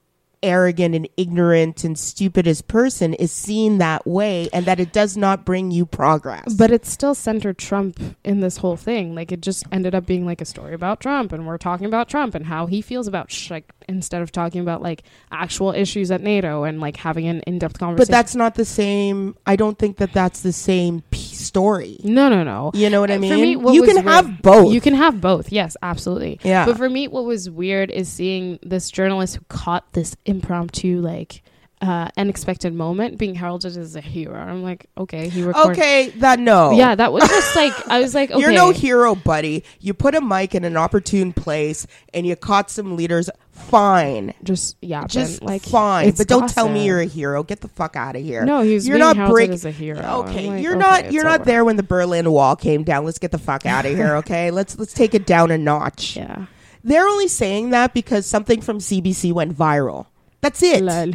arrogant 0.46 0.94
and 0.94 1.08
ignorant 1.16 1.84
and 1.84 1.98
stupidest 1.98 2.68
person 2.68 3.12
is 3.14 3.32
seen 3.32 3.78
that 3.78 4.06
way 4.06 4.48
and 4.52 4.64
that 4.66 4.80
it 4.80 4.92
does 4.92 5.16
not 5.16 5.44
bring 5.44 5.70
you 5.70 5.84
progress. 5.84 6.54
But 6.54 6.70
it 6.70 6.86
still 6.86 7.14
centered 7.14 7.58
Trump 7.58 8.00
in 8.24 8.40
this 8.40 8.58
whole 8.58 8.76
thing. 8.76 9.14
Like 9.14 9.32
it 9.32 9.40
just 9.42 9.64
ended 9.72 9.94
up 9.94 10.06
being 10.06 10.24
like 10.24 10.40
a 10.40 10.44
story 10.44 10.72
about 10.74 11.00
Trump, 11.00 11.32
and 11.32 11.46
we're 11.46 11.58
talking 11.58 11.86
about 11.86 12.08
Trump 12.08 12.34
and 12.34 12.46
how 12.46 12.66
he 12.66 12.80
feels 12.80 13.06
about 13.08 13.30
sh- 13.30 13.50
like 13.50 13.72
instead 13.88 14.22
of 14.22 14.32
talking 14.32 14.60
about 14.60 14.82
like 14.82 15.02
actual 15.30 15.72
issues 15.72 16.10
at 16.10 16.20
NATO 16.20 16.64
and 16.64 16.80
like 16.80 16.96
having 16.96 17.26
an 17.26 17.40
in-depth 17.40 17.78
conversation. 17.78 18.06
but 18.06 18.10
that's 18.10 18.34
not 18.34 18.54
the 18.54 18.64
same. 18.64 19.36
I 19.46 19.56
don't 19.56 19.78
think 19.78 19.98
that 19.98 20.12
that's 20.12 20.40
the 20.40 20.52
same 20.52 21.02
story. 21.46 21.98
no, 22.04 22.28
no, 22.28 22.42
no. 22.42 22.70
You 22.74 22.90
know 22.90 23.00
what 23.00 23.10
I 23.10 23.18
mean? 23.18 23.32
For 23.32 23.38
me, 23.38 23.56
what 23.56 23.74
you 23.74 23.82
can 23.82 23.96
weird- 23.96 24.06
have 24.06 24.42
both. 24.42 24.72
You 24.72 24.80
can 24.80 24.94
have 24.94 25.20
both. 25.20 25.52
Yes, 25.52 25.76
absolutely. 25.82 26.40
Yeah. 26.42 26.66
But 26.66 26.76
for 26.76 26.88
me, 26.90 27.08
what 27.08 27.24
was 27.24 27.48
weird 27.48 27.90
is 27.90 28.08
seeing 28.08 28.58
this 28.62 28.90
journalist 28.90 29.36
who 29.36 29.44
caught 29.48 29.92
this 29.92 30.16
impromptu, 30.26 31.00
like, 31.00 31.42
uh, 31.86 32.08
unexpected 32.16 32.74
moment 32.74 33.18
being 33.18 33.34
heralded 33.34 33.76
as 33.76 33.94
a 33.96 34.00
hero. 34.00 34.38
I'm 34.38 34.62
like, 34.62 34.86
okay, 34.98 35.28
he 35.28 35.42
recorded. 35.42 35.72
okay, 35.78 36.10
that 36.16 36.38
no. 36.38 36.72
Yeah, 36.72 36.94
that 36.94 37.12
was 37.12 37.22
just 37.28 37.56
like 37.56 37.72
I 37.88 38.00
was 38.00 38.14
like, 38.14 38.30
okay, 38.30 38.40
You're 38.40 38.52
no 38.52 38.70
hero, 38.70 39.14
buddy. 39.14 39.64
You 39.80 39.94
put 39.94 40.14
a 40.14 40.20
mic 40.20 40.54
in 40.54 40.64
an 40.64 40.76
opportune 40.76 41.32
place 41.32 41.86
and 42.12 42.26
you 42.26 42.36
caught 42.36 42.70
some 42.70 42.96
leaders. 42.96 43.30
Fine. 43.52 44.34
just 44.42 44.76
yeah, 44.82 45.06
Just 45.06 45.40
like 45.42 45.62
fine. 45.62 46.12
But 46.12 46.28
don't 46.28 46.48
tell 46.48 46.68
me 46.68 46.84
you're 46.84 47.00
a 47.00 47.06
hero. 47.06 47.42
Get 47.42 47.60
the 47.60 47.68
fuck 47.68 47.96
out 47.96 48.14
of 48.14 48.22
here. 48.22 48.44
No, 48.44 48.60
he 48.60 48.74
was 48.74 48.86
you're 48.86 48.98
not 48.98 49.16
heralded 49.16 49.34
break- 49.34 49.50
as 49.50 49.64
a 49.64 49.70
hero. 49.70 49.98
Okay, 50.26 50.48
like, 50.48 50.62
you're 50.62 50.76
okay, 50.76 51.04
not 51.04 51.12
you're 51.12 51.24
not 51.24 51.40
over. 51.40 51.44
there 51.46 51.64
when 51.64 51.76
the 51.76 51.82
Berlin 51.82 52.30
Wall 52.30 52.54
came 52.54 52.84
down. 52.84 53.06
Let's 53.06 53.18
get 53.18 53.30
the 53.30 53.38
fuck 53.38 53.64
out 53.64 53.86
of 53.86 53.96
here, 53.96 54.16
okay? 54.22 54.50
let's 54.50 54.78
let's 54.78 54.92
take 54.92 55.14
it 55.14 55.24
down 55.26 55.50
a 55.50 55.56
notch. 55.56 56.16
Yeah, 56.16 56.46
They're 56.84 57.06
only 57.08 57.28
saying 57.28 57.70
that 57.70 57.94
because 57.94 58.26
something 58.26 58.60
from 58.60 58.78
CBC 58.78 59.32
went 59.32 59.56
viral. 59.56 60.06
That's 60.42 60.62
it. 60.62 60.82
Lol. 60.82 61.12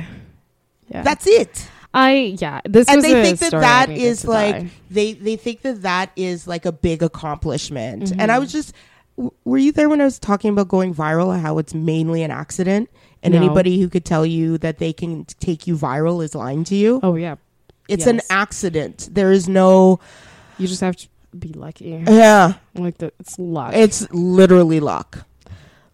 Yeah, 0.92 1.04
That's 1.04 1.26
it. 1.28 1.68
I 1.94 2.36
yeah. 2.39 2.62
This 2.64 2.88
and 2.88 3.02
they 3.04 3.22
think 3.24 3.39
that 3.39 3.52
that 3.52 3.89
is 3.89 4.24
like 4.26 4.56
die. 4.56 4.70
they 4.89 5.14
they 5.14 5.36
think 5.36 5.62
that 5.64 5.82
that 5.82 6.12
is 6.16 6.48
like 6.48 6.66
a 6.66 6.72
big 6.72 7.04
accomplishment. 7.04 8.04
Mm-hmm. 8.04 8.20
And 8.22 8.32
I 8.32 8.39
was 8.39 8.52
just 8.52 8.74
w- 9.18 9.32
were 9.44 9.58
you 9.58 9.72
there 9.74 9.89
when 9.89 10.00
I 10.00 10.06
was 10.06 10.18
talking 10.20 10.52
about 10.52 10.70
going 10.70 10.96
viral 10.96 11.38
how 11.38 11.58
it's 11.58 11.74
mainly 11.74 12.24
an 12.24 12.32
accident 12.32 12.89
and 13.24 13.34
No. 13.34 13.39
anybody 13.44 13.80
who 13.82 13.89
could 13.89 14.06
tell 14.06 14.26
you 14.26 14.58
that 14.60 14.78
they 14.80 14.94
can 14.94 15.26
take 15.42 15.68
you 15.68 15.76
viral 15.76 16.24
is 16.24 16.34
lying 16.34 16.64
to 16.66 16.76
you? 16.76 17.02
Oh 17.04 17.16
yeah, 17.16 17.36
it's 17.89 18.08
an 18.08 18.22
accident. 18.30 19.10
There 19.12 19.32
is 19.34 19.50
no 19.50 20.00
you 20.58 20.68
just 20.68 20.80
have 20.82 20.96
to 20.96 21.08
be 21.38 21.50
lucky. 21.54 22.04
yeah, 22.08 22.54
Like 22.74 23.00
the, 23.00 23.12
it's 23.20 23.38
luck. 23.38 23.74
it's 23.76 24.10
literally 24.12 24.80
luck. 24.80 25.26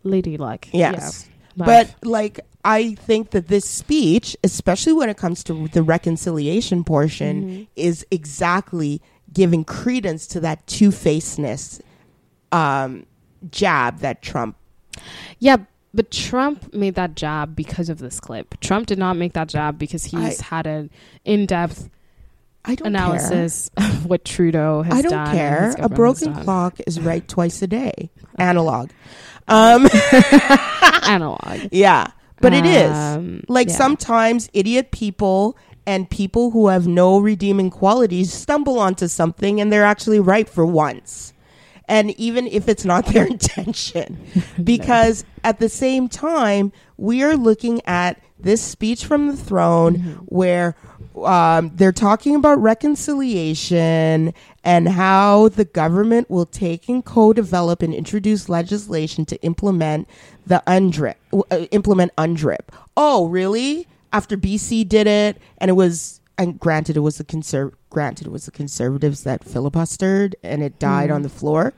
lady 0.04 0.38
luck. 0.38 0.68
Yes. 0.72 1.26
Yeah. 1.28 1.34
But 1.66 1.94
like 2.04 2.40
I 2.64 2.94
think 2.96 3.32
that 3.32 3.48
this 3.48 3.66
speech, 3.68 4.36
especially 4.44 4.94
when 4.94 5.10
it 5.10 5.18
comes 5.18 5.44
to 5.46 5.68
the 5.70 5.82
reconciliation 5.84 6.84
portion, 6.84 7.44
Mm-hmm. 7.44 7.64
is 7.76 8.06
exactly 8.12 9.02
giving 9.34 9.64
credence 9.66 10.28
to 10.28 10.40
that 10.42 10.66
two 10.68 10.90
facedness 10.92 11.82
um, 12.52 13.06
jab 13.52 14.00
that 14.00 14.22
Trump. 14.22 14.56
Yeah, 15.40 15.58
but 15.94 16.12
Trump 16.12 16.74
made 16.74 16.96
that 16.96 17.16
jab 17.16 17.56
because 17.56 17.90
of 17.90 18.00
this 18.00 18.20
clip. 18.20 18.60
Trump 18.62 18.88
did 18.88 18.98
not 18.98 19.16
make 19.18 19.34
that 19.34 19.48
jab 19.50 19.78
because 19.78 20.06
he's 20.06 20.42
I- 20.42 20.46
had 20.46 20.68
an 20.68 20.90
in-depth 21.26 21.90
I 22.66 22.76
don't 22.76 22.88
analysis 22.88 23.70
of 23.78 24.06
what 24.08 24.26
Trudeau 24.26 24.82
has 24.82 25.02
Care. 25.04 25.12
I 25.12 25.26
don't 25.26 25.34
care. 25.36 25.76
A 25.80 25.88
broken 25.90 26.34
clock 26.44 26.80
is 26.86 27.00
right 27.00 27.26
twice 27.28 27.62
a 27.62 27.68
day. 27.68 28.10
Analog. 28.38 28.90
Um, 29.48 29.88
analog. 31.04 31.70
yeah, 31.72 32.08
but 32.42 32.54
it 32.54 32.66
is. 32.66 32.92
Um, 32.92 33.44
Like 33.48 33.70
yeah. 33.70 33.76
sometimes 33.76 34.50
idiot 34.54 34.92
people 34.92 35.58
and 35.86 36.10
people 36.10 36.52
who 36.52 36.68
have 36.68 36.88
no 36.88 37.18
redeeming 37.20 37.70
qualities 37.70 38.34
stumble 38.34 38.78
onto 38.80 39.08
something 39.08 39.62
and 39.62 39.72
they're 39.72 39.86
actually 39.86 40.20
right 40.20 40.50
for 40.50 40.66
once. 40.66 41.34
And 41.90 42.12
even 42.20 42.48
if 42.48 42.68
it's 42.68 42.84
not 42.84 43.06
their 43.06 43.26
intention, 43.36 44.20
because 44.64 45.24
at 45.46 45.60
the 45.60 45.70
same 45.70 46.10
time, 46.10 46.74
we 46.98 47.24
are 47.24 47.38
looking 47.38 47.82
at 47.86 48.20
this 48.40 48.62
speech 48.62 49.06
from 49.06 49.28
the 49.28 49.38
throne 49.38 49.96
Mm-hmm. 49.98 50.12
where 50.26 50.76
um, 51.26 51.72
they're 51.76 51.92
talking 51.92 52.36
about 52.36 52.62
reconciliation 52.62 54.34
and 54.64 54.88
how 54.90 55.50
the 55.50 55.66
government 55.66 56.30
will 56.30 56.46
take 56.46 56.88
and 56.90 57.04
co-develop 57.04 57.82
and 57.82 57.94
introduce 57.94 58.50
legislation 58.50 59.26
to 59.26 59.42
implement 59.42 60.08
the 60.46 60.62
UNDRIP, 60.68 61.16
uh, 61.52 61.58
implement 61.72 62.16
UNDRIP. 62.18 62.70
Oh, 62.96 63.28
really? 63.28 63.88
After 64.14 64.38
BC 64.38 64.88
did 64.88 65.08
it, 65.08 65.38
and 65.58 65.70
it 65.70 65.74
was, 65.74 66.22
and 66.38 66.60
granted, 66.60 66.98
it 66.98 67.02
was 67.02 67.18
the 67.18 67.24
conserv, 67.26 67.74
granted, 67.90 68.28
it 68.28 68.32
was 68.32 68.46
the 68.46 68.52
conservatives 68.52 69.24
that 69.24 69.44
filibustered, 69.44 70.34
and 70.44 70.62
it 70.64 70.80
died 70.80 71.12
on 71.12 71.22
the 71.24 71.30
floor, 71.30 71.74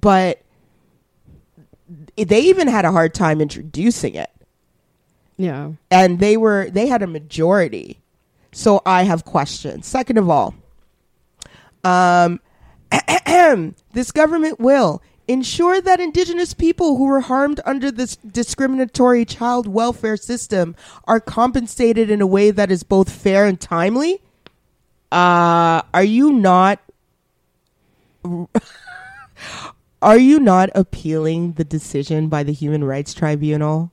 but 0.00 0.40
they 2.16 2.40
even 2.40 2.68
had 2.68 2.84
a 2.84 2.92
hard 2.92 3.12
time 3.14 3.40
introducing 3.40 4.14
it 4.14 4.30
Yeah. 5.36 5.72
and 5.90 6.18
they 6.18 6.36
were 6.36 6.70
they 6.70 6.86
had 6.86 7.02
a 7.02 7.06
majority 7.06 7.98
so 8.54 8.80
i 8.86 9.02
have 9.02 9.24
questions. 9.24 9.86
Second 9.86 10.18
of 10.18 10.30
all 10.30 10.54
um 11.82 12.40
this 13.92 14.12
government 14.12 14.60
will 14.60 15.02
ensure 15.26 15.80
that 15.80 16.00
indigenous 16.00 16.52
people 16.54 16.96
who 16.96 17.06
were 17.06 17.20
harmed 17.20 17.60
under 17.64 17.90
this 17.90 18.16
discriminatory 18.16 19.24
child 19.24 19.66
welfare 19.66 20.16
system 20.16 20.76
are 21.04 21.20
compensated 21.20 22.10
in 22.10 22.20
a 22.20 22.26
way 22.26 22.50
that 22.50 22.70
is 22.70 22.82
both 22.82 23.10
fair 23.10 23.46
and 23.46 23.60
timely. 23.60 24.22
Uh 25.10 25.82
are 25.92 26.04
you 26.04 26.32
not 26.32 26.80
are 30.02 30.18
you 30.18 30.38
not 30.38 30.70
appealing 30.74 31.52
the 31.52 31.64
decision 31.64 32.28
by 32.28 32.42
the 32.42 32.52
human 32.52 32.84
rights 32.84 33.14
tribunal? 33.14 33.90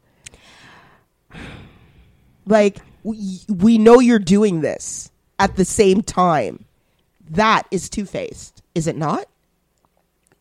Like 2.45 2.79
we, 3.03 3.41
we 3.47 3.77
know 3.77 3.99
you're 3.99 4.19
doing 4.19 4.61
this 4.61 5.11
at 5.39 5.55
the 5.55 5.65
same 5.65 6.01
time 6.01 6.65
that 7.29 7.67
is 7.71 7.89
two-faced 7.89 8.61
is 8.75 8.87
it 8.87 8.95
not 8.95 9.25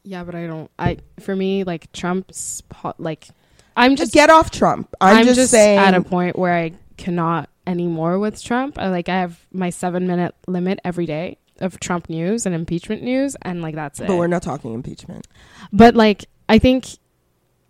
Yeah, 0.02 0.24
but 0.24 0.34
I 0.34 0.46
don't. 0.46 0.70
I 0.78 0.98
for 1.20 1.36
me 1.36 1.64
like 1.64 1.92
Trump's 1.92 2.62
po- 2.62 2.94
like 2.98 3.28
I'm 3.76 3.92
just 3.92 4.12
just 4.12 4.12
get 4.12 4.30
off 4.30 4.50
trump 4.50 4.94
i'm, 5.00 5.18
I'm, 5.18 5.24
just, 5.24 5.36
just, 5.36 5.50
saying 5.52 5.78
at 5.78 5.94
a 5.94 6.02
point 6.02 6.36
where 6.36 6.52
I 6.52 6.72
cannot 6.96 7.48
anymore 7.66 8.18
with 8.18 8.42
Trump. 8.42 8.78
I 8.78 8.88
like 8.88 9.08
I 9.08 9.20
have 9.20 9.46
my 9.52 9.70
seven 9.70 10.06
minute 10.06 10.34
limit 10.46 10.80
every 10.84 11.06
day 11.06 11.38
of 11.61 11.80
Trump 11.80 12.08
news 12.08 12.46
and 12.46 12.54
impeachment 12.54 13.02
news, 13.02 13.36
and 13.42 13.62
like 13.62 13.74
that's 13.74 14.00
it. 14.00 14.06
but 14.06 14.16
we're 14.16 14.26
not 14.26 14.42
talking 14.42 14.74
impeachment 14.74 15.26
But 15.72 15.94
like 15.94 16.26
I 16.48 16.58
think 16.58 16.86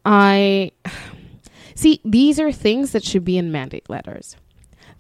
I 0.05 0.73
see 1.75 2.01
these 2.05 2.41
are 2.41 2.53
things 2.53 2.93
that 2.93 3.05
should 3.05 3.25
be 3.25 3.39
in 3.39 3.53
mandate 3.53 3.89
letters. 3.89 4.37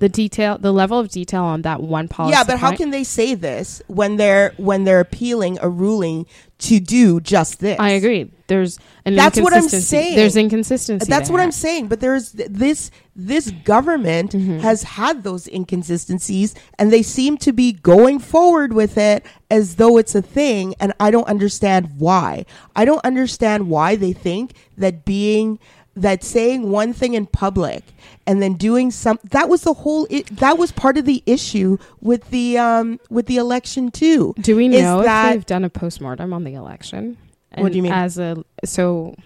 The 0.01 0.09
detail, 0.09 0.59
the 0.59 0.73
level 0.73 0.99
of 0.99 1.09
detail 1.11 1.45
on 1.45 1.63
that 1.63 1.81
one 1.83 2.09
policy. 2.09 2.33
yeah, 2.37 2.43
but 2.45 2.59
how 2.59 2.69
point- 2.71 2.79
can 2.81 2.91
they 2.91 3.05
say 3.05 3.35
this 3.35 3.81
when 3.87 4.17
they're 4.17 4.53
when 4.57 4.85
they're 4.85 5.01
appealing 5.01 5.59
a 5.63 5.69
ruling 5.69 6.27
to 6.59 6.81
do 6.81 7.21
just 7.21 7.61
this? 7.61 7.79
I 7.79 7.91
agree. 7.91 8.31
There's 8.49 8.79
an 9.07 9.15
That's 9.15 9.39
what 9.41 9.53
I'm 9.55 9.69
saying. 9.69 10.17
There's 10.17 10.37
inconsistency. 10.37 11.09
That's 11.09 11.31
what. 11.31 11.41
I'm 11.41 11.53
saying. 11.53 11.87
But 11.89 12.01
there's 12.01 12.33
this 12.33 12.91
this 13.15 13.51
government 13.65 14.33
Mm-hmm. 14.33 14.59
has 14.61 14.83
had 14.83 15.23
those 15.23 15.47
inconsistencies, 15.49 16.55
and 16.79 16.93
they 16.93 17.03
seem 17.03 17.37
to 17.39 17.53
be 17.53 17.73
going 17.73 18.19
forward 18.19 18.73
with 18.73 18.99
it 18.99 19.25
as 19.51 19.77
though 19.77 19.97
it's 19.99 20.15
a 20.15 20.23
thing. 20.23 20.75
And 20.81 20.93
I 20.99 21.11
don't 21.11 21.29
understand 21.29 21.91
why. 21.99 22.45
I 22.75 22.85
don't 22.85 23.05
understand 23.05 23.69
why 23.69 23.97
they 23.97 24.13
think 24.13 24.55
that 24.77 25.05
being 25.05 25.59
that 25.97 26.23
saying 26.23 26.71
one 26.71 26.93
thing 26.93 27.15
in 27.15 27.27
public 27.27 27.83
and 28.27 28.41
then 28.41 28.55
doing 28.55 28.91
some 28.91 29.19
that 29.31 29.49
was 29.49 29.63
the 29.63 29.73
whole 29.75 30.07
it, 30.09 30.27
that 30.37 30.57
was 30.57 30.71
part 30.73 30.97
of 30.97 31.05
the 31.05 31.23
issue 31.27 31.77
with 32.01 32.31
the 32.31 32.57
um 32.57 33.01
with 33.11 33.27
the 33.27 33.37
election 33.37 33.91
too 33.91 34.35
Do 34.41 34.55
we 34.57 34.69
know 34.69 35.03
that- 35.03 35.29
if 35.31 35.35
they've 35.35 35.47
done 35.47 35.65
a 35.65 35.71
postmortem 35.71 36.33
on 36.33 36.45
the 36.45 36.55
election? 36.55 37.17
What 37.57 37.73
do 37.73 37.77
you 37.77 37.83
mean? 37.83 37.93
As 37.93 38.17
a 38.19 38.45
so, 38.65 39.17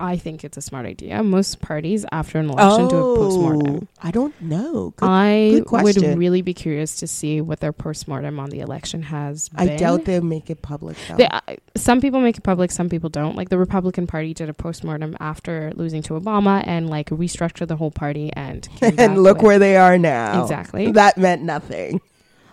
I 0.00 0.16
think 0.16 0.44
it's 0.44 0.56
a 0.56 0.60
smart 0.60 0.86
idea. 0.86 1.22
Most 1.22 1.60
parties 1.60 2.04
after 2.12 2.38
an 2.38 2.50
election 2.50 2.88
do 2.88 2.96
a 2.96 3.16
postmortem. 3.16 3.88
I 4.02 4.10
don't 4.10 4.34
know. 4.40 4.92
Good- 4.96 5.06
I 5.08 5.50
good 5.64 5.70
would 5.70 5.96
really 6.18 6.42
be 6.42 6.54
curious 6.54 6.96
to 6.96 7.06
see 7.06 7.40
what 7.40 7.60
their 7.60 7.72
postmortem 7.72 8.38
on 8.38 8.50
the 8.50 8.60
election 8.60 9.02
has 9.02 9.50
I 9.54 9.66
been. 9.66 9.78
doubt 9.78 10.04
they'll 10.04 10.22
make 10.22 10.50
it 10.50 10.62
public 10.62 10.96
though. 11.08 11.16
They, 11.16 11.26
uh, 11.28 11.40
some 11.76 12.00
people 12.00 12.20
make 12.20 12.36
it 12.38 12.42
public, 12.42 12.70
some 12.70 12.88
people 12.88 13.10
don't. 13.10 13.36
Like 13.36 13.48
the 13.48 13.58
Republican 13.58 14.06
Party 14.06 14.34
did 14.34 14.48
a 14.48 14.54
postmortem 14.54 15.16
after 15.20 15.72
losing 15.74 16.02
to 16.02 16.14
Obama 16.14 16.62
and 16.66 16.88
like 16.90 17.10
restructured 17.10 17.68
the 17.68 17.76
whole 17.76 17.90
party 17.90 18.30
and 18.34 18.68
and 18.80 19.22
look 19.22 19.38
with- 19.38 19.44
where 19.46 19.58
they 19.58 19.76
are 19.76 19.98
now. 19.98 20.42
Exactly. 20.42 20.90
That 20.92 21.16
meant 21.18 21.42
nothing. 21.42 22.00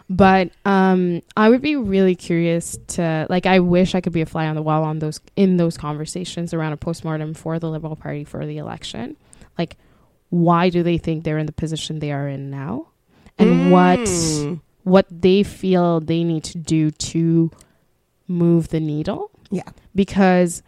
But 0.09 0.51
um, 0.65 1.21
I 1.37 1.49
would 1.49 1.61
be 1.61 1.75
really 1.75 2.15
curious 2.15 2.77
to 2.89 3.25
like. 3.29 3.45
I 3.45 3.59
wish 3.59 3.95
I 3.95 4.01
could 4.01 4.13
be 4.13 4.21
a 4.21 4.25
fly 4.25 4.47
on 4.47 4.55
the 4.55 4.61
wall 4.61 4.83
on 4.83 4.99
those 4.99 5.19
in 5.35 5.57
those 5.57 5.77
conversations 5.77 6.53
around 6.53 6.73
a 6.73 6.77
postmortem 6.77 7.33
for 7.33 7.57
the 7.57 7.69
Liberal 7.69 7.95
Party 7.95 8.23
for 8.23 8.45
the 8.45 8.57
election. 8.57 9.15
Like, 9.57 9.77
why 10.29 10.69
do 10.69 10.83
they 10.83 10.97
think 10.97 11.23
they're 11.23 11.37
in 11.37 11.45
the 11.45 11.51
position 11.53 11.99
they 11.99 12.11
are 12.11 12.27
in 12.27 12.49
now, 12.51 12.87
and 13.39 13.71
what 13.71 13.99
Mm. 13.99 14.59
what 14.83 15.05
they 15.09 15.41
feel 15.43 15.99
they 16.01 16.23
need 16.23 16.43
to 16.45 16.57
do 16.57 16.91
to 16.91 17.49
move 18.27 18.67
the 18.69 18.79
needle? 18.79 19.31
Yeah. 19.51 19.63
because 19.95 20.63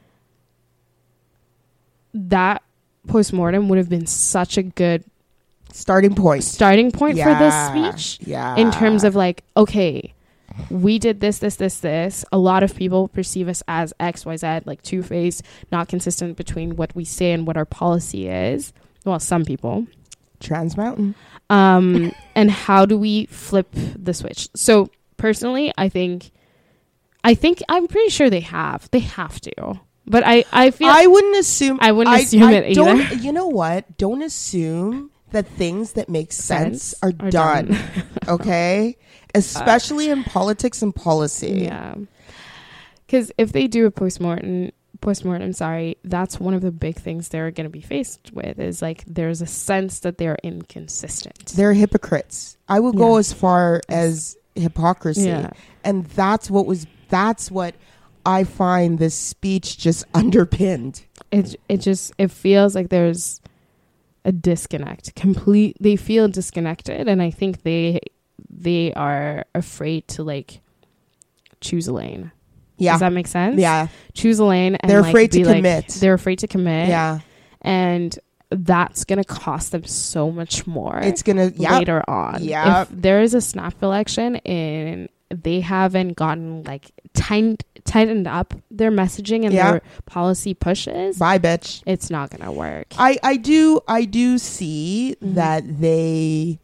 that 2.13 2.63
postmortem 3.07 3.67
would 3.69 3.77
have 3.77 3.89
been 3.89 4.05
such 4.05 4.57
a 4.57 4.63
good 4.63 5.03
Starting 5.71 6.15
point. 6.15 6.43
starting 6.43 6.91
point 6.91 7.17
for 7.19 7.33
this 7.35 7.53
speech 7.67 8.27
Yeah. 8.27 8.55
in 8.55 8.71
terms 8.71 9.03
of 9.03 9.15
like 9.15 9.43
okay 9.57 10.13
we 10.69 10.97
did 10.99 11.19
this 11.19 11.39
this 11.39 11.57
this 11.57 11.79
this 11.81 12.23
a 12.31 12.37
lot 12.37 12.63
of 12.63 12.73
people 12.75 13.09
perceive 13.09 13.49
us 13.49 13.61
as 13.67 13.93
xyz 13.99 14.65
like 14.65 14.81
two-faced 14.83 15.43
not 15.71 15.89
consistent 15.89 16.37
between 16.37 16.75
what 16.77 16.95
we 16.95 17.03
say 17.03 17.33
and 17.33 17.45
what 17.45 17.57
our 17.57 17.65
policy 17.65 18.29
is 18.29 18.71
well 19.03 19.19
some 19.19 19.43
people 19.43 19.85
Trans 20.39 20.77
Mountain. 20.77 21.13
um 21.49 22.13
and 22.35 22.49
how 22.51 22.85
do 22.85 22.97
we 22.97 23.25
flip 23.25 23.67
the 23.73 24.13
switch 24.13 24.47
so 24.55 24.89
personally 25.17 25.73
i 25.77 25.89
think 25.89 26.31
i 27.25 27.33
think 27.33 27.61
i'm 27.67 27.87
pretty 27.87 28.09
sure 28.09 28.29
they 28.29 28.39
have 28.39 28.89
they 28.91 28.99
have 28.99 29.41
to 29.41 29.79
but 30.07 30.23
i 30.25 30.45
i 30.53 30.71
feel 30.71 30.87
I 30.89 31.07
wouldn't 31.07 31.35
assume. 31.37 31.79
I 31.81 31.91
wouldn't 31.91 32.15
assume 32.15 32.43
it 32.51 32.63
either. 32.69 32.73
Don't, 32.75 33.23
you 33.23 33.31
know 33.33 33.47
what? 33.47 33.97
Don't 33.97 34.21
assume 34.21 35.09
that 35.31 35.47
things 35.47 35.93
that 35.93 36.09
make 36.09 36.31
sense, 36.31 36.95
are, 37.01 37.11
done. 37.11 37.77
okay, 38.27 38.97
especially 39.33 40.09
in 40.09 40.23
politics 40.23 40.81
and 40.81 40.95
policy. 40.95 41.63
Yeah. 41.63 41.95
Because 43.05 43.31
if 43.37 43.51
they 43.51 43.67
do 43.67 43.85
a 43.85 43.91
postmortem, 43.91 44.71
postmortem, 45.01 45.53
sorry, 45.53 45.97
that's 46.03 46.39
one 46.39 46.53
of 46.53 46.61
the 46.61 46.71
big 46.71 46.95
things 46.95 47.29
they're 47.29 47.51
going 47.51 47.65
to 47.65 47.69
be 47.69 47.81
faced 47.81 48.31
with 48.33 48.59
is 48.59 48.81
like 48.81 49.03
there's 49.05 49.41
a 49.41 49.45
sense 49.45 49.99
that 49.99 50.17
they're 50.17 50.37
inconsistent. 50.43 51.47
They're 51.55 51.73
hypocrites. 51.73 52.57
I 52.67 52.79
will 52.79 52.93
go 52.93 53.17
as 53.17 53.31
far 53.31 53.81
as 53.89 54.37
hypocrisy, 54.55 55.27
yeah. 55.27 55.51
and 55.83 56.05
that's 56.07 56.49
what 56.49 56.65
was. 56.65 56.87
That's 57.09 57.51
what 57.51 57.75
I 58.25 58.43
find 58.43 58.97
this 58.97 59.13
speech 59.13 59.77
just 59.77 60.05
underpinned. 60.13 61.05
It 61.31 61.55
it 61.69 61.77
just 61.77 62.13
it 62.17 62.31
feels 62.31 62.73
like 62.73 62.89
there's 62.89 63.41
a 64.25 64.31
disconnect. 64.33 65.15
Complete 65.15 65.77
they 65.79 65.95
feel 65.95 66.27
disconnected 66.27 67.07
and 67.07 67.21
I 67.21 67.29
think 67.31 67.63
they 67.63 68.01
they 68.49 68.91
are 68.93 69.45
afraid 69.55 70.07
to 70.09 70.23
like 70.23 70.59
choose 71.61 71.87
a 71.87 71.93
lane. 71.93 72.31
Yeah, 72.77 72.93
Does 72.93 72.99
that 73.01 73.13
make 73.13 73.27
sense? 73.27 73.57
yeah, 73.57 73.87
Choose 74.13 74.37
a 74.39 74.43
lane 74.45 74.75
and 74.75 74.89
They're 74.91 75.01
like, 75.01 75.09
afraid 75.11 75.31
to 75.31 75.45
like- 75.45 75.55
commit. 75.57 75.87
they're 76.01 76.13
afraid 76.13 76.39
to 76.39 76.47
commit. 76.47 76.89
yeah. 76.89 77.19
and 77.61 78.17
that's 78.49 79.05
to 79.17 79.23
cost 79.23 79.71
them 79.71 79.83
so 79.85 80.29
much 80.31 80.67
more 80.67 80.99
It's 80.99 81.23
gonna. 81.23 81.51
Yeah, 81.55 81.77
later 81.79 82.03
on. 82.07 82.43
yeah 82.43 82.81
If 82.83 82.89
there 82.91 83.21
is 83.21 83.33
a 83.33 83.41
snap 83.41 83.81
election 83.81 84.35
and 84.37 85.07
they 85.29 85.59
haven't 85.61 86.15
gotten 86.15 86.63
like 86.63 86.91
tightened 87.13 87.63
tightened 87.83 88.27
up 88.27 88.53
their 88.71 88.91
messaging 88.91 89.43
and 89.45 89.53
Yeah. 89.53 89.71
their 89.71 89.81
policy 90.05 90.53
pushes, 90.53 91.17
bye, 91.17 91.39
bitch. 91.39 91.81
it's 91.85 92.09
not 92.09 92.31
to 92.31 92.51
work. 92.51 92.87
I 92.97 93.17
I 93.23 93.37
do 93.37 93.79
I 93.87 94.05
do 94.05 94.37
see 94.37 95.15
Mhm. 95.23 95.35
that 95.35 95.79
they 95.81 96.59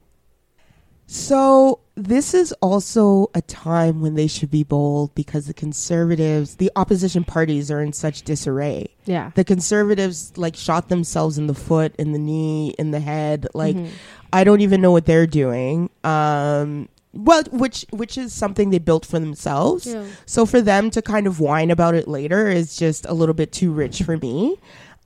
so 1.08 1.80
this 1.96 2.34
is 2.34 2.54
also 2.62 3.30
a 3.36 3.42
time 3.42 4.00
when 4.02 4.16
they 4.16 4.28
should 4.28 4.50
be 4.50 4.64
bold 4.64 5.14
because 5.14 5.46
the 5.48 5.54
conservatives, 5.54 6.56
the 6.56 6.72
opposition 6.76 7.24
parties 7.26 7.70
are 7.70 7.82
in 7.82 7.92
such 7.94 8.22
disarray. 8.24 8.88
yeah. 9.06 9.32
The 9.36 9.44
conservatives 9.44 10.32
like 10.38 10.56
shot 10.56 10.88
themselves 10.90 11.38
in 11.38 11.48
the 11.48 11.54
foot, 11.54 11.94
in 12.00 12.14
the 12.14 12.20
knee, 12.20 12.74
in 12.80 12.92
the 12.92 13.02
head. 13.02 13.48
Like 13.54 13.76
Mhm. 13.76 13.90
I 14.32 14.44
don't 14.46 14.62
even 14.62 14.82
know 14.82 14.92
what 14.92 15.06
they're 15.06 15.28
doing. 15.28 15.90
Um 16.04 16.88
well, 17.14 17.44
which 17.52 17.86
which 17.92 18.18
is 18.18 18.32
something 18.34 18.70
they 18.70 18.80
built 18.80 19.06
for 19.06 19.20
themselves. 19.20 19.86
Yeah. 19.86 20.06
So 20.26 20.46
for 20.46 20.62
them 20.62 20.90
to 20.92 21.02
kind 21.02 21.28
of 21.28 21.40
whine 21.40 21.70
about 21.72 21.94
it 21.96 22.08
later 22.08 22.48
is 22.48 22.76
just 22.76 23.06
a 23.06 23.14
little 23.14 23.36
bit 23.36 23.52
too 23.52 23.72
rich 23.72 24.04
for 24.04 24.18
me. 24.18 24.58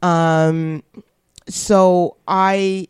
Um, 0.02 0.84
so 1.48 2.18
I 2.28 2.88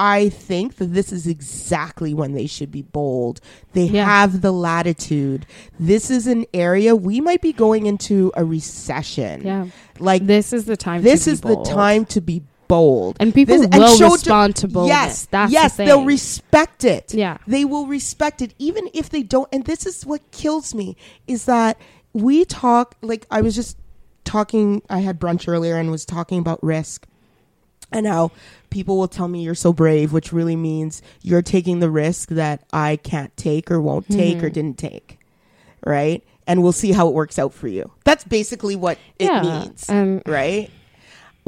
I 0.00 0.28
think 0.28 0.76
that 0.76 0.94
this 0.94 1.10
is 1.12 1.26
exactly 1.26 2.14
when 2.14 2.32
they 2.32 2.46
should 2.46 2.70
be 2.70 2.82
bold. 2.82 3.40
They 3.72 3.84
Yeah. 3.86 4.04
have 4.04 4.42
the 4.42 4.52
latitude. 4.52 5.44
This 5.80 6.08
is 6.10 6.26
an 6.28 6.44
area 6.54 6.94
we 6.94 7.20
might 7.20 7.40
be 7.42 7.52
going 7.52 7.86
into 7.86 8.30
a 8.36 8.44
recession. 8.44 9.42
Yeah. 9.44 9.66
Like 9.98 10.24
This 10.26 10.52
is 10.52 10.66
the 10.66 10.76
time 10.76 11.02
this 11.02 11.24
to 11.24 11.30
be 11.30 11.32
is 11.32 11.40
bold. 11.40 11.66
the 11.66 11.70
time 11.70 12.04
to 12.06 12.20
be 12.20 12.42
bold. 12.68 13.16
And 13.18 13.34
people 13.34 13.56
This- 13.56 13.64
and 13.66 13.74
will 13.74 13.96
show 13.96 14.08
to- 14.08 14.12
respond 14.14 14.56
to 14.56 14.68
boldness. 14.68 14.94
Yes, 14.96 15.28
That's 15.30 15.52
yes, 15.52 15.76
the 15.76 15.84
they'll 15.86 16.04
respect 16.04 16.84
it 16.84 17.12
yeah. 17.14 17.38
they 17.46 17.64
will 17.64 17.86
respect 17.86 18.40
it 18.42 18.54
even 18.58 18.88
if 18.94 19.08
they 19.10 19.22
don't 19.22 19.48
and 19.52 19.64
this 19.64 19.86
is 19.86 20.04
what 20.06 20.20
kills 20.30 20.74
me 20.74 20.96
is 21.26 21.46
that 21.46 21.76
we 22.12 22.44
talk 22.44 22.94
like 23.02 23.26
i 23.30 23.40
was 23.40 23.54
just 23.54 23.76
talking 24.24 24.82
i 24.90 24.98
had 25.00 25.18
brunch 25.18 25.48
earlier 25.48 25.76
and 25.76 25.90
was 25.90 26.04
talking 26.04 26.38
about 26.38 26.62
risk 26.62 27.06
and 27.90 28.06
how 28.06 28.30
people 28.70 28.98
will 28.98 29.08
tell 29.08 29.28
me 29.28 29.42
you're 29.42 29.54
so 29.54 29.72
brave 29.72 30.12
which 30.12 30.32
really 30.32 30.56
means 30.56 31.00
you're 31.22 31.42
taking 31.42 31.80
the 31.80 31.90
risk 31.90 32.28
that 32.30 32.62
i 32.72 32.96
can't 32.96 33.34
take 33.36 33.70
or 33.70 33.80
won't 33.80 34.08
take 34.08 34.42
or 34.42 34.50
Mhm. 34.50 34.52
didn't 34.52 34.78
take 34.78 35.18
right 35.84 36.22
and 36.46 36.62
we'll 36.62 36.72
see 36.72 36.92
how 36.92 37.08
it 37.08 37.14
works 37.14 37.38
out 37.38 37.52
for 37.54 37.68
you 37.68 37.90
that's 38.04 38.24
basically 38.24 38.76
what 38.76 38.98
it 39.18 39.32
means 39.42 39.88
And 39.88 40.22
right? 40.26 40.70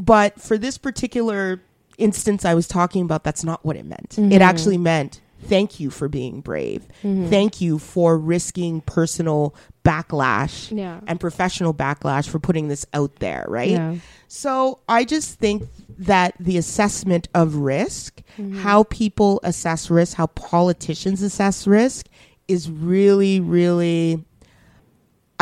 But 0.01 0.41
for 0.41 0.57
this 0.59 0.79
particular 0.79 1.61
instance 1.99 2.45
I 2.45 2.55
was 2.55 2.67
talking 2.67 3.03
about, 3.03 3.25
that's 3.25 3.45
not 3.45 3.65
what 3.65 3.77
it 3.77 3.85
meant. 3.85 4.11
Mhm. 4.17 4.33
It 4.33 4.41
actually 4.43 4.79
meant 4.79 5.21
thank 5.43 5.81
you 5.81 5.89
for 5.91 6.07
being 6.09 6.41
brave. 6.43 6.87
Mhm. 7.03 7.31
Thank 7.31 7.61
you 7.63 7.79
for 7.79 8.19
risking 8.19 8.83
personal 8.83 9.55
backlash 9.85 10.77
yeah. 10.77 11.01
and 11.07 11.19
professional 11.19 11.73
backlash 11.73 12.29
for 12.29 12.39
putting 12.39 12.69
this 12.69 12.85
out 12.93 13.17
there, 13.21 13.47
right? 13.49 13.71
Yeah. 13.71 13.95
So 14.29 14.81
I 14.89 15.05
just 15.05 15.39
think 15.39 15.63
that 15.99 16.35
the 16.39 16.59
assessment 16.59 17.29
of 17.35 17.57
risk, 17.57 18.21
Mhm. 18.39 18.59
how 18.59 18.83
people 18.85 19.41
assess 19.43 19.91
risk, 19.91 20.17
how 20.17 20.27
politicians 20.27 21.23
assess 21.23 21.67
risk 21.67 22.07
is 22.47 22.71
really, 22.71 23.41
really 23.41 24.25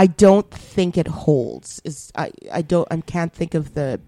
I 0.01 0.07
don't 0.07 0.49
think 0.49 0.97
it 0.97 1.09
holds. 1.09 1.81
Is 1.85 2.13
I, 2.15 2.31
I 2.53 2.63
don't 2.63 2.87
I 2.89 2.99
can't 3.01 3.33
think 3.33 3.55
of 3.55 3.75
the 3.75 4.01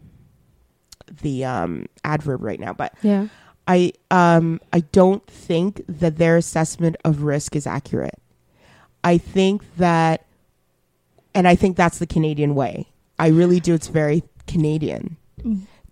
the 1.23 1.45
um 1.45 1.87
adverb 2.05 2.43
right 2.43 2.61
now, 2.61 2.73
but 2.73 2.95
Yeah. 3.03 3.29
I 3.69 3.93
um 4.11 4.61
I 4.73 4.81
don't 4.81 5.27
think 5.27 5.83
that 5.89 6.19
their 6.19 6.37
assessment 6.37 6.97
of 7.05 7.23
risk 7.23 7.55
is 7.55 7.67
accurate. 7.67 8.19
I 9.05 9.19
think 9.19 9.63
that 9.77 10.27
and 11.35 11.47
I 11.47 11.55
think 11.55 11.77
that's 11.77 11.99
the 11.99 12.07
Canadian 12.07 12.55
way. 12.55 12.89
I 13.19 13.29
really 13.29 13.61
do 13.61 13.75
it's 13.75 13.89
very 13.89 14.23
Canadian 14.47 15.17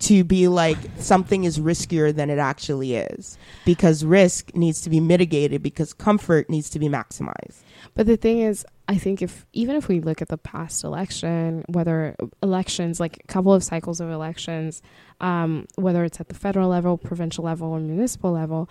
to 0.01 0.25
be 0.25 0.47
like 0.49 0.79
something 0.99 1.45
is 1.45 1.59
riskier 1.59 2.15
than 2.15 2.31
it 2.31 2.39
actually 2.39 2.95
is 2.97 3.39
because 3.65 4.05
risk 4.05 4.55
needs 4.55 4.81
to 4.83 4.91
be 4.91 5.01
mitigated 5.01 5.63
because 5.63 5.93
comfort 5.93 6.49
needs 6.49 6.71
to 6.71 6.79
be 6.79 6.89
maximized. 6.89 7.63
But 7.95 8.07
the 8.07 8.17
thing 8.17 8.41
is, 8.41 8.65
I 8.91 8.97
think 8.97 9.21
if 9.21 9.45
even 9.53 9.77
if 9.77 9.87
we 9.87 10.01
look 10.01 10.23
at 10.23 10.29
the 10.29 10.39
past 10.39 10.83
election, 10.83 11.63
whether 11.69 12.17
elections, 12.43 12.99
like 12.99 13.19
a 13.23 13.27
couple 13.27 13.53
of 13.53 13.63
cycles 13.63 14.01
of 14.01 14.11
elections, 14.11 14.81
um, 15.21 15.67
whether 15.77 16.05
it's 16.05 16.21
at 16.21 16.29
the 16.29 16.35
federal 16.35 16.71
level, 16.71 16.97
provincial 16.97 17.45
level, 17.45 17.69
or 17.69 17.81
municipal 17.81 18.33
level, 18.33 18.69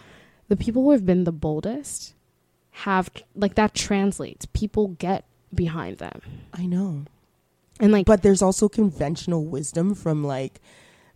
the 0.47 0.57
people 0.57 0.81
who 0.81 0.91
have 0.91 1.05
been 1.05 1.23
the 1.23 1.31
boldest 1.31 2.15
have 2.71 3.11
like 3.35 3.55
that 3.55 3.75
translates. 3.75 4.47
People 4.47 4.87
get 4.99 5.25
behind 5.53 5.99
them, 5.99 6.21
I 6.53 6.65
know. 6.65 7.05
and 7.79 7.91
like, 7.91 8.07
But 8.07 8.23
there's 8.23 8.41
also 8.41 8.67
conventional 8.67 9.45
wisdom 9.45 9.93
from 9.93 10.23
like 10.23 10.59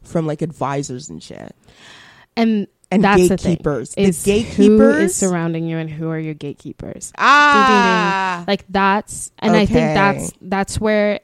from 0.03 0.27
like 0.27 0.41
advisors 0.43 1.09
and 1.09 1.21
shit. 1.23 1.55
and 2.37 2.67
And 2.91 3.03
That's 3.03 3.29
the 3.29 3.37
gatekeepers. 3.37 3.91
The, 3.95 4.01
is 4.01 4.23
gatekeepers 4.23 5.11
is 5.11 5.15
surrounding 5.15 5.65
you 5.65 5.77
and 5.77 5.89
who 5.89 6.09
are 6.09 6.19
your 6.19 6.33
gatekeepers. 6.33 7.13
Ah 7.17 8.43
Like 8.47 8.65
that's, 8.67 9.31
and 9.39 9.55
I 9.55 9.65
think 9.65 9.95
that's 9.95 10.33
that's 10.41 10.79
where 10.79 11.15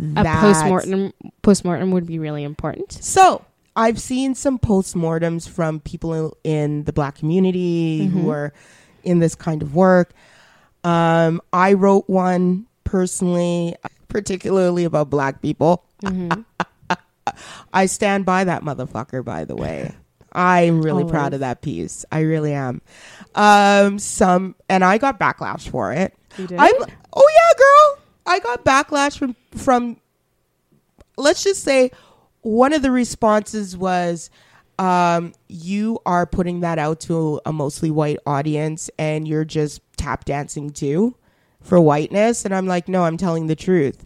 a 0.00 0.02
that's- 0.24 0.40
postmortem 0.40 1.12
postmortem 1.42 1.90
would 1.90 2.06
be 2.06 2.18
really 2.18 2.42
important. 2.42 2.92
So 2.92 3.44
I've 3.76 4.00
seen 4.00 4.34
some 4.34 4.58
postmortems 4.58 5.46
from 5.48 5.80
people 5.80 6.36
in 6.42 6.84
the 6.84 6.92
black 6.92 7.16
community 7.16 8.06
Mhm. 8.08 8.10
who 8.10 8.30
are 8.30 8.52
in 9.04 9.18
this 9.18 9.34
kind 9.34 9.60
of 9.62 9.74
work. 9.74 10.12
Um, 10.84 11.40
I 11.52 11.74
wrote 11.74 12.08
one 12.08 12.66
personally, 12.84 13.76
particularly 14.08 14.84
about 14.84 15.10
black 15.10 15.42
people. 15.42 15.84
Mhm. 16.02 16.44
I 17.72 17.86
stand 17.86 18.24
by 18.24 18.44
that 18.44 18.62
motherfucker, 18.62 19.22
by 19.24 19.44
the 19.44 19.54
way. 19.54 19.92
I'm 20.32 20.82
really 20.82 21.02
Always. 21.02 21.12
proud 21.12 21.34
of 21.34 21.40
that 21.40 21.62
piece. 21.62 22.04
I 22.12 22.20
really 22.20 22.52
am. 22.52 22.80
Um, 23.34 23.98
some, 23.98 24.54
and 24.68 24.84
I 24.84 24.98
got 24.98 25.18
backlash 25.18 25.68
for 25.68 25.92
it. 25.92 26.14
You 26.38 26.46
did? 26.46 26.58
I'm, 26.58 26.74
oh 27.12 27.30
yeah, 27.34 27.58
girl. 27.58 28.04
I 28.26 28.38
got 28.38 28.64
backlash 28.64 29.18
from 29.18 29.34
from. 29.56 29.96
Let's 31.16 31.42
just 31.42 31.64
say, 31.64 31.90
one 32.42 32.72
of 32.72 32.82
the 32.82 32.90
responses 32.90 33.76
was, 33.76 34.30
um, 34.78 35.32
"You 35.48 35.98
are 36.06 36.26
putting 36.26 36.60
that 36.60 36.78
out 36.78 37.00
to 37.00 37.40
a 37.44 37.52
mostly 37.52 37.90
white 37.90 38.18
audience, 38.26 38.90
and 38.98 39.26
you're 39.26 39.44
just 39.44 39.80
tap 39.96 40.24
dancing 40.24 40.70
too 40.70 41.16
for 41.60 41.80
whiteness." 41.80 42.44
And 42.44 42.54
I'm 42.54 42.66
like, 42.66 42.88
"No, 42.88 43.04
I'm 43.04 43.16
telling 43.16 43.48
the 43.48 43.56
truth." 43.56 44.04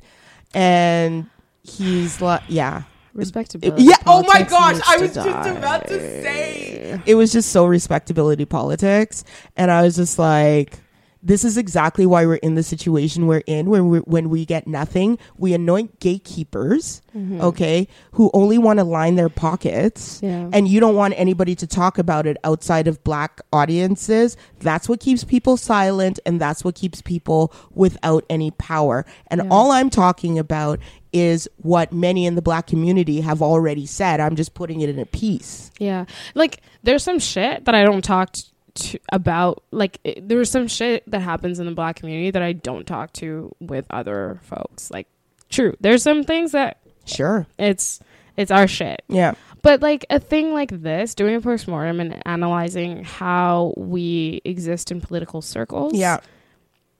And 0.54 1.26
he's 1.62 2.20
like, 2.20 2.42
"Yeah." 2.48 2.84
Respectability. 3.14 3.84
yeah. 3.84 3.96
Oh 4.06 4.24
my 4.26 4.42
gosh. 4.42 4.80
I 4.86 4.98
was 4.98 5.14
just 5.14 5.26
die. 5.26 5.48
about 5.48 5.86
to 5.88 5.98
say 5.98 7.00
it 7.06 7.14
was 7.14 7.32
just 7.32 7.50
so 7.50 7.66
respectability 7.66 8.44
politics, 8.44 9.24
and 9.56 9.70
I 9.70 9.82
was 9.82 9.96
just 9.96 10.18
like, 10.18 10.78
this 11.26 11.42
is 11.42 11.56
exactly 11.56 12.04
why 12.04 12.26
we're 12.26 12.34
in 12.36 12.54
the 12.54 12.62
situation 12.62 13.26
we're 13.26 13.42
in. 13.46 13.70
When 13.70 13.88
we 13.88 13.98
when 14.00 14.28
we 14.28 14.44
get 14.44 14.66
nothing, 14.66 15.18
we 15.38 15.54
anoint 15.54 15.98
gatekeepers, 16.00 17.00
Mhm. 17.16 17.40
okay, 17.40 17.88
who 18.12 18.30
only 18.34 18.58
want 18.58 18.78
to 18.78 18.84
line 18.84 19.14
their 19.16 19.30
pockets. 19.30 20.20
Yeah. 20.22 20.50
And 20.52 20.68
you 20.68 20.80
don't 20.80 20.94
want 20.94 21.14
anybody 21.16 21.54
to 21.56 21.66
talk 21.66 21.96
about 21.98 22.26
it 22.26 22.36
outside 22.44 22.86
of 22.86 23.02
black 23.04 23.40
audiences. 23.52 24.36
That's 24.60 24.88
what 24.88 25.00
keeps 25.00 25.24
people 25.24 25.56
silent, 25.56 26.18
and 26.26 26.40
that's 26.40 26.62
what 26.62 26.74
keeps 26.74 27.00
people 27.00 27.52
without 27.74 28.24
any 28.28 28.50
power. 28.52 29.06
And 29.28 29.40
Yeah. 29.42 29.48
all 29.50 29.70
I'm 29.72 29.88
talking 29.90 30.38
about 30.38 30.78
is 31.12 31.48
what 31.58 31.92
many 31.92 32.26
in 32.26 32.34
the 32.34 32.42
black 32.42 32.66
community 32.66 33.20
have 33.20 33.40
already 33.40 33.86
said. 33.86 34.20
I'm 34.20 34.34
just 34.36 34.52
putting 34.54 34.80
it 34.80 34.88
in 34.90 34.98
a 34.98 35.06
piece. 35.06 35.70
Yeah. 35.78 36.04
Like 36.34 36.60
there's 36.82 37.02
some 37.04 37.18
shit 37.20 37.64
that 37.64 37.74
I 37.74 37.84
don't 37.84 38.02
talk 38.04 38.32
t- 38.32 38.42
to 38.74 38.98
about 39.12 39.62
like 39.70 39.98
it, 40.04 40.28
there's 40.28 40.50
some 40.50 40.66
shit 40.68 41.08
that 41.10 41.20
happens 41.20 41.60
in 41.60 41.66
the 41.66 41.72
black 41.72 41.96
community 41.96 42.30
that 42.30 42.42
I 42.42 42.52
don't 42.52 42.86
talk 42.86 43.12
to 43.14 43.54
with 43.60 43.86
other 43.90 44.40
folks. 44.42 44.90
Like 44.90 45.06
true. 45.48 45.74
There's 45.80 46.02
some 46.02 46.24
things 46.24 46.52
that 46.52 46.78
Sure. 47.04 47.46
it's 47.58 48.00
it's 48.36 48.50
our 48.50 48.66
shit. 48.66 49.02
Yeah. 49.08 49.34
But 49.62 49.80
like 49.80 50.04
a 50.10 50.18
thing 50.18 50.52
like 50.52 50.70
this, 50.82 51.14
doing 51.14 51.34
a 51.36 51.40
postmortem 51.40 52.00
and 52.00 52.20
analyzing 52.26 53.04
how 53.04 53.74
we 53.76 54.40
exist 54.44 54.90
in 54.90 55.00
political 55.00 55.40
circles. 55.40 55.94
Yeah. 55.94 56.18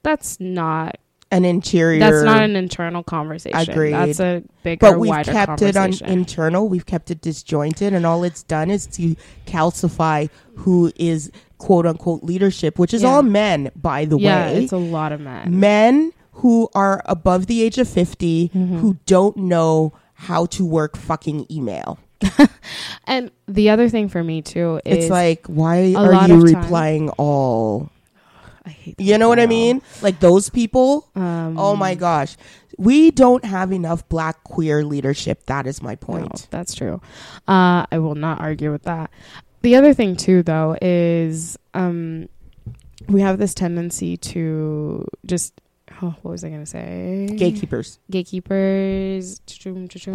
That's 0.03 0.39
not 0.39 0.97
An 1.35 1.45
interior. 1.45 1.99
that's 2.01 2.23
not 2.25 2.43
an 2.43 2.55
internal 2.57 3.03
conversation. 3.03 3.59
Agreed. 3.71 3.93
That's 3.93 4.21
a 4.21 4.43
bigger, 4.63 4.79
but 4.81 4.99
we've 5.01 5.09
wider 5.11 5.33
kept 5.33 5.63
it 5.63 5.77
on 5.77 5.93
internal. 6.05 6.69
We've 6.69 6.87
kept 6.87 7.11
it 7.11 7.21
disjointed, 7.21 7.93
and 7.93 8.07
all 8.07 8.23
it's 8.25 8.43
done 8.45 8.71
is 8.71 8.87
to 8.99 9.17
calcify 9.47 10.31
who 10.57 10.93
is 10.97 11.31
quote 11.59 11.87
unquote 11.87 12.23
leadership, 12.23 12.79
which 12.79 12.95
is 12.95 13.03
Yeah. 13.03 13.09
all 13.09 13.23
men, 13.23 13.71
by 13.75 14.05
the 14.05 14.19
yeah, 14.19 14.53
way. 14.53 14.63
it's 14.65 14.73
a 14.73 14.77
lot 14.77 15.13
of 15.13 15.21
men. 15.21 15.59
men 15.59 16.13
who 16.39 16.69
are 16.75 17.03
above 17.07 17.47
the 17.47 17.63
age 17.63 17.79
of 17.79 17.89
50 17.89 18.51
Mhm. 18.55 18.79
who 18.81 18.97
don't 19.07 19.37
know 19.37 19.93
how 20.15 20.47
to 20.47 20.65
work 20.65 20.97
fucking 20.97 21.47
email. 21.51 21.99
And 23.07 23.31
the 23.47 23.69
other 23.71 23.89
thing 23.89 24.09
for 24.09 24.25
me 24.25 24.41
too 24.43 24.81
is 24.85 25.05
It's 25.05 25.11
like, 25.11 25.47
why 25.47 25.93
are 25.95 26.27
you 26.29 26.41
replying 26.41 27.11
all? 27.11 27.91
I 28.65 28.71
hate 28.71 28.99
You 28.99 29.19
know 29.19 29.29
what 29.29 29.39
I 29.39 29.47
mean? 29.47 29.83
Like 30.03 30.21
those 30.21 30.49
people. 30.51 31.09
Um, 31.15 31.59
Oh 31.59 31.77
my 31.77 31.95
gosh. 31.95 32.37
We 32.79 33.11
don't 33.11 33.45
have 33.45 33.73
enough 33.73 34.09
black 34.09 34.43
queer 34.43 34.85
leadership. 34.85 35.47
That 35.47 35.67
is 35.67 35.81
my 35.83 35.93
no, 35.93 35.97
point. 35.97 36.49
that's 36.51 36.75
true. 36.75 37.01
Uh, 37.47 37.87
I 37.91 37.99
will 37.99 38.17
not 38.17 38.41
argue 38.41 38.73
with 38.73 38.83
that. 38.85 39.11
The 39.63 39.77
other 39.77 39.95
thing 39.95 40.17
too, 40.17 40.43
though, 40.43 40.77
is 40.83 41.57
um, 41.73 42.29
we 43.09 43.21
have 43.21 43.39
this 43.39 43.55
tendency 43.55 44.17
to 44.19 45.07
just. 45.27 45.61
Oh, 46.03 46.17
what 46.23 46.33
was 46.33 46.43
I 46.43 46.49
going 46.49 46.61
to 46.65 46.67
say? 46.67 47.29
Gatekeepers, 47.37 48.01
gatekeepers, 48.11 49.39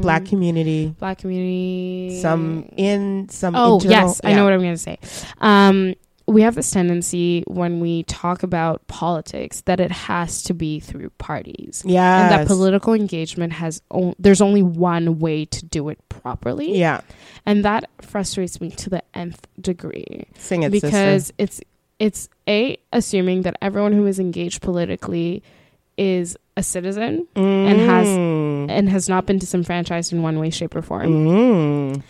black 0.01 0.25
community, 0.25 0.93
black 0.99 1.19
community, 1.19 2.19
some 2.21 2.67
in 2.75 3.29
some. 3.29 3.55
Oh 3.55 3.75
internal- 3.75 4.07
yes, 4.09 4.21
I 4.23 4.33
know 4.33 4.43
what 4.43 4.51
I'm 4.51 4.59
going 4.59 4.73
to 4.73 4.77
say. 4.77 4.99
Um, 5.39 5.95
we 6.29 6.41
have 6.43 6.55
this 6.55 6.71
tendency 6.71 7.43
when 7.47 7.79
we 7.79 8.03
talk 8.03 8.43
about 8.43 8.85
politics 8.87 9.61
that 9.61 9.79
it 9.79 9.91
has 9.91 10.43
to 10.43 10.53
be 10.53 10.79
through 10.79 11.09
parties, 11.17 11.83
Yeah. 11.85 12.21
and 12.23 12.31
that 12.31 12.47
political 12.47 12.93
engagement 12.93 13.53
has 13.53 13.81
o- 13.91 14.13
there's 14.19 14.41
only 14.41 14.61
one 14.63 15.19
way 15.19 15.45
to 15.45 15.65
do 15.65 15.89
it 15.89 15.97
properly, 16.09 16.77
Yeah. 16.77 17.01
and 17.45 17.65
that 17.65 17.89
frustrates 18.01 18.61
me 18.61 18.69
to 18.71 18.89
the 18.89 19.01
nth 19.13 19.47
degree 19.59 20.25
Sing 20.37 20.63
it, 20.63 20.71
because 20.71 21.25
sister. 21.27 21.33
it's 21.37 21.61
it's 21.99 22.29
a 22.47 22.77
assuming 22.93 23.41
that 23.41 23.55
everyone 23.61 23.91
who 23.93 24.05
is 24.05 24.19
engaged 24.19 24.61
politically 24.61 25.43
is 25.97 26.37
a 26.55 26.63
citizen 26.63 27.27
and 27.35 27.79
has- 27.81 28.07
Mm. 28.07 28.69
and 28.69 28.89
has 28.89 29.09
not 29.09 29.25
been 29.25 29.37
disenfranchised 29.37 30.13
in 30.13 30.21
one 30.21 30.39
way, 30.39 30.49
shape, 30.49 30.75
or 30.75 30.81
form. 30.81 31.07
Mm. 31.09 32.01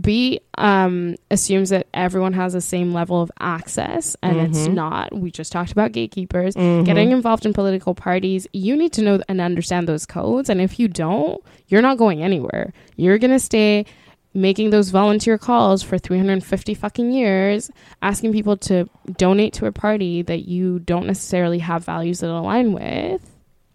B 0.00 0.40
um, 0.58 1.16
assumes 1.30 1.70
that 1.70 1.86
everyone 1.94 2.32
has 2.34 2.52
the 2.52 2.60
same 2.60 2.92
level 2.92 3.20
of 3.22 3.30
access, 3.40 4.16
and 4.22 4.38
it's 4.38 4.68
Mhm. 4.68 4.74
not. 4.74 5.14
We 5.16 5.30
just 5.30 5.50
talked 5.52 5.72
about 5.72 5.92
gatekeepers. 5.92 6.54
Mhm. 6.54 6.84
Getting 6.84 7.10
involved 7.12 7.44
in 7.46 7.52
political 7.52 7.94
parties, 7.94 8.46
you 8.52 8.76
need 8.76 8.92
to 8.92 9.02
know 9.02 9.20
and 9.28 9.40
understand 9.40 9.88
those 9.88 10.06
codes. 10.06 10.48
And 10.48 10.60
if 10.60 10.78
you 10.78 10.86
don't, 10.88 11.42
you're 11.68 11.82
not 11.82 11.98
going 11.98 12.22
anywhere. 12.22 12.72
You're 12.96 13.18
going 13.18 13.32
to 13.32 13.38
stay 13.40 13.84
making 14.32 14.70
those 14.70 14.90
volunteer 14.90 15.36
calls 15.38 15.82
for 15.82 15.98
350 15.98 16.72
fucking 16.74 17.10
years, 17.10 17.68
asking 18.00 18.32
people 18.32 18.56
to 18.58 18.88
donate 19.16 19.52
to 19.54 19.66
a 19.66 19.72
party 19.72 20.22
that 20.22 20.46
you 20.46 20.78
don't 20.78 21.06
necessarily 21.06 21.58
have 21.58 21.84
values 21.84 22.20
that 22.20 22.30
align 22.30 22.72
with. 22.72 23.20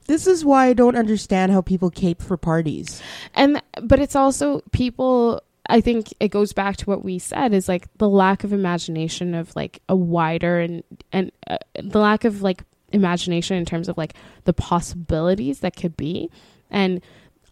This 0.07 0.27
is 0.27 0.45
why 0.45 0.67
I 0.67 0.73
don't 0.73 0.95
understand 0.95 1.51
how 1.51 1.59
people 1.61 1.89
cape 1.89 2.21
for 2.21 2.37
parties. 2.37 3.01
and 3.33 3.61
but 3.83 3.99
it's 3.99 4.15
also 4.15 4.61
people 4.71 5.41
i 5.67 5.81
think 5.81 6.13
it 6.19 6.29
goes 6.29 6.53
back 6.53 6.77
to 6.77 6.85
what 6.85 7.03
we 7.03 7.19
said 7.19 7.53
is 7.53 7.67
like 7.67 7.87
the 7.97 8.09
lack 8.09 8.43
of 8.43 8.53
imagination 8.53 9.33
of 9.33 9.55
like 9.55 9.81
a 9.89 9.95
wider 9.95 10.59
and 10.59 10.83
and 11.11 11.31
uh, 11.47 11.57
the 11.81 11.99
lack 11.99 12.23
of 12.23 12.41
like 12.41 12.63
imagination 12.91 13.57
in 13.57 13.65
terms 13.65 13.89
of 13.89 13.97
like 13.97 14.13
the 14.45 14.53
possibilities 14.53 15.59
that 15.59 15.75
could 15.75 15.95
be 15.97 16.29
and 16.71 17.01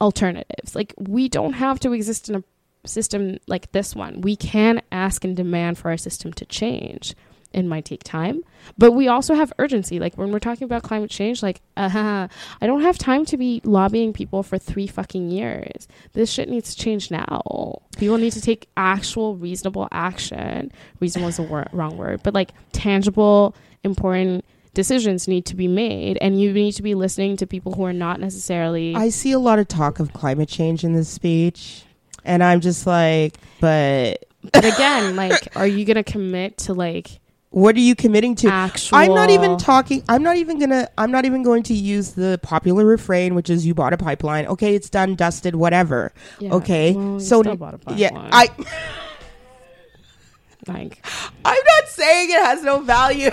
alternatives. 0.01 0.75
Like 0.75 0.93
we 0.97 1.29
don't 1.29 1.53
have 1.53 1.79
to 1.81 1.93
exist 1.93 2.29
in 2.29 2.35
a 2.35 2.87
system 2.87 3.37
like 3.47 3.71
this 3.71 3.95
one. 3.95 4.21
We 4.21 4.35
can 4.35 4.81
ask 4.91 5.23
and 5.23 5.35
demand 5.35 5.77
for 5.77 5.89
our 5.89 5.97
system 5.97 6.33
to 6.33 6.45
change 6.45 7.15
it 7.53 7.63
might 7.63 7.85
take 7.85 8.03
time 8.03 8.43
but 8.77 8.91
we 8.91 9.07
also 9.07 9.33
have 9.33 9.51
urgency. 9.59 9.99
Like 9.99 10.17
when 10.17 10.31
we're 10.31 10.39
talking 10.39 10.65
about 10.65 10.83
climate 10.83 11.09
change 11.09 11.43
like 11.43 11.61
uh, 11.77 12.27
i 12.61 12.67
don't 12.67 12.81
have 12.81 12.97
time 12.97 13.25
to 13.25 13.37
be 13.37 13.61
lobbying 13.63 14.13
people 14.13 14.43
for 14.43 14.57
three 14.57 14.87
fucking 14.87 15.31
years. 15.31 15.87
This 16.13 16.31
shit 16.31 16.49
needs 16.49 16.75
to 16.75 16.81
change 16.81 17.11
now. 17.11 17.81
People 17.97 18.17
need 18.17 18.33
to 18.33 18.41
take 18.41 18.69
actual 18.77 19.35
reasonable 19.35 19.87
action. 19.91 20.71
Reasonable 20.99 21.29
is 21.29 21.37
the 21.37 21.43
wor- 21.43 21.67
wrong 21.71 21.97
word 21.97 22.21
but 22.23 22.33
like 22.33 22.51
tangible 22.71 23.55
important 23.83 24.45
decisions 24.73 25.27
need 25.27 25.45
to 25.45 25.55
be 25.55 25.67
made 25.67 26.17
and 26.19 26.41
you 26.41 26.51
need 26.51 26.71
to 26.71 26.81
be 26.81 26.95
listening 26.95 27.37
to 27.37 27.45
people 27.45 27.73
who 27.73 27.83
are 27.83 27.93
not 27.93 28.19
necessarily 28.19 28.95
I 28.95 29.09
see 29.09 29.31
a 29.31 29.39
lot 29.39 29.59
of 29.59 29.67
talk 29.67 29.99
of 29.99 30.13
climate 30.13 30.49
change 30.49 30.83
in 30.83 30.93
this 30.93 31.09
speech. 31.09 31.83
And 32.25 32.41
I'm 32.41 32.61
just 32.61 32.87
like, 32.87 33.35
but 33.59 34.25
But 34.53 34.65
again, 34.65 35.15
like, 35.17 35.55
are 35.57 35.67
you 35.67 35.83
gonna 35.83 36.03
commit 36.03 36.57
to 36.59 36.73
like 36.73 37.19
what 37.53 37.75
are 37.75 37.79
you 37.79 37.95
committing 37.95 38.33
to? 38.33 38.47
actual? 38.47 38.97
I'm 38.97 39.13
not 39.13 39.29
even 39.29 39.59
talking. 39.59 40.03
I'm 40.09 40.23
not 40.23 40.37
even 40.37 40.57
gonna. 40.57 40.89
I'm 40.97 41.11
not 41.11 41.25
even 41.25 41.43
going 41.43 41.61
to 41.63 41.75
use 41.75 42.13
the 42.13 42.39
popular 42.41 42.83
refrain, 42.83 43.35
which 43.35 43.49
is 43.49 43.65
"you 43.65 43.75
bought 43.75 43.93
a 43.93 43.97
pipeline." 43.97 44.47
Okay, 44.47 44.75
it's 44.75 44.89
done, 44.89 45.13
dusted, 45.13 45.55
whatever. 45.55 46.13
Yeah, 46.39 46.55
okay, 46.55 46.93
well, 46.93 47.13
you 47.13 47.19
so 47.19 47.43
still 47.43 47.55
bought 47.55 47.75
a 47.75 47.93
yeah. 47.93 48.09
I. 48.13 48.49
like 50.67 51.05
I'm 51.45 51.63
not 51.63 51.87
saying 51.89 52.31
it 52.31 52.39
has 52.39 52.63
no 52.63 52.79
value. 52.79 53.29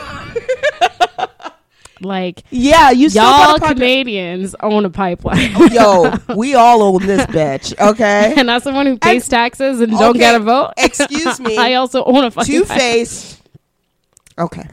like 2.03 2.45
yeah, 2.51 2.91
you 2.91 3.09
y'all. 3.09 3.59
Canadians 3.59 4.55
own 4.61 4.85
a 4.85 4.91
pipeline. 4.91 5.53
Oh, 5.57 6.18
yo, 6.29 6.37
we 6.37 6.55
all 6.55 6.83
own 6.83 7.07
this 7.07 7.25
bitch. 7.25 7.73
Okay, 7.81 8.35
and 8.37 8.51
as 8.51 8.64
someone 8.64 8.85
who 8.85 8.99
pays 8.99 9.29
taxes 9.29 9.81
and 9.81 9.93
don't 9.93 10.18
get 10.18 10.35
a 10.35 10.41
vote, 10.41 10.75
excuse 10.77 11.41
me. 11.41 11.57
I 11.57 11.75
also 11.75 12.05
own 12.05 12.25
a 12.25 12.31
fucking 12.31 12.53
two 12.53 12.64
faced. 12.66 13.39
Okay, 14.41 14.66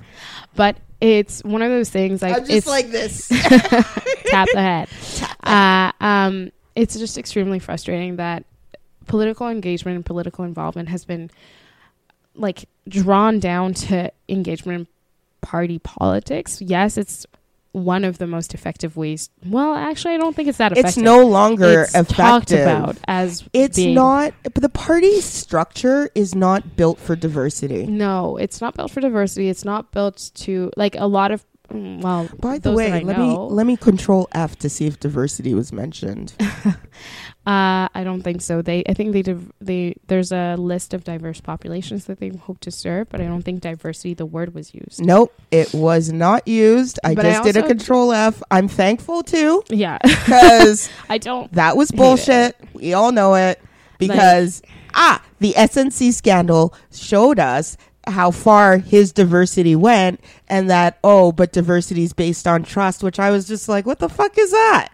But 0.55 0.77
it's 0.99 1.43
one 1.43 1.61
of 1.61 1.69
those 1.69 1.89
things 1.89 2.21
like 2.21 2.35
I'm 2.35 2.39
just 2.41 2.51
it's 2.51 2.67
like 2.67 2.89
this. 2.89 3.27
tap 4.27 4.47
the 4.53 4.61
head. 4.61 4.89
Uh, 5.47 5.93
um, 6.01 6.51
it's 6.75 6.99
just 6.99 7.17
extremely 7.17 7.57
frustrating 7.57 8.17
that 8.17 8.43
political 9.05 9.47
engagement 9.47 9.95
and 9.95 10.05
political 10.05 10.43
involvement 10.43 10.89
has 10.89 11.05
been 11.05 11.31
like 12.35 12.67
drawn 12.89 13.39
down 13.39 13.73
to 13.73 14.11
engagement 14.27 14.79
in 14.81 14.87
party 15.39 15.79
politics. 15.79 16.61
Yes, 16.61 16.97
it's 16.97 17.25
one 17.71 18.03
of 18.03 18.17
the 18.17 18.27
most 18.27 18.53
effective 18.53 18.97
ways. 18.97 19.29
Well, 19.45 19.73
actually, 19.75 20.15
I 20.15 20.17
don't 20.17 20.35
think 20.35 20.47
it's 20.47 20.57
that 20.57 20.71
effective. 20.71 20.89
it's 20.89 20.97
no 20.97 21.25
longer 21.25 21.81
It's 21.83 21.91
effective. 21.95 22.15
talked 22.17 22.51
about 22.51 22.97
as 23.07 23.43
It's 23.53 23.77
not. 23.77 24.33
But 24.43 24.55
the 24.61 24.69
party 24.69 25.21
structure 25.21 26.09
is 26.15 26.33
not 26.35 26.75
built 26.75 26.99
for 26.99 27.15
diversity. 27.15 27.85
No, 27.87 28.37
it's 28.37 28.61
not 28.61 28.75
built 28.75 28.91
for 28.91 29.01
diversity. 29.01 29.49
It's 29.49 29.65
not 29.65 29.91
built 29.91 30.31
to 30.35 30.71
like 30.77 30.95
a 30.95 31.05
lot 31.07 31.31
of. 31.31 31.45
mm, 31.71 32.01
Well, 32.01 32.29
By 32.39 32.57
the 32.59 32.71
way, 32.71 33.03
let 33.03 33.17
know- 33.17 33.47
me 33.49 33.53
let 33.55 33.65
me 33.67 33.77
control 33.77 34.27
F 34.33 34.55
to 34.59 34.69
see 34.69 34.85
if 34.87 34.99
diversity 34.99 35.53
was 35.53 35.71
mentioned. 35.73 36.33
Uh, 37.47 37.87
I 37.95 38.03
don't 38.03 38.23
think 38.23 38.41
so. 38.41 38.61
They, 38.61 38.83
I 38.89 38.93
think 38.93 39.13
they, 39.13 39.21
div- 39.21 39.53
they, 39.61 39.95
there's 40.07 40.33
a 40.33 40.57
list 40.57 40.93
of 40.93 41.05
diverse 41.05 41.39
populations 41.39 42.03
that 42.05 42.19
they 42.19 42.27
hope 42.27 42.59
to 42.59 42.71
serve, 42.71 43.07
but 43.07 43.21
I 43.21 43.23
don't 43.23 43.41
think 43.41 43.61
diversity, 43.61 44.13
the 44.13 44.25
word 44.25 44.53
was 44.53 44.73
used. 44.75 44.99
nope, 44.99 45.33
it 45.49 45.73
was 45.73 46.11
not 46.11 46.45
used. 46.45 46.99
I 47.05 47.15
But 47.15 47.25
I 47.25 47.31
just 47.31 47.43
did 47.43 47.55
a 47.55 47.65
control 47.65 48.11
F. 48.11 48.43
I'm 48.51 48.67
thankful 48.67 49.23
too 49.23 49.63
Yeah, 49.69 49.97
because 50.03 50.89
I 51.07 51.19
don't. 51.19 51.49
that 51.53 51.77
was 51.77 51.89
bullshit. 51.89 52.57
We 52.73 52.93
all 52.93 53.13
know 53.13 53.35
it 53.35 53.61
because 53.97 54.61
ah, 54.93 55.23
the 55.39 55.53
SNC 55.53 56.11
scandal 56.11 56.73
showed 56.91 57.39
us 57.39 57.77
how 58.07 58.31
far 58.31 58.77
his 58.77 59.13
diversity 59.13 59.75
went 59.75 60.19
and 60.49 60.69
that 60.69 60.99
oh, 61.01 61.31
but 61.31 61.53
diversity 61.53 62.03
is 62.03 62.11
based 62.11 62.45
on 62.45 62.63
trust, 62.63 63.03
which 63.03 63.19
I 63.19 63.31
was 63.31 63.47
just 63.47 63.69
like, 63.69 63.85
what 63.85 63.99
the 63.99 64.09
fuck 64.09 64.37
is 64.37 64.51
that? 64.51 64.89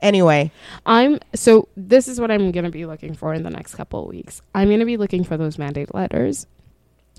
Anyway, 0.00 0.52
I'm 0.86 1.18
so. 1.34 1.68
This 1.76 2.06
is 2.08 2.20
what 2.20 2.30
I'm 2.30 2.52
gonna 2.52 2.70
be 2.70 2.86
looking 2.86 3.14
for 3.14 3.34
in 3.34 3.42
the 3.42 3.50
next 3.50 3.74
couple 3.74 4.02
of 4.02 4.08
weeks. 4.08 4.42
I'm 4.54 4.70
gonna 4.70 4.86
be 4.86 4.96
looking 4.96 5.24
for 5.24 5.36
those 5.36 5.58
mandate 5.58 5.94
letters. 5.94 6.46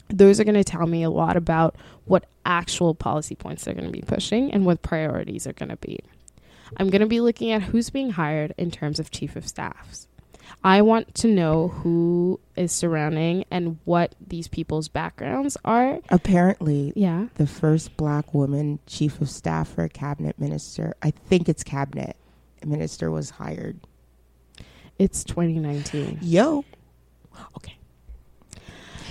Those 0.09 0.39
are 0.39 0.43
gonna 0.45 0.63
tell 0.63 0.87
me 0.87 1.03
a 1.03 1.09
lot 1.09 1.35
about 1.35 1.75
what 2.05 2.25
actual 2.45 2.95
policy 2.95 3.35
points 3.35 3.65
they're 3.65 3.73
gonna 3.73 3.89
be 3.91 4.01
pushing 4.01 4.51
and 4.51 4.65
what 4.65 4.81
priorities 4.81 5.45
are 5.45 5.53
gonna 5.53 5.75
be. 5.77 5.99
I'm 6.77 6.89
gonna 6.89 7.05
be 7.07 7.19
looking 7.19 7.51
at 7.51 7.63
who's 7.63 7.89
being 7.89 8.11
hired 8.11 8.53
in 8.57 8.71
terms 8.71 8.99
of 8.99 9.11
chief 9.11 9.35
of 9.35 9.47
staffs. 9.47 10.07
I 10.63 10.81
want 10.81 11.13
to 11.15 11.27
know 11.27 11.67
who 11.67 12.39
is 12.55 12.71
surrounding 12.71 13.45
and 13.51 13.77
what 13.85 14.15
these 14.25 14.47
people's 14.47 14.87
backgrounds 14.87 15.57
are. 15.63 15.99
apparently 16.09 16.91
Yeah. 16.95 17.27
the 17.35 17.45
first 17.45 17.95
black 17.97 18.33
woman 18.33 18.79
chief 18.87 19.21
of 19.21 19.29
staff 19.29 19.69
for 19.69 19.83
a 19.83 19.89
cabinet 19.89 20.39
minister, 20.39 20.95
I 21.03 21.11
think 21.11 21.47
it's 21.49 21.63
cabinet 21.63 22.15
minister 22.65 23.11
was 23.11 23.29
hired. 23.29 23.79
It's 24.97 25.23
2019. 25.23 26.19
Yo. 26.21 26.65
Okay. 27.57 27.77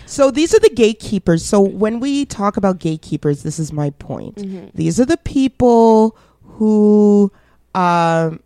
So 0.07 0.31
these 0.31 0.55
are 0.55 0.61
the 0.61 0.71
gatekeepers. 0.71 1.45
So 1.45 1.61
when 1.61 2.01
we 2.01 2.25
talk 2.25 2.57
about 2.57 2.79
gatekeepers, 2.79 3.43
this 3.43 3.59
is 3.59 3.73
my 3.73 3.91
point. 3.91 4.37
Mm-hmm. 4.37 4.69
These 4.75 4.99
are 5.01 5.05
the 5.05 5.19
people 5.19 6.17
who 6.43 7.31
um 7.75 8.41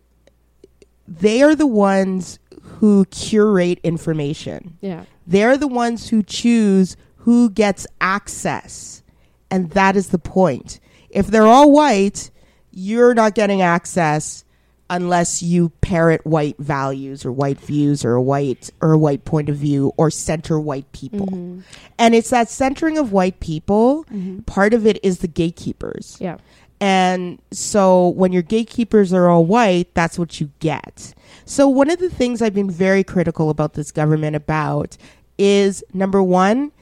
they 1.07 1.41
are 1.41 1.55
the 1.55 1.67
ones 1.67 2.39
who 2.61 3.05
curate 3.05 3.79
information. 3.83 4.77
Yeah. 4.81 5.05
They're 5.25 5.57
the 5.57 5.67
ones 5.67 6.09
who 6.09 6.23
choose 6.23 6.97
who 7.17 7.49
gets 7.49 7.87
access. 8.01 9.03
And 9.49 9.69
that 9.71 9.95
is 9.95 10.09
the 10.09 10.19
point. 10.19 10.79
If 11.09 11.27
they're 11.27 11.47
all 11.47 11.71
white, 11.71 12.29
you're 12.71 13.13
not 13.13 13.35
getting 13.35 13.61
access 13.61 14.43
unless 14.89 15.41
you 15.41 15.69
parrot 15.81 16.25
white 16.25 16.57
values 16.57 17.25
or 17.25 17.31
white 17.31 17.59
views 17.59 18.03
or 18.05 18.13
a 18.13 18.21
white 18.21 18.69
or 18.81 18.91
a 18.93 18.97
white 18.97 19.25
point 19.25 19.49
of 19.49 19.55
view 19.55 19.91
or 19.97 20.11
center 20.11 20.59
white 20.59 20.91
people. 20.91 21.27
Mm-hmm. 21.27 21.61
And 21.97 22.13
it's 22.13 22.29
that 22.29 22.49
centering 22.49 22.97
of 22.97 23.11
white 23.11 23.39
people, 23.39 24.05
part 24.45 24.73
of 24.73 24.85
it 24.85 24.99
is 25.03 25.19
the 25.19 25.27
gatekeepers. 25.27 26.17
Yeah. 26.19 26.37
And 26.79 27.41
so 27.51 28.09
when 28.09 28.33
your 28.33 28.41
gatekeepers 28.41 29.13
are 29.13 29.29
all 29.29 29.45
white, 29.45 29.93
that's 29.93 30.19
what 30.19 30.41
you 30.41 30.51
get. 30.59 31.13
So 31.45 31.69
one 31.69 31.89
of 31.89 31.99
the 31.99 32.09
things 32.09 32.41
I've 32.41 32.53
been 32.53 32.69
very 32.69 33.05
critical 33.05 33.49
about 33.49 33.73
this 33.73 33.89
government 33.91 34.35
about 34.35 34.97
is 35.37 35.81
number 35.93 36.21
one, 36.21 36.73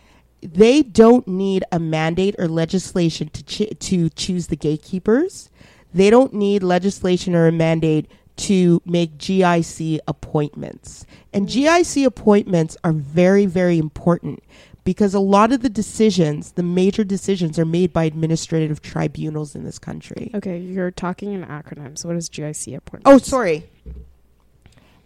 they 0.42 0.82
don't 0.82 1.28
need 1.28 1.64
a 1.72 1.78
mandate 1.78 2.36
or 2.40 2.48
legislation 2.48 3.30
to 3.30 3.44
ch- 3.44 3.80
to 3.80 4.10
choose 4.10 4.48
the 4.48 4.56
gatekeepers. 4.56 5.51
They 5.94 6.10
don't 6.10 6.34
need 6.34 6.64
legislation 6.64 7.36
or 7.36 7.48
a 7.48 7.52
mandate 7.52 8.10
to 8.38 8.82
make 8.86 9.18
GIC 9.18 10.00
appointments. 10.08 11.06
And 11.34 11.48
GIC 11.48 12.06
appointments 12.06 12.78
are 12.84 12.94
very, 12.94 13.46
very 13.46 13.78
important 13.78 14.42
because 14.84 15.14
a 15.14 15.20
lot 15.20 15.52
of 15.52 15.62
the 15.62 15.70
decisions, 15.70 16.54
the 16.54 16.64
major 16.64 17.04
decisions, 17.04 17.60
are 17.60 17.66
made 17.66 17.94
by 17.94 18.06
administrative 18.06 18.82
tribunals 18.82 19.56
in 19.56 19.64
this 19.64 19.78
country. 19.78 20.32
Okay, 20.34 20.58
you're 20.58 20.92
talking 20.92 21.34
in 21.34 21.44
acronyms. 21.46 22.04
What 22.04 22.16
is 22.16 22.30
GIC 22.30 22.76
appointment? 22.76 23.14
Oh, 23.14 23.18
sorry. 23.20 23.70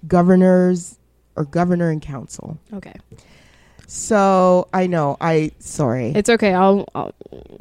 Governors 0.07 0.97
or 1.35 1.43
governor 1.43 1.89
and 1.89 2.01
council. 2.01 2.57
Okay, 2.73 2.93
So 3.87 4.67
I 4.73 4.87
know. 4.87 5.17
I 5.21 5.51
sorry. 5.59 6.11
it's 6.15 6.29
okay. 6.29 6.53
I'll, 6.53 6.87
I'll 6.95 7.13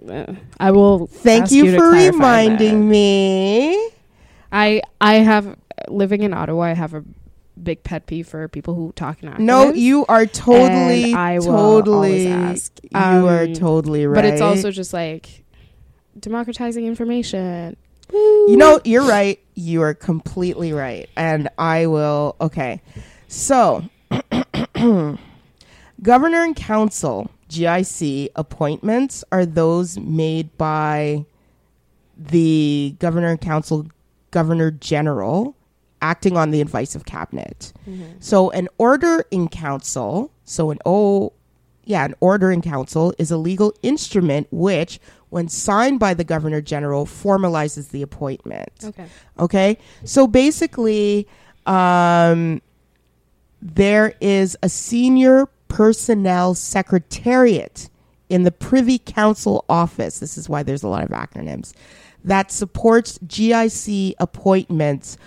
uh, 0.08 0.32
I 0.58 0.70
will. 0.70 1.06
Thank 1.06 1.50
you, 1.50 1.70
to 1.72 1.76
for 1.76 1.90
reminding 1.90 2.80
that. 2.80 2.92
me. 2.92 3.90
I 4.52 4.82
I 5.00 5.14
have 5.16 5.56
living 5.88 6.22
in 6.22 6.32
Ottawa. 6.32 6.62
I 6.64 6.72
have 6.74 6.94
a 6.94 7.04
big 7.62 7.82
pet 7.82 8.06
peeve 8.06 8.26
for 8.28 8.48
people 8.48 8.74
who 8.74 8.92
talk 8.92 9.22
in 9.22 9.28
acronyms. 9.30 9.38
No, 9.40 9.72
you 9.72 10.04
are 10.06 10.26
totally, 10.26 11.04
And 11.04 11.16
I 11.16 11.38
will 11.38 11.44
totally, 11.82 12.26
always 12.26 12.62
ask. 12.62 12.80
you 12.82 13.26
are 13.28 13.44
Um, 13.44 13.52
totally 13.54 14.06
right. 14.06 14.14
but 14.14 14.24
it's 14.24 14.40
also 14.42 14.70
just 14.70 14.92
like 14.92 15.44
democratizing 16.18 16.86
information. 16.86 17.76
You 18.12 18.56
know, 18.56 18.80
you're 18.84 19.04
right. 19.06 19.38
You 19.54 19.82
are 19.82 19.94
completely 19.94 20.72
right. 20.72 21.08
And 21.16 21.48
I 21.56 21.86
will, 21.86 22.36
okay. 22.40 22.80
So, 23.28 23.84
governor 26.04 26.44
and 26.44 26.54
council, 26.54 27.30
GIC 27.48 28.28
appointments 28.36 29.24
are 29.32 29.44
those 29.44 29.98
made 29.98 30.56
by 30.56 31.24
the 32.16 32.94
governor 33.00 33.28
and 33.28 33.40
council, 33.40 33.86
governor 34.30 34.70
general, 34.70 35.56
acting 36.02 36.36
on 36.36 36.50
the 36.50 36.60
advice 36.60 36.94
of 36.94 37.06
cabinet. 37.06 37.72
So, 38.20 38.50
an 38.50 38.68
order 38.78 39.24
in 39.30 39.48
council, 39.48 40.30
so 40.44 40.70
an 40.70 40.78
O, 40.84 41.32
yeah, 41.84 42.04
an 42.04 42.14
order 42.20 42.52
in 42.52 42.60
council 42.60 43.14
is 43.18 43.30
a 43.30 43.36
legal 43.38 43.74
instrument 43.82 44.46
which, 44.50 45.00
when 45.30 45.48
signed 45.48 45.98
by 45.98 46.12
the 46.14 46.24
governor 46.24 46.60
general, 46.60 47.06
formalizes 47.06 47.90
the 47.90 48.02
appointment. 48.02 48.72
Okay. 48.84 49.06
Okay, 49.38 49.78
so 50.04 50.26
basically, 50.26 51.26
um, 51.66 52.60
there 53.62 54.14
is 54.20 54.56
a 54.62 54.68
senior 54.68 55.48
personnel 55.74 56.54
secretariat 56.54 57.90
in 58.28 58.44
the 58.44 58.52
Privy 58.52 58.96
Council 58.96 59.64
office. 59.68 60.20
This 60.20 60.38
is 60.38 60.48
why 60.48 60.62
there's 60.62 60.84
a 60.84 60.88
lot 60.88 61.02
of 61.02 61.08
acronyms 61.08 61.72
that 62.22 62.52
supports 62.52 63.18
GIC 63.18 64.14
appointments 64.20 65.18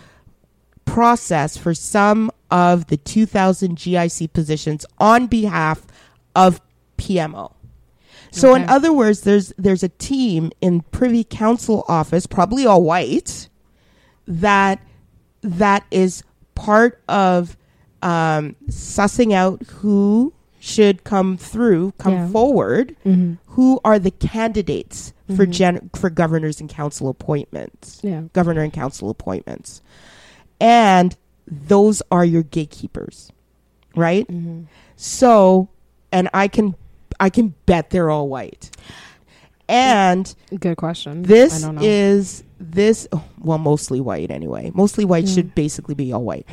process 0.86 1.58
for 1.58 1.74
some 1.74 2.32
of 2.50 2.88
the 2.88 2.96
2000 2.96 3.76
GIC 3.76 4.32
positions 4.32 4.86
on 5.00 5.28
behalf 5.28 5.86
of 6.34 6.62
PMO. 6.98 7.52
So 8.32 8.56
in 8.56 8.70
other 8.70 8.94
words, 8.94 9.22
there's 9.22 9.52
there's 9.58 9.84
a 9.84 9.90
team 9.90 10.54
in 10.62 10.80
Privy 10.92 11.26
Council 11.26 11.84
office, 11.90 12.26
probably 12.26 12.66
all 12.66 12.84
white, 12.84 13.50
that 14.28 14.82
that 15.42 15.86
is 15.92 16.24
part 16.56 17.02
of 17.10 17.58
um, 18.02 18.56
sussing 18.70 19.34
out 19.34 19.62
who 19.64 20.34
should 20.68 21.04
come 21.06 21.38
through, 21.38 21.94
come 21.98 22.14
Yeah. 22.14 22.28
forward, 22.30 22.96
Mm-hmm. 23.06 23.34
who 23.54 23.80
are 23.86 23.98
the 23.98 24.12
candidates 24.12 25.14
for 25.36 25.46
Mhm. 25.46 25.52
gen- 25.52 25.90
for 25.96 26.10
governors 26.10 26.60
and 26.60 26.70
council 26.70 27.08
appointments, 27.10 28.00
Yeah. 28.04 28.24
governor 28.34 28.62
and 28.62 28.74
council 28.74 29.10
appointments, 29.10 29.82
and 30.60 31.16
those 31.50 32.02
are 32.12 32.26
your 32.26 32.44
gatekeepers, 32.44 33.32
right? 33.96 34.28
Mm-hmm. 34.28 34.64
So, 34.98 35.70
and 36.12 36.30
I 36.34 36.48
can 36.48 36.76
I 37.20 37.30
can 37.32 37.56
bet 37.66 37.90
they're 37.90 38.12
all 38.12 38.28
white, 38.28 38.70
and 39.70 40.34
Good 40.60 40.78
question. 40.78 41.24
This 41.24 41.66
is 41.82 42.44
this 42.60 43.08
oh, 43.12 43.24
well 43.42 43.58
mostly 43.58 44.00
white 44.02 44.30
anyway. 44.32 44.72
Mostly 44.76 45.06
white 45.06 45.28
should 45.28 45.56
basically 45.56 45.96
be 45.96 46.12
all 46.14 46.24
white, 46.24 46.46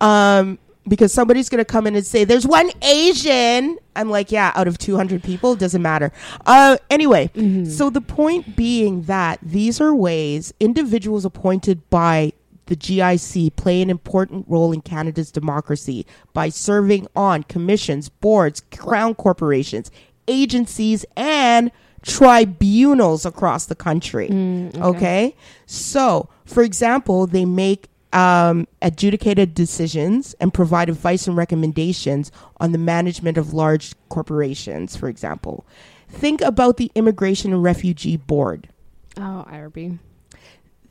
um, 0.00 0.58
because 0.88 1.12
somebody's 1.12 1.48
gonna 1.48 1.64
come 1.64 1.86
in 1.86 1.94
and 1.94 2.04
say 2.06 2.24
there's 2.24 2.46
one 2.46 2.70
Asian. 2.82 3.78
I'm 3.96 4.10
like, 4.10 4.30
yeah, 4.32 4.52
out 4.54 4.66
of 4.68 4.78
200 4.78 5.22
people, 5.22 5.54
doesn't 5.56 5.82
matter. 5.82 6.12
Uh, 6.46 6.76
anyway, 6.90 7.30
Mhm. 7.34 7.66
so 7.70 7.90
the 7.90 8.00
point 8.00 8.56
being 8.56 9.02
that 9.02 9.38
these 9.42 9.80
are 9.80 9.94
ways 9.94 10.52
individuals 10.60 11.24
appointed 11.24 11.88
by 11.90 12.32
the 12.66 12.76
GIC 12.76 13.48
play 13.56 13.80
an 13.80 13.88
important 13.90 14.44
role 14.48 14.72
in 14.72 14.80
Canada's 14.82 15.30
democracy 15.30 16.04
by 16.34 16.48
serving 16.50 17.06
on 17.16 17.42
commissions, 17.44 18.08
boards, 18.10 18.62
crown 18.70 19.14
corporations, 19.14 19.90
agencies, 20.28 21.06
and 21.16 21.70
tribunals 22.02 23.24
across 23.26 23.64
the 23.66 23.74
country. 23.74 24.28
Mm, 24.28 24.78
Okay. 24.80 25.34
So, 25.66 26.28
for 26.44 26.62
example, 26.62 27.26
they 27.26 27.44
make 27.44 27.88
um, 28.12 28.66
adjudicated 28.80 29.54
decisions 29.54 30.34
and 30.40 30.52
provide 30.52 30.88
advice 30.88 31.26
and 31.26 31.36
recommendations 31.36 32.32
on 32.58 32.72
the 32.72 32.78
management 32.78 33.36
of 33.36 33.52
large 33.52 33.94
corporations, 34.08 34.96
for 34.96 35.08
example. 35.08 35.66
Think 36.08 36.40
about 36.40 36.78
the 36.78 36.90
Immigration 36.94 37.52
and 37.52 37.62
Refugee 37.62 38.16
Board. 38.16 38.68
Oh, 39.16 39.44
IRB. 39.50 39.98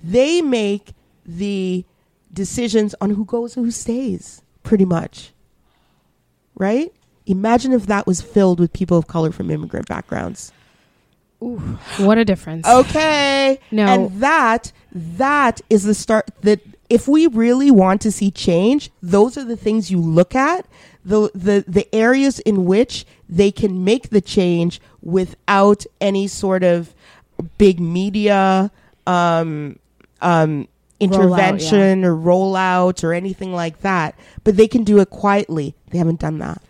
They 0.03 0.41
make 0.41 0.93
the 1.26 1.86
decisions 2.32 2.93
on 3.01 3.11
who 3.11 3.26
goes 3.26 3.57
and 3.57 3.65
who 3.65 3.72
stays, 3.72 4.41
pretty 4.63 4.86
much. 4.86 5.34
Right? 6.55 6.93
Imagine 7.26 7.74
if 7.74 7.88
that 7.88 8.05
was 8.07 8.22
filled 8.22 8.59
with 8.59 8.74
people 8.74 8.97
of 8.97 9.07
color 9.07 9.32
from 9.32 9.49
immigrant 9.49 9.88
backgrounds. 9.88 10.51
Ooh, 11.43 11.57
What 11.97 12.18
a 12.18 12.26
difference. 12.26 12.68
Okay. 12.68 13.59
No. 13.72 13.86
And 13.86 14.22
that 14.22 14.72
that 14.91 15.61
is 15.70 15.84
the 15.84 15.93
start 15.93 16.30
that 16.41 16.61
if 16.89 17.07
we 17.07 17.27
really 17.27 17.71
want 17.71 18.01
to 18.01 18.11
see 18.11 18.31
change, 18.31 18.91
those 19.01 19.38
are 19.38 19.43
the 19.43 19.57
things 19.57 19.91
you 19.91 19.99
look 19.99 20.35
at, 20.35 20.65
the 21.03 21.31
the 21.33 21.63
the 21.67 21.93
areas 21.93 22.39
in 22.39 22.65
which 22.65 23.05
they 23.29 23.51
can 23.51 23.83
make 23.83 24.09
the 24.09 24.21
change 24.21 24.81
without 25.01 25.85
any 26.01 26.27
sort 26.27 26.63
of 26.63 26.93
big 27.57 27.79
media 27.79 28.71
um 29.05 29.77
um 30.21 30.67
intervention 30.99 32.03
or 32.03 32.15
rollout 32.15 33.03
or 33.03 33.13
anything 33.13 33.53
like 33.53 33.81
that. 33.81 34.15
But 34.43 34.57
they 34.57 34.67
can 34.67 34.83
do 34.83 34.99
it 34.99 35.09
quietly. 35.09 35.75
They 35.91 35.97
haven't 35.97 36.19
done 36.19 36.39
that. 36.39 36.61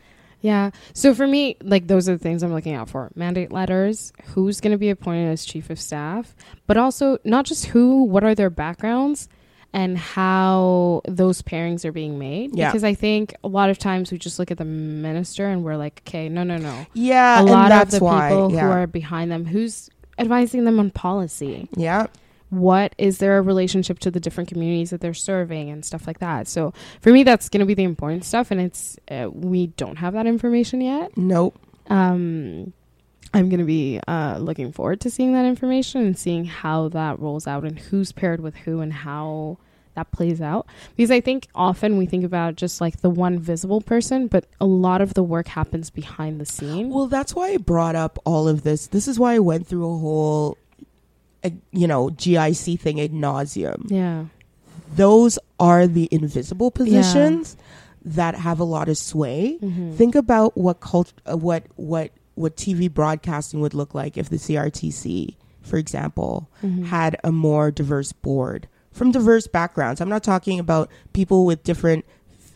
Yeah. 0.41 0.71
So 0.93 1.15
for 1.15 1.25
me, 1.25 1.57
like 1.61 1.87
those 1.87 2.07
are 2.07 2.13
the 2.13 2.23
things 2.23 2.43
I'm 2.43 2.53
looking 2.53 2.75
out 2.75 2.89
for. 2.89 3.11
Mandate 3.15 3.51
letters, 3.51 4.13
who's 4.27 4.61
going 4.61 4.71
to 4.71 4.77
be 4.77 4.89
appointed 4.89 5.29
as 5.31 5.45
chief 5.45 5.69
of 5.69 5.79
staff, 5.79 6.35
but 6.67 6.77
also 6.77 7.17
not 7.23 7.45
just 7.45 7.67
who, 7.67 8.03
what 8.03 8.23
are 8.23 8.35
their 8.35 8.49
backgrounds 8.49 9.27
and 9.77 9.95
how 9.95 11.03
those 11.07 11.43
pairings 11.43 11.85
are 11.85 11.91
being 11.91 12.17
made. 12.17 12.55
Yeah. 12.57 12.69
Because 12.69 12.83
I 12.83 12.95
think 12.95 13.35
a 13.43 13.47
lot 13.47 13.69
of 13.69 13.77
times 13.77 14.11
we 14.11 14.17
just 14.17 14.39
look 14.39 14.49
at 14.49 14.57
the 14.57 14.65
minister 14.65 15.47
and 15.47 15.63
we're 15.63 15.77
like, 15.77 16.01
okay, 16.07 16.29
no, 16.29 16.41
no, 16.41 16.57
no. 16.57 16.87
Yeah, 16.95 17.39
a 17.39 17.43
lot 17.43 17.71
of 17.71 17.91
the 17.91 17.99
why. 17.99 18.29
people 18.29 18.51
yeah. 18.51 18.61
who 18.61 18.71
are 18.71 18.87
behind 18.87 19.31
them, 19.31 19.45
who's 19.45 19.91
advising 20.17 20.63
them 20.63 20.79
on 20.79 20.89
policy? 20.89 21.69
yeah. 21.75 22.07
what 22.49 22.95
is 22.97 23.19
their 23.19 23.39
relationship 23.43 23.99
to 23.99 24.09
the 24.09 24.19
different 24.19 24.49
communities 24.49 24.89
that 24.89 24.99
they're 24.99 25.13
serving 25.13 25.69
and 25.69 25.85
stuff 25.85 26.07
like 26.07 26.17
that 26.19 26.47
so 26.47 26.73
for 27.01 27.11
me 27.11 27.21
that's 27.23 27.47
going 27.49 27.59
to 27.59 27.65
be 27.65 27.73
the 27.75 27.83
important 27.83 28.23
stuff 28.25 28.49
and 28.49 28.59
it's 28.59 28.97
uh, 29.11 29.29
we 29.31 29.67
don't 29.67 29.97
have 29.97 30.13
that 30.13 30.25
information 30.25 30.79
yet 30.81 31.15
Nope. 31.17 31.59
um 31.87 32.73
i'm 33.33 33.49
going 33.49 33.59
to 33.59 33.65
be 33.65 33.99
uh, 34.07 34.37
looking 34.39 34.71
forward 34.71 35.01
to 35.01 35.09
seeing 35.11 35.33
that 35.33 35.45
information 35.45 36.01
and 36.01 36.17
seeing 36.17 36.45
how 36.45 36.87
that 36.89 37.19
rolls 37.19 37.45
out 37.45 37.63
and 37.65 37.77
who's 37.77 38.11
paired 38.13 38.39
with 38.39 38.55
who 38.55 38.79
and 38.79 38.93
how 38.93 39.59
that 39.97 40.11
plays 40.11 40.39
out 40.41 40.65
because 40.95 41.09
i 41.11 41.19
think 41.19 41.47
often 41.55 41.97
we 41.97 42.05
think 42.05 42.23
about 42.23 42.55
just 42.55 42.79
like 42.79 43.01
the 43.01 43.09
one 43.09 43.39
visible 43.39 43.81
person 43.81 44.27
but 44.27 44.45
a 44.61 44.65
lot 44.65 45.01
of 45.01 45.15
the 45.15 45.23
work 45.23 45.47
happens 45.47 45.89
behind 45.89 46.39
the 46.39 46.45
scene 46.45 46.89
Well, 46.89 47.07
that's 47.07 47.33
why 47.35 47.47
I 47.49 47.57
brought 47.57 47.95
up 47.95 48.19
all 48.23 48.47
of 48.47 48.61
this. 48.63 48.87
This 48.87 49.07
is 49.07 49.17
why 49.19 49.33
I 49.33 49.39
went 49.39 49.65
through 49.67 49.85
a 49.85 49.97
whole, 49.97 50.57
uh, 51.43 51.49
you 51.71 51.87
know, 51.87 52.09
GIC 52.09 52.79
thing 52.79 53.01
ad 53.01 53.11
nauseum. 53.11 53.89
yeah 53.89 54.25
Those 54.95 55.39
are 55.59 55.87
the 55.87 56.07
invisible 56.11 56.69
positions 56.71 57.57
that 58.05 58.35
have 58.35 58.59
a 58.59 58.63
lot 58.63 58.87
of 58.87 58.97
sway. 58.97 59.57
Mhm. 59.61 59.95
Think 59.95 60.13
about 60.15 60.55
what 60.57 60.79
cult, 60.79 61.11
uh, 61.25 61.35
what 61.37 61.63
what 61.75 62.11
what 62.35 62.55
TV 62.55 62.87
broadcasting 62.87 63.59
would 63.61 63.73
look 63.73 63.95
like 63.95 64.15
if 64.17 64.29
the 64.29 64.37
CRTC, 64.37 65.35
for 65.61 65.77
example, 65.77 66.47
Mhm. 66.63 66.85
had 66.85 67.17
a 67.23 67.31
more 67.31 67.71
diverse 67.71 68.11
board 68.13 68.67
from 68.97 69.11
diverse 69.11 69.47
backgrounds. 69.47 70.01
I'm 70.01 70.09
not 70.09 70.23
talking 70.23 70.59
about 70.59 70.89
people 71.13 71.45
with 71.45 71.63
different, 71.63 72.03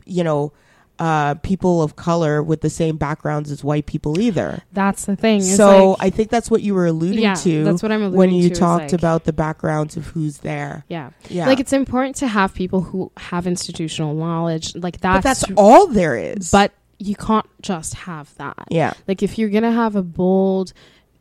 you 0.05 0.23
know, 0.23 0.51
uh, 0.99 1.33
people 1.35 1.81
of 1.81 1.95
color 1.95 2.43
with 2.43 2.61
the 2.61 2.69
same 2.69 2.95
backgrounds 2.97 3.49
as 3.49 3.63
white 3.63 3.87
people 3.87 4.19
either. 4.19 4.61
that's 4.71 5.05
the 5.05 5.15
thing 5.15 5.41
So 5.41 5.91
like- 5.91 5.97
I 5.99 6.09
think 6.11 6.29
that's 6.29 6.51
what 6.51 6.61
you 6.61 6.75
were 6.75 6.85
alluding 6.85 7.23
yeah, 7.23 7.33
to 7.35 7.63
that's 7.63 7.81
what 7.81 7.91
i'm 7.91 8.03
alluding 8.03 8.17
when 8.19 8.31
you 8.31 8.49
to, 8.49 8.55
talked 8.55 8.91
like- 8.91 8.93
about 8.93 9.23
the 9.23 9.33
backgrounds 9.33 9.97
of 9.97 10.05
who's 10.07 10.39
there. 10.39 10.85
yeah 10.89 11.09
Yeah, 11.27 11.47
Like 11.47 11.59
it's 11.59 11.73
important 11.73 12.17
to 12.17 12.27
have 12.27 12.53
people 12.53 12.81
who 12.81 13.11
have 13.17 13.47
institutional 13.47 14.13
knowledge. 14.13 14.75
Like 14.75 14.99
that's, 14.99 15.17
but 15.17 15.23
that's 15.23 15.43
all 15.57 15.87
there 15.87 16.15
is. 16.17 16.51
But 16.51 16.71
you 16.99 17.15
can't 17.15 17.47
just 17.63 17.95
have 17.95 18.35
that. 18.35 18.67
yeah, 18.69 18.93
Like 19.07 19.23
if 19.23 19.39
you're 19.39 19.49
gonna 19.49 19.71
have 19.71 19.95
a 19.95 20.03
bold, 20.03 20.71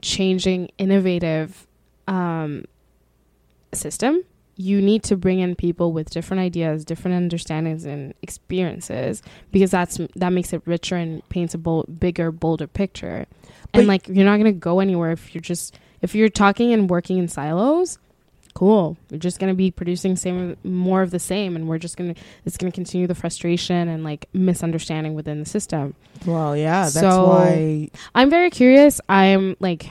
changing, 0.02 0.68
innovative 0.76 1.66
um, 2.06 2.64
system, 3.72 4.22
you 4.60 4.82
need 4.82 5.02
to 5.04 5.16
bring 5.16 5.40
in 5.40 5.54
people 5.54 5.92
with 5.92 6.10
different 6.10 6.40
ideas, 6.42 6.84
different 6.84 7.14
understandings 7.16 7.84
and 7.86 8.12
experiences 8.22 9.22
because 9.52 9.70
that's 9.70 9.98
that 10.16 10.30
makes 10.32 10.52
it 10.52 10.60
richer 10.66 10.96
and 10.96 11.26
paints 11.30 11.54
a 11.54 11.58
bold, 11.58 11.98
bigger, 11.98 12.30
bolder 12.30 12.66
picture. 12.66 13.26
But- 13.72 13.78
and 13.80 13.88
like 13.88 14.06
you're 14.08 14.24
not 14.24 14.36
gonna 14.36 14.52
go 14.52 14.80
anywhere 14.80 15.12
if 15.12 15.34
you're 15.34 15.40
just 15.40 15.78
if 16.02 16.14
you're 16.14 16.28
talking 16.28 16.72
and 16.72 16.90
working 16.90 17.18
in 17.18 17.28
silos. 17.28 17.98
Cool. 18.52 18.96
We're 19.10 19.18
just 19.18 19.38
gonna 19.38 19.54
be 19.54 19.70
producing 19.70 20.16
same 20.16 20.56
more 20.64 21.02
of 21.02 21.10
the 21.12 21.20
same, 21.20 21.54
and 21.56 21.68
we're 21.68 21.78
just 21.78 21.96
gonna 21.96 22.14
it's 22.44 22.56
gonna 22.56 22.72
continue 22.72 23.06
the 23.06 23.14
frustration 23.14 23.88
and 23.88 24.02
like 24.04 24.28
misunderstanding 24.32 25.14
within 25.14 25.38
the 25.38 25.46
system. 25.46 25.94
well, 26.26 26.56
yeah, 26.56 26.82
that's 26.82 26.94
So- 27.00 27.28
why. 27.28 27.88
I'm 28.14 28.28
very 28.28 28.50
curious. 28.50 29.00
I'm 29.08 29.56
like, 29.60 29.88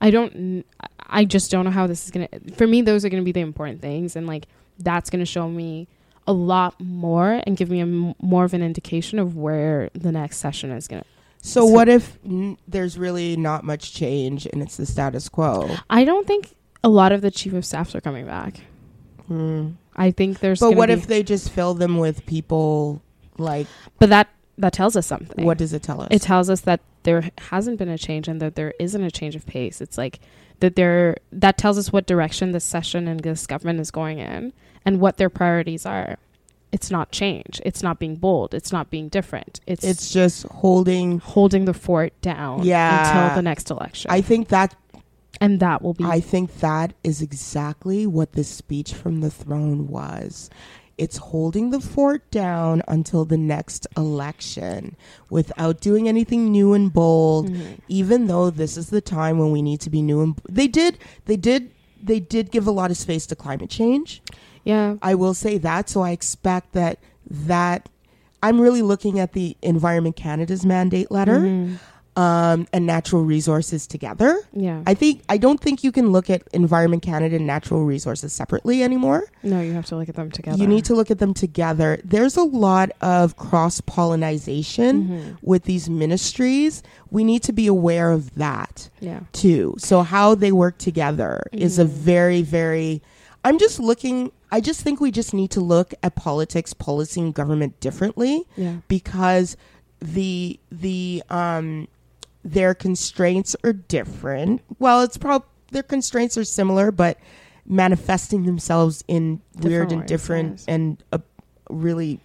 I 0.00 0.10
don't, 0.10 0.64
I 1.08 1.24
just 1.24 1.50
don't 1.50 1.64
know 1.64 1.70
how 1.70 1.86
this 1.86 2.04
is 2.04 2.10
gonna. 2.10 2.28
For 2.56 2.66
me, 2.66 2.82
those 2.82 3.04
are 3.04 3.08
gonna 3.08 3.22
be 3.22 3.32
the 3.32 3.40
important 3.40 3.80
things, 3.80 4.16
and 4.16 4.26
like 4.26 4.46
that's 4.78 5.10
gonna 5.10 5.24
show 5.26 5.48
me 5.48 5.88
a 6.26 6.32
lot 6.32 6.74
more 6.80 7.40
and 7.46 7.56
give 7.56 7.70
me 7.70 7.78
a 7.80 7.84
m- 7.84 8.14
more 8.20 8.44
of 8.44 8.52
an 8.52 8.62
indication 8.62 9.18
of 9.18 9.36
where 9.36 9.90
the 9.94 10.10
next 10.10 10.38
session 10.38 10.70
is 10.72 10.88
gonna. 10.88 11.04
So, 11.40 11.60
So- 11.60 11.66
what 11.66 11.88
if 11.88 12.18
n- 12.24 12.58
there's 12.66 12.98
really 12.98 13.36
not 13.36 13.62
much 13.64 13.94
change 13.94 14.46
and 14.52 14.60
it's 14.60 14.76
the 14.76 14.86
status 14.86 15.28
quo? 15.28 15.70
I 15.88 16.04
don't 16.04 16.26
think 16.26 16.54
a 16.82 16.88
lot 16.88 17.12
of 17.12 17.20
the 17.20 17.30
chief 17.30 17.52
of 17.52 17.64
staffs 17.64 17.94
are 17.94 18.00
coming 18.00 18.26
back. 18.26 18.60
Hmm. 19.28 19.70
I 19.94 20.10
think 20.10 20.40
there's. 20.40 20.60
But 20.60 20.76
what 20.76 20.90
if 20.90 21.06
they 21.06 21.22
just 21.22 21.50
fill 21.50 21.74
them 21.74 21.98
with 21.98 22.26
people 22.26 23.00
like? 23.38 23.66
But 23.98 24.10
that 24.10 24.28
that 24.58 24.72
tells 24.72 24.96
us 24.96 25.06
something. 25.06 25.44
What 25.44 25.58
does 25.58 25.72
it 25.72 25.82
tell 25.82 26.00
us? 26.00 26.08
it 26.10 26.22
tells 26.22 26.50
us 26.50 26.62
that 26.62 26.80
there 27.04 27.30
hasn't 27.38 27.78
been 27.78 27.88
a 27.88 27.98
change 27.98 28.26
and 28.26 28.40
that 28.42 28.56
there 28.56 28.74
isn't 28.80 29.02
a 29.02 29.10
change 29.10 29.36
of 29.36 29.46
pace. 29.46 29.80
It's 29.80 29.96
like 29.96 30.18
that 30.60 30.76
there 30.76 31.16
that 31.32 31.58
tells 31.58 31.78
us 31.78 31.92
what 31.92 32.06
direction 32.06 32.52
this 32.52 32.64
session 32.64 33.06
and 33.08 33.20
this 33.20 33.46
government 33.46 33.80
is 33.80 33.90
going 33.90 34.18
in 34.18 34.52
and 34.84 35.00
what 35.00 35.16
their 35.16 35.30
priorities 35.30 35.84
are. 35.86 36.16
It's 36.72 36.90
not 36.90 37.10
change. 37.12 37.60
It's 37.64 37.82
not 37.82 37.98
being 37.98 38.16
bold. 38.16 38.52
It's 38.52 38.72
not 38.72 38.90
being 38.90 39.08
different. 39.08 39.60
It's 39.66 39.84
it's 39.84 40.12
just 40.12 40.44
holding. 40.48 41.18
holding 41.20 41.64
the 41.64 41.74
fort 41.74 42.12
down 42.20 42.64
Yeah. 42.64 43.08
until 43.26 43.36
the 43.36 43.42
next 43.42 43.70
election. 43.70 44.10
I 44.10 44.20
think 44.20 44.48
that 44.48 44.74
and 45.40 45.60
that 45.60 45.82
will 45.82 45.94
be 45.94 46.04
I 46.04 46.20
think 46.20 46.58
that 46.60 46.94
is 47.04 47.22
exactly 47.22 48.06
what 48.06 48.32
this 48.32 48.48
speech 48.48 48.94
from 48.94 49.20
the 49.20 49.30
throne 49.30 49.86
was. 49.88 50.50
It's 50.98 51.18
holding 51.18 51.70
the 51.70 51.80
fort 51.80 52.30
down 52.30 52.82
until 52.88 53.24
the 53.26 53.36
next 53.36 53.86
election 53.96 54.96
without 55.28 55.80
doing 55.80 56.08
anything 56.08 56.50
new 56.50 56.72
and 56.72 56.90
bold, 56.92 57.50
Mhm. 57.50 57.78
even 57.88 58.26
though 58.28 58.48
this 58.48 58.76
is 58.78 58.88
the 58.88 59.02
time 59.02 59.38
when 59.38 59.50
we 59.52 59.60
need 59.60 59.80
to 59.80 59.90
be 59.90 60.00
new 60.00 60.20
and 60.22 60.36
they 60.48 60.66
did 60.68 60.98
they 61.26 61.36
did 61.36 61.70
they 62.02 62.20
did 62.20 62.50
give 62.50 62.66
a 62.66 62.70
lot 62.70 62.90
of 62.90 62.96
space 62.96 63.26
to 63.26 63.34
climate 63.36 63.68
change. 63.70 64.22
Yeah. 64.64 64.96
I 65.02 65.14
will 65.14 65.34
say 65.34 65.58
that 65.58 65.88
so 65.90 66.02
I 66.02 66.10
expect 66.12 66.72
that 66.72 66.98
that 67.30 67.88
I'm 68.42 68.60
really 68.60 68.82
looking 68.82 69.18
at 69.18 69.32
the 69.32 69.56
Environment 69.62 70.14
Canada's 70.16 70.64
mandate 70.64 71.10
letter 71.10 71.40
Mhm. 71.40 71.78
Um, 72.16 72.66
and 72.72 72.86
natural 72.86 73.22
resources 73.24 73.86
together. 73.86 74.38
Yeah. 74.52 74.82
I 74.86 74.94
think 74.94 75.22
I 75.28 75.36
don't 75.36 75.60
think 75.60 75.84
you 75.84 75.92
can 75.92 76.12
look 76.12 76.30
at 76.30 76.42
Environment 76.54 77.02
Canada 77.02 77.36
and 77.36 77.46
natural 77.46 77.84
resources 77.84 78.32
separately 78.32 78.82
anymore. 78.82 79.24
no, 79.42 79.60
you 79.60 79.72
have 79.74 79.86
to 79.86 79.96
look 79.96 80.08
at 80.08 80.16
them 80.16 80.30
together. 80.30 80.56
You 80.58 80.66
need 80.66 80.84
to 80.86 80.94
look 80.94 81.10
at 81.10 81.18
them 81.18 81.34
together. 81.34 82.00
There's 82.04 82.36
a 82.36 82.42
lot 82.42 82.90
of 83.02 83.36
cross 83.36 83.80
pollination 83.82 85.08
Mhm. 85.08 85.36
with 85.42 85.64
these 85.64 85.88
ministries. 85.90 86.82
We 87.10 87.22
need 87.22 87.42
to 87.44 87.52
be 87.52 87.66
aware 87.66 88.10
of 88.10 88.34
that 88.36 88.88
Yeah. 89.00 89.20
too. 89.32 89.74
So 89.78 90.02
how 90.02 90.34
they 90.34 90.52
work 90.52 90.78
together 90.78 91.42
is 91.52 91.78
a 91.78 91.84
Mhm. 91.84 91.88
very 91.88 92.42
very 92.42 93.02
I'm 93.44 93.58
just 93.58 93.78
looking 93.78 94.32
I 94.50 94.60
just 94.60 94.80
think 94.80 95.00
we 95.00 95.10
just 95.10 95.34
need 95.34 95.50
to 95.50 95.60
look 95.60 95.92
at 96.04 96.14
politics, 96.14 96.72
policy 96.72 97.20
and 97.20 97.34
government 97.34 97.78
differently 97.80 98.44
Yeah. 98.56 98.76
because 98.88 99.56
the 100.00 100.58
the 100.70 101.22
um 101.30 101.88
their 102.52 102.74
constraints 102.74 103.56
are 103.64 103.72
different. 103.72 104.62
Well, 104.78 105.02
it's 105.02 105.16
probably 105.16 105.48
their 105.72 105.82
constraints 105.82 106.38
are 106.38 106.44
similar, 106.44 106.92
but 106.92 107.18
manifesting 107.66 108.44
themselves 108.44 109.02
in 109.08 109.40
weird 109.60 109.90
and 109.90 110.02
ways, 110.02 110.08
different 110.08 110.50
yes. 110.52 110.64
and 110.68 111.02
uh, 111.12 111.18
really 111.68 112.20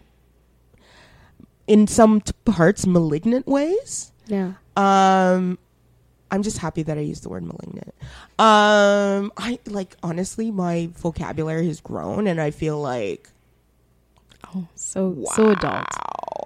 in 1.66 1.88
some 1.88 2.22
t- 2.22 2.32
parts 2.46 2.86
malignant 2.86 3.48
ways. 3.48 4.12
Yeah. 4.28 4.54
Um 4.78 5.58
I'm 6.30 6.44
just 6.44 6.60
happy 6.60 6.84
that 6.84 6.98
I 6.98 7.02
used 7.02 7.24
the 7.24 7.30
word 7.30 7.44
malignant. 7.44 7.94
Um 8.38 9.32
I 9.36 9.58
like 9.66 9.96
honestly 10.04 10.52
my 10.52 10.90
vocabulary 10.98 11.66
has 11.68 11.82
grown 11.82 12.28
and 12.28 12.40
I 12.40 12.52
feel 12.52 12.80
like 12.80 13.30
Oh, 14.54 14.68
so 14.76 15.26
so 15.34 15.50
adult. 15.50 15.88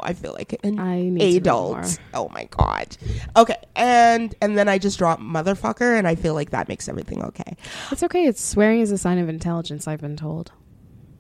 I 0.06 0.14
feel 0.14 0.34
like 0.34 0.58
an 0.64 0.80
I 0.80 1.02
need 1.02 1.20
to 1.20 1.26
read 1.26 1.38
adult. 1.38 2.00
Oh 2.14 2.30
my 2.34 2.46
god. 2.46 2.96
Okay, 3.36 3.58
and 3.76 4.34
and 4.42 4.58
then 4.58 4.70
I 4.70 4.78
just 4.78 4.98
drop 4.98 5.20
motherfucker, 5.20 5.98
and 5.98 6.08
I 6.08 6.16
feel 6.16 6.34
like 6.34 6.52
that 6.52 6.68
makes 6.70 6.88
everything 6.88 7.24
okay. 7.24 7.58
It's 7.92 8.04
okay. 8.04 8.26
It's 8.26 8.42
swearing 8.44 8.80
is 8.82 8.92
a 8.92 8.98
sign 8.98 9.18
of 9.18 9.28
intelligence. 9.30 9.88
I've 9.88 10.02
been 10.02 10.16
told. 10.18 10.52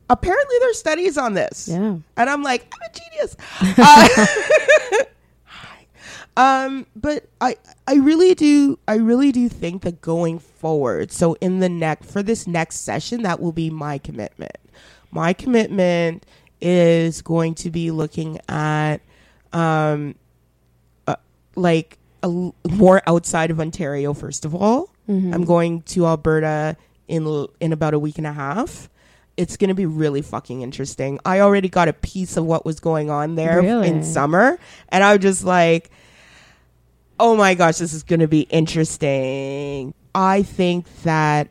Apparently, 0.09 0.55
there's 0.59 0.77
studies 0.77 1.17
on 1.17 1.33
this, 1.33 1.67
Yeah. 1.67 1.97
and 2.15 2.29
I'm 2.29 2.43
like, 2.43 2.71
I'm 2.73 2.89
a 2.89 2.93
genius. 2.93 3.35
Uh, 3.77 5.03
hi. 5.45 5.87
um, 6.37 6.85
but 6.95 7.25
I 7.41 7.55
I 7.87 7.95
really 7.95 8.35
do 8.35 8.77
I 8.87 8.95
really 8.95 9.31
do 9.31 9.49
think 9.49 9.81
that 9.81 10.01
going 10.01 10.39
forward, 10.39 11.11
so 11.11 11.33
in 11.41 11.59
the 11.59 11.69
next 11.69 12.05
for 12.11 12.21
this 12.21 12.45
next 12.47 12.81
session, 12.81 13.23
that 13.23 13.39
will 13.39 13.51
be 13.51 13.69
my 13.69 13.97
commitment. 13.97 14.57
My 15.11 15.33
commitment 15.33 16.25
is 16.67 17.21
going 17.21 17.53
to 17.53 17.69
be 17.69 17.91
looking 17.91 18.39
at 18.49 18.97
um 19.53 20.15
uh, 21.05 21.15
like 21.55 21.99
a 22.23 22.27
more 22.67 23.03
outside 23.05 23.51
of 23.51 23.59
Ontario 23.61 24.13
first 24.15 24.45
of 24.45 24.55
all. 24.55 24.89
Mhm. 25.07 25.31
I'm 25.33 25.45
going 25.45 25.83
to 25.83 26.07
Alberta 26.07 26.75
in 27.07 27.23
l- 27.27 27.51
in 27.59 27.71
about 27.71 27.93
a 27.93 27.99
week 27.99 28.17
and 28.17 28.25
a 28.25 28.33
half. 28.33 28.89
It's 29.37 29.57
going 29.57 29.67
to 29.67 29.75
be 29.75 29.85
really 29.85 30.23
fucking 30.23 30.61
interesting. 30.63 31.19
I 31.23 31.41
already 31.41 31.69
got 31.69 31.87
a 31.87 31.93
piece 31.93 32.35
of 32.37 32.45
what 32.45 32.65
was 32.65 32.79
going 32.79 33.09
on 33.11 33.35
there 33.35 33.61
Really? 33.61 33.87
in 33.89 34.03
summer 34.03 34.57
and 34.89 35.03
I'm 35.03 35.19
just 35.19 35.43
like 35.45 35.91
oh 37.19 37.35
my 37.37 37.53
gosh, 37.53 37.77
this 37.77 37.93
is 37.93 38.03
going 38.03 38.19
to 38.19 38.27
be 38.27 38.41
interesting. 38.41 39.93
I 40.15 40.41
think 40.43 40.85
that 41.03 41.47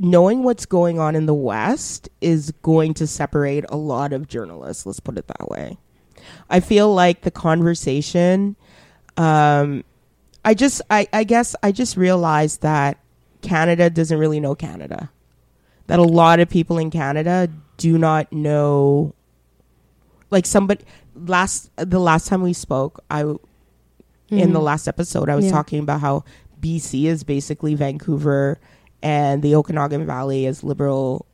knowing 0.00 0.42
what's 0.42 0.64
going 0.66 0.98
on 0.98 1.14
in 1.14 1.26
the 1.26 1.34
West 1.34 2.08
is 2.20 2.52
going 2.62 2.94
to 2.94 3.06
separate 3.06 3.64
a 3.68 3.76
lot 3.76 4.12
of 4.12 4.26
journalists. 4.26 4.86
Let's 4.86 4.98
put 5.00 5.18
it 5.18 5.26
that 5.28 5.48
way. 5.50 5.76
I 6.48 6.60
feel 6.60 6.92
like 6.92 7.20
the 7.22 7.30
conversation, 7.30 8.56
um, 9.16 9.84
I 10.44 10.54
just, 10.54 10.80
I, 10.90 11.06
I 11.12 11.24
guess 11.24 11.54
I 11.62 11.70
just 11.72 11.96
realized 11.96 12.62
that 12.62 12.98
Canada 13.42 13.90
doesn't 13.90 14.18
really 14.18 14.40
know 14.40 14.54
Canada. 14.54 15.10
That 15.86 15.98
a 15.98 16.02
lot 16.04 16.40
of 16.40 16.48
people 16.48 16.78
in 16.78 16.90
Canada 16.90 17.48
do 17.76 17.98
not 17.98 18.32
know, 18.32 19.14
like 20.30 20.46
somebody 20.46 20.84
last 21.14 21.70
the 21.76 21.98
last 21.98 22.28
time 22.28 22.42
we 22.42 22.52
spoke, 22.52 23.02
I 23.10 23.22
in 23.22 24.52
the 24.52 24.60
Mhm. 24.60 24.62
last 24.62 24.86
episode, 24.86 25.28
I 25.28 25.34
was 25.34 25.46
Yeah. 25.46 25.50
talking 25.50 25.80
about 25.80 26.00
how 26.00 26.24
BC 26.60 27.06
is 27.08 27.24
basically 27.24 27.74
Vancouver 27.74 28.60
and 29.02 29.42
the 29.42 29.54
Okanagan 29.54 30.06
Valley 30.06 30.46
is 30.46 30.62
liberal 30.64 31.26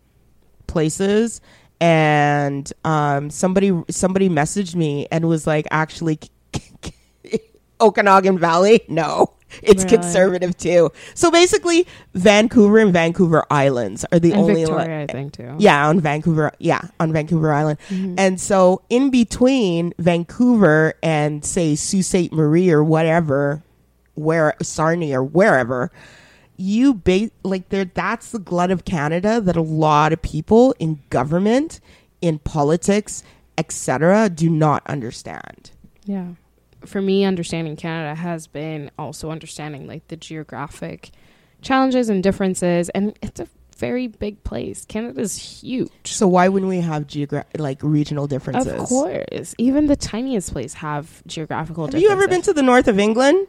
places. 0.67 1.41
And 1.81 2.73
um, 2.85 3.29
somebody 3.31 3.73
somebody 3.91 4.29
messaged 4.31 4.75
me 4.75 5.07
and 5.13 5.29
was 5.29 5.47
like, 5.47 5.67
actually, 5.71 6.19
Okanagan 7.81 8.39
Valley, 8.39 8.81
no, 8.89 9.35
it's 9.63 9.85
Really? 9.85 9.97
conservative 9.99 10.57
too. 10.57 10.91
So 11.15 11.31
basically, 11.31 11.87
Vancouver 12.15 12.79
and 12.79 12.93
Vancouver 12.95 13.45
Islands 13.51 14.07
are 14.11 14.19
the 14.19 14.33
and 14.33 14.41
only. 14.41 14.55
li- 14.55 14.61
Victoria, 14.65 15.03
I 15.03 15.07
think 15.07 15.33
too. 15.35 15.55
yeah, 15.59 15.87
on 15.87 16.01
Vancouver. 16.01 16.53
Yeah, 16.59 16.81
on 16.99 17.13
Vancouver 17.13 17.53
Island. 17.53 17.79
Mhm. 17.91 18.15
And 18.17 18.41
so 18.41 18.81
in 18.89 19.11
between 19.11 19.93
Vancouver 19.99 20.95
and 21.03 21.45
say 21.45 21.77
Sault 21.77 22.05
Ste. 22.05 22.33
Marie 22.33 22.71
or 22.71 22.83
whatever, 22.83 23.63
where 24.15 24.55
Sarnia 24.63 25.21
or 25.21 25.25
wherever, 25.25 25.93
you 26.57 26.95
ba- 26.95 27.31
like 27.43 27.69
there 27.69 27.85
that's 27.85 28.31
the 28.31 28.39
glut 28.39 28.71
of 28.71 28.85
Canada 28.85 29.41
that 29.41 29.57
a 29.57 29.63
lot 29.63 30.13
of 30.13 30.23
people 30.23 30.75
in 30.79 31.01
government, 31.11 31.81
in 32.21 32.39
politics, 32.39 33.23
etc. 33.59 34.29
do 34.29 34.51
not 34.51 34.83
understand. 34.87 35.71
Yeah. 36.05 36.33
For 36.85 37.03
me, 37.03 37.25
understanding 37.25 37.77
Canada 37.77 38.15
has 38.15 38.47
been 38.47 38.91
also 38.99 39.31
understanding 39.31 39.87
like 39.87 40.07
the 40.09 40.17
geographic 40.17 41.11
challenges 41.63 42.09
and 42.09 42.23
differences, 42.23 42.89
and 42.91 43.19
it's 43.23 43.41
a 43.41 43.49
very 43.77 44.07
big 44.07 44.43
place. 44.45 44.85
Canada's 44.87 45.37
huge. 45.37 45.91
So 46.05 46.27
why 46.29 46.49
wouldn't 46.49 46.69
we 46.69 46.81
have 46.81 47.07
geogra- 47.07 47.45
like 47.59 47.83
regional 47.83 48.27
differences? 48.27 48.73
Of 48.73 48.89
course, 48.89 49.55
even 49.59 49.87
the 49.87 49.97
tiniest 49.97 50.53
place 50.53 50.75
have 50.75 51.23
geographical. 51.27 51.87
Differences. 51.87 52.09
Have 52.09 52.19
you 52.19 52.25
ever 52.25 52.29
been 52.29 52.43
to 52.43 52.53
the 52.53 52.63
north 52.63 52.89
of 52.89 52.99
England? 52.99 53.47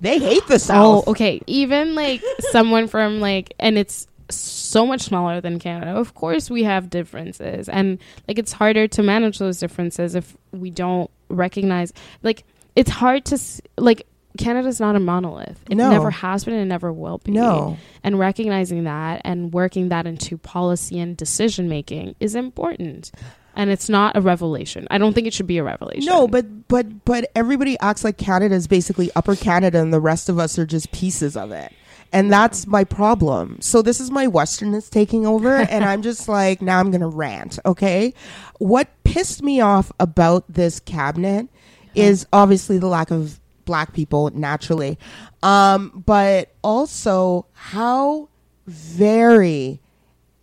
They 0.00 0.18
hate 0.18 0.46
the 0.48 0.58
South. 0.58 1.04
Oh, 1.06 1.10
okay. 1.12 1.40
Even 1.46 1.94
like 1.94 2.22
someone 2.50 2.88
from 2.88 3.20
like, 3.20 3.54
and 3.58 3.78
it's 3.78 4.06
so 4.30 4.86
much 4.86 5.02
smaller 5.02 5.40
than 5.40 5.58
Canada. 5.58 5.92
Of 5.92 6.14
course, 6.14 6.50
we 6.50 6.64
have 6.64 6.90
differences, 6.90 7.68
and 7.68 7.98
like 8.28 8.38
it's 8.38 8.52
harder 8.52 8.88
to 8.88 9.02
manage 9.02 9.38
those 9.38 9.58
differences 9.58 10.14
if 10.14 10.36
we 10.52 10.70
don't 10.70 11.10
recognize. 11.28 11.92
Like, 12.22 12.44
it's 12.76 12.90
hard 12.90 13.24
to 13.26 13.34
s- 13.36 13.60
like. 13.78 14.06
Canada's 14.36 14.80
not 14.80 14.96
a 14.96 14.98
monolith. 14.98 15.60
It 15.70 15.76
No. 15.76 15.90
never 15.90 16.10
has 16.10 16.44
been 16.44 16.54
and 16.54 16.68
never 16.68 16.92
will 16.92 17.18
be. 17.18 17.30
No. 17.30 17.76
And 18.02 18.18
recognizing 18.18 18.82
that 18.82 19.20
and 19.24 19.52
working 19.54 19.90
that 19.90 20.08
into 20.08 20.36
policy 20.36 20.98
and 20.98 21.16
decision 21.16 21.68
making 21.68 22.16
is 22.18 22.34
important. 22.34 23.12
And 23.56 23.70
it's 23.70 23.88
not 23.88 24.16
a 24.16 24.20
revelation. 24.20 24.86
I 24.90 24.98
don't 24.98 25.12
think 25.12 25.26
it 25.26 25.34
should 25.34 25.46
be 25.46 25.58
a 25.58 25.64
revelation. 25.64 26.06
No, 26.06 26.26
but 26.26 26.68
but 26.68 27.04
but 27.04 27.30
everybody 27.34 27.78
acts 27.80 28.04
like 28.04 28.18
Canada 28.18 28.54
is 28.54 28.66
basically 28.66 29.10
Upper 29.14 29.36
Canada, 29.36 29.80
and 29.80 29.92
the 29.92 30.00
rest 30.00 30.28
of 30.28 30.38
us 30.38 30.58
are 30.58 30.66
just 30.66 30.92
pieces 30.92 31.36
of 31.36 31.50
it. 31.52 31.72
And 32.12 32.32
that's 32.32 32.66
my 32.66 32.84
problem. 32.84 33.60
So 33.60 33.82
this 33.82 33.98
is 33.98 34.10
my 34.10 34.26
westernness 34.26 34.88
taking 34.88 35.26
over, 35.26 35.56
and 35.56 35.84
I'm 35.84 36.02
just 36.02 36.28
like, 36.40 36.62
now 36.62 36.78
I'm 36.80 36.90
gonna 36.90 37.08
rant. 37.08 37.58
Okay, 37.66 38.14
what 38.58 38.88
pissed 39.04 39.42
me 39.42 39.60
off 39.60 39.92
about 40.00 40.44
this 40.48 40.80
cabinet 40.80 41.48
is 41.94 42.26
obviously 42.32 42.78
the 42.78 42.88
lack 42.88 43.10
of 43.10 43.40
black 43.64 43.92
people 43.92 44.30
naturally, 44.30 44.98
um, 45.42 46.02
but 46.06 46.52
also 46.62 47.46
how 47.52 48.28
very 48.66 49.80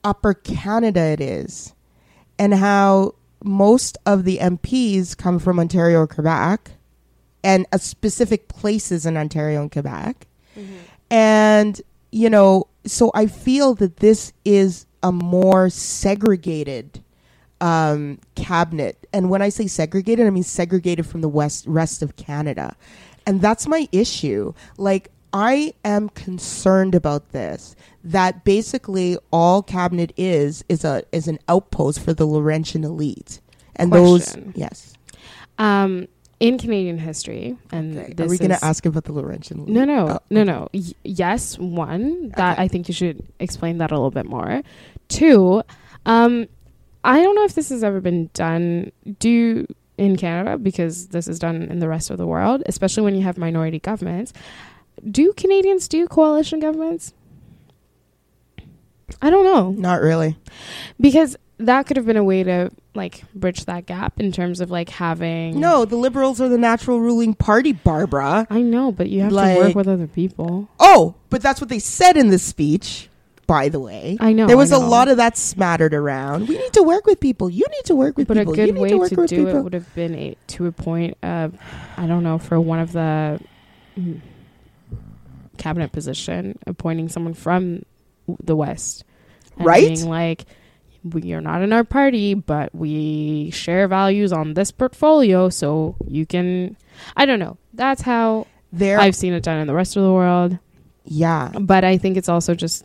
Upper 0.03 0.34
Canada 0.34 1.01
it 1.01 1.22
is 1.22 1.74
and 2.41 2.55
how 2.55 3.13
most 3.43 3.99
of 4.07 4.23
the 4.23 4.39
MPs 4.39 5.15
come 5.15 5.37
from 5.37 5.59
Ontario 5.59 5.99
or 5.99 6.07
Quebec 6.07 6.71
and 7.43 7.67
uh, 7.71 7.77
specific 7.77 8.47
places 8.47 9.05
in 9.05 9.15
Ontario 9.15 9.61
and 9.61 9.71
Quebec. 9.71 10.25
And, 11.11 11.79
you 12.11 12.31
know, 12.31 12.65
so 12.83 13.11
I 13.13 13.27
feel 13.27 13.75
that 13.75 13.97
this 13.97 14.33
is 14.43 14.87
a 15.03 15.11
more 15.11 15.69
segregated 15.69 17.03
um, 17.61 18.17
cabinet. 18.33 19.07
And 19.13 19.29
when 19.29 19.43
I 19.43 19.49
say 19.49 19.67
segregated, 19.67 20.25
I 20.25 20.31
mean 20.31 20.41
segregated 20.41 21.05
from 21.05 21.21
the 21.21 21.29
west 21.29 21.67
rest 21.67 22.01
of 22.01 22.15
Canada. 22.15 22.75
And 23.27 23.39
that's 23.39 23.67
my 23.67 23.87
issue. 23.91 24.55
Like, 24.79 25.11
I 25.34 25.73
am 25.86 26.09
concerned 26.09 26.95
about 26.95 27.32
this. 27.32 27.75
That 28.03 28.43
basically 28.43 29.17
all 29.32 29.61
cabinet 29.61 30.11
is 30.17 30.63
is 30.69 30.84
a 30.84 31.03
is 31.11 31.27
an 31.27 31.39
outpost 31.47 31.99
for 32.01 32.13
the 32.13 32.25
Laurentian 32.25 32.84
elite, 32.84 33.39
and 33.75 33.91
Question. 33.91 34.45
those 34.47 34.53
yes. 34.55 34.93
Um, 35.57 36.07
in 36.39 36.57
Canadian 36.57 36.97
history, 36.97 37.55
and 37.71 37.97
Okay. 37.97 38.23
Are 38.23 38.27
we 38.27 38.38
going 38.39 38.49
to 38.49 38.65
ask 38.65 38.86
about 38.88 39.03
the 39.03 39.13
Laurentian 39.13 39.59
elite? 39.59 39.73
No, 39.75 39.86
no, 39.86 40.07
Oh, 40.09 40.19
no, 40.32 40.43
no. 40.43 40.67
Y- 40.73 40.82
yes, 41.03 41.57
one 41.59 42.29
that 42.36 42.53
Okay. 42.53 42.63
I 42.63 42.67
think 42.67 42.88
you 42.88 42.95
should 42.95 43.23
explain 43.39 43.77
that 43.77 43.91
a 43.91 43.93
little 43.93 44.09
bit 44.09 44.25
more. 44.25 44.63
Two, 45.07 45.61
um, 46.07 46.47
I 47.03 47.21
don't 47.21 47.36
know 47.36 47.43
if 47.43 47.53
this 47.53 47.69
has 47.69 47.84
ever 47.84 48.01
been 48.01 48.32
done. 48.34 48.91
Do 49.19 49.67
in 49.99 50.15
Canada 50.15 50.57
because 50.57 51.09
this 51.09 51.27
is 51.27 51.38
done 51.38 51.61
in 51.63 51.77
the 51.77 51.88
rest 51.88 52.09
of 52.09 52.17
the 52.17 52.25
world, 52.25 52.63
especially 52.65 53.03
when 53.03 53.13
you 53.13 53.21
have 53.21 53.38
minority 53.38 53.77
governments. 53.77 54.34
Do 55.09 55.33
Canadians 55.33 55.87
do 55.87 56.07
coalition 56.07 56.59
governments? 56.59 57.13
I 59.21 59.29
don't 59.29 59.43
know 59.43 59.71
Not 59.71 60.01
really. 60.01 60.37
because 60.99 61.35
that 61.57 61.85
could 61.85 61.97
have 61.97 62.05
been 62.05 62.17
a 62.17 62.23
way 62.23 62.43
to 62.43 62.71
like 62.95 63.23
bridge 63.35 63.65
that 63.65 63.85
gap 63.85 64.19
in 64.19 64.31
terms 64.31 64.61
of 64.61 64.71
like 64.71 64.89
having 64.89 65.59
No, 65.59 65.85
the 65.85 65.95
liberals 65.95 66.39
are 66.41 66.49
the 66.49 66.57
natural 66.57 66.99
ruling 66.99 67.33
party, 67.33 67.71
Barbara. 67.71 68.47
I 68.49 68.61
know, 68.61 68.91
but 68.91 69.09
you 69.09 69.21
have 69.21 69.31
to 69.31 69.35
work 69.35 69.75
with 69.75 69.87
other 69.87 70.07
people. 70.07 70.69
Oh, 70.79 71.15
but 71.29 71.41
that's 71.41 71.61
what 71.61 71.69
they 71.69 71.77
said 71.79 72.17
in 72.17 72.29
the 72.29 72.39
speech, 72.39 73.09
by 73.47 73.69
the 73.69 73.79
way. 73.79 74.17
I 74.19 74.33
know 74.33 74.47
there 74.47 74.57
was 74.57 74.71
I 74.71 74.77
a 74.77 74.79
know. 74.79 74.87
lot 74.89 75.07
of 75.07 75.17
that 75.17 75.37
smattered 75.37 75.93
around. 75.93 76.47
We 76.47 76.57
need 76.57 76.73
to 76.73 76.83
work 76.83 77.05
with 77.05 77.19
people. 77.19 77.49
You 77.49 77.65
need 77.69 77.85
to 77.85 77.95
work 77.95 78.17
with 78.17 78.27
But 78.27 78.37
a 78.37 78.39
people. 78.41 78.57
you 78.57 78.65
good 78.67 78.75
need 78.75 78.81
way 78.81 78.89
to 79.09 79.15
to 79.15 79.27
do 79.27 79.45
people. 79.45 79.59
it 79.59 79.63
would 79.63 79.73
have 79.73 79.93
been 79.93 80.15
a, 80.15 80.35
to 80.47 80.65
a 80.67 80.71
point 80.71 81.15
of, 81.21 81.53
I 81.97 82.07
don't 82.07 82.23
know, 82.23 82.39
for 82.39 82.59
one 82.59 82.79
of 82.79 82.91
the 82.93 83.39
cabinet 85.57 85.91
position, 85.91 86.57
appointing 86.67 87.09
someone 87.09 87.33
from 87.33 87.83
the 88.43 88.55
West. 88.55 89.03
And 89.57 89.65
Right? 89.65 89.87
Being 89.95 90.09
like, 90.09 90.45
we 91.03 91.33
are 91.33 91.41
not 91.41 91.61
in 91.61 91.73
our 91.73 91.83
party, 91.83 92.33
but 92.35 92.73
we 92.75 93.49
share 93.51 93.87
values 93.87 94.31
on 94.31 94.53
this 94.53 94.71
portfolio, 94.71 95.49
so 95.49 95.95
you 96.07 96.25
can. 96.25 96.77
I 97.17 97.25
don't 97.25 97.39
know. 97.39 97.57
That's 97.73 98.01
how 98.03 98.45
there, 98.71 98.99
I've 98.99 99.15
seen 99.15 99.33
it 99.33 99.43
done 99.43 99.59
in 99.59 99.67
the 99.67 99.73
rest 99.73 99.97
of 99.97 100.03
the 100.03 100.13
world. 100.13 100.57
yeah. 101.03 101.51
But 101.59 101.83
I 101.83 101.97
think 101.97 102.17
it's 102.17 102.29
also 102.29 102.53
just 102.53 102.83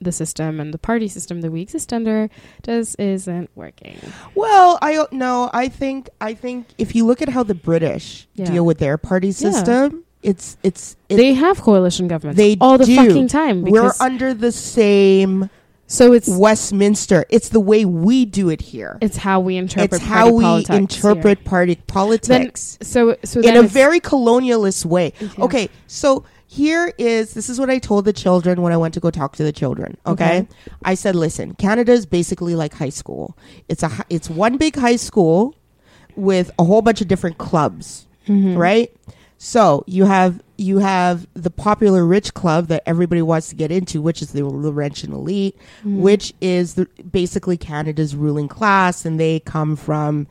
the 0.00 0.12
system 0.12 0.60
and 0.60 0.72
the 0.72 0.78
party 0.78 1.08
system 1.08 1.40
that 1.40 1.50
we 1.50 1.60
exist 1.60 1.92
under 1.92 2.30
just 2.62 2.98
isn't 3.00 3.50
working. 3.56 3.98
Well, 4.36 4.78
I 4.80 4.92
don't 4.94 5.12
know. 5.12 5.50
I 5.52 5.68
think 5.68 6.08
I 6.20 6.34
think 6.34 6.68
if 6.78 6.94
you 6.94 7.04
look 7.04 7.20
at 7.20 7.28
how 7.28 7.42
the 7.42 7.54
British 7.54 8.26
Yeah. 8.34 8.46
deal 8.46 8.64
with 8.64 8.78
their 8.78 8.96
party 8.96 9.32
system, 9.32 10.04
it's 10.22 10.56
it's 10.62 10.96
it, 11.08 11.16
they 11.16 11.32
have 11.34 11.60
coalition 11.60 12.08
governments 12.08 12.36
They 12.38 12.56
all 12.60 12.76
the 12.78 12.84
do. 12.86 12.96
fucking 12.96 13.28
time. 13.28 13.62
we're 13.62 13.92
under 14.00 14.34
the 14.34 14.52
same 14.52 15.48
so 15.90 16.12
it's 16.12 16.28
Westminster. 16.28 17.24
It's 17.30 17.48
the 17.48 17.60
way 17.60 17.86
we 17.86 18.26
do 18.26 18.50
it 18.50 18.60
here. 18.60 18.98
it's 19.00 19.16
how 19.16 19.40
we 19.40 19.56
interpret. 19.56 19.94
It's 20.02 20.04
how 20.04 20.30
we 20.30 20.44
politics 20.44 20.68
here. 20.68 20.78
interpret 21.12 21.44
party 21.44 21.76
politics 21.86 22.76
So 22.82 23.16
so 23.24 23.40
in 23.40 23.56
a 23.56 23.62
very 23.62 23.98
colonialist 24.00 24.84
way. 24.84 25.14
Yeah. 25.20 25.28
Okay, 25.38 25.70
so 25.86 26.24
here 26.46 26.92
is 26.98 27.32
this 27.32 27.48
is 27.48 27.58
what 27.58 27.70
I 27.70 27.78
told 27.78 28.04
the 28.04 28.12
children 28.12 28.60
when 28.60 28.70
I 28.72 28.76
went 28.76 28.92
to 28.94 29.00
go 29.00 29.10
talk 29.10 29.36
to 29.36 29.42
the 29.44 29.52
children. 29.52 29.96
Okay, 30.06 30.40
Okay. 30.40 30.48
I 30.84 30.94
said, 30.94 31.14
listen, 31.16 31.54
Canada 31.54 31.92
is 31.92 32.04
basically 32.04 32.54
like 32.54 32.74
high 32.74 32.88
school. 32.90 33.34
It's 33.68 33.82
a 33.82 33.90
it's 34.10 34.28
one 34.28 34.58
big 34.58 34.76
high 34.76 34.96
school 34.96 35.54
with 36.16 36.50
a 36.58 36.64
whole 36.64 36.82
bunch 36.82 37.00
of 37.00 37.08
different 37.08 37.38
clubs, 37.38 38.06
Mhm. 38.26 38.58
right? 38.58 38.92
So 39.38 39.84
you 39.86 40.04
have 40.04 40.42
you 40.56 40.78
have 40.78 41.28
the 41.34 41.50
popular 41.50 42.04
rich 42.04 42.34
club 42.34 42.66
that 42.66 42.82
everybody 42.84 43.22
wants 43.22 43.48
to 43.50 43.54
get 43.54 43.70
into, 43.70 44.02
which 44.02 44.20
is 44.20 44.32
the 44.32 44.42
Laurentian 44.44 45.12
elite, 45.12 45.56
Mhm. 45.84 46.00
which 46.00 46.34
is 46.40 46.74
the, 46.74 46.88
basically 47.08 47.56
Canada's 47.56 48.16
ruling 48.16 48.48
class, 48.48 49.04
and 49.06 49.20
they 49.20 49.38
come 49.40 49.76
from. 49.76 50.26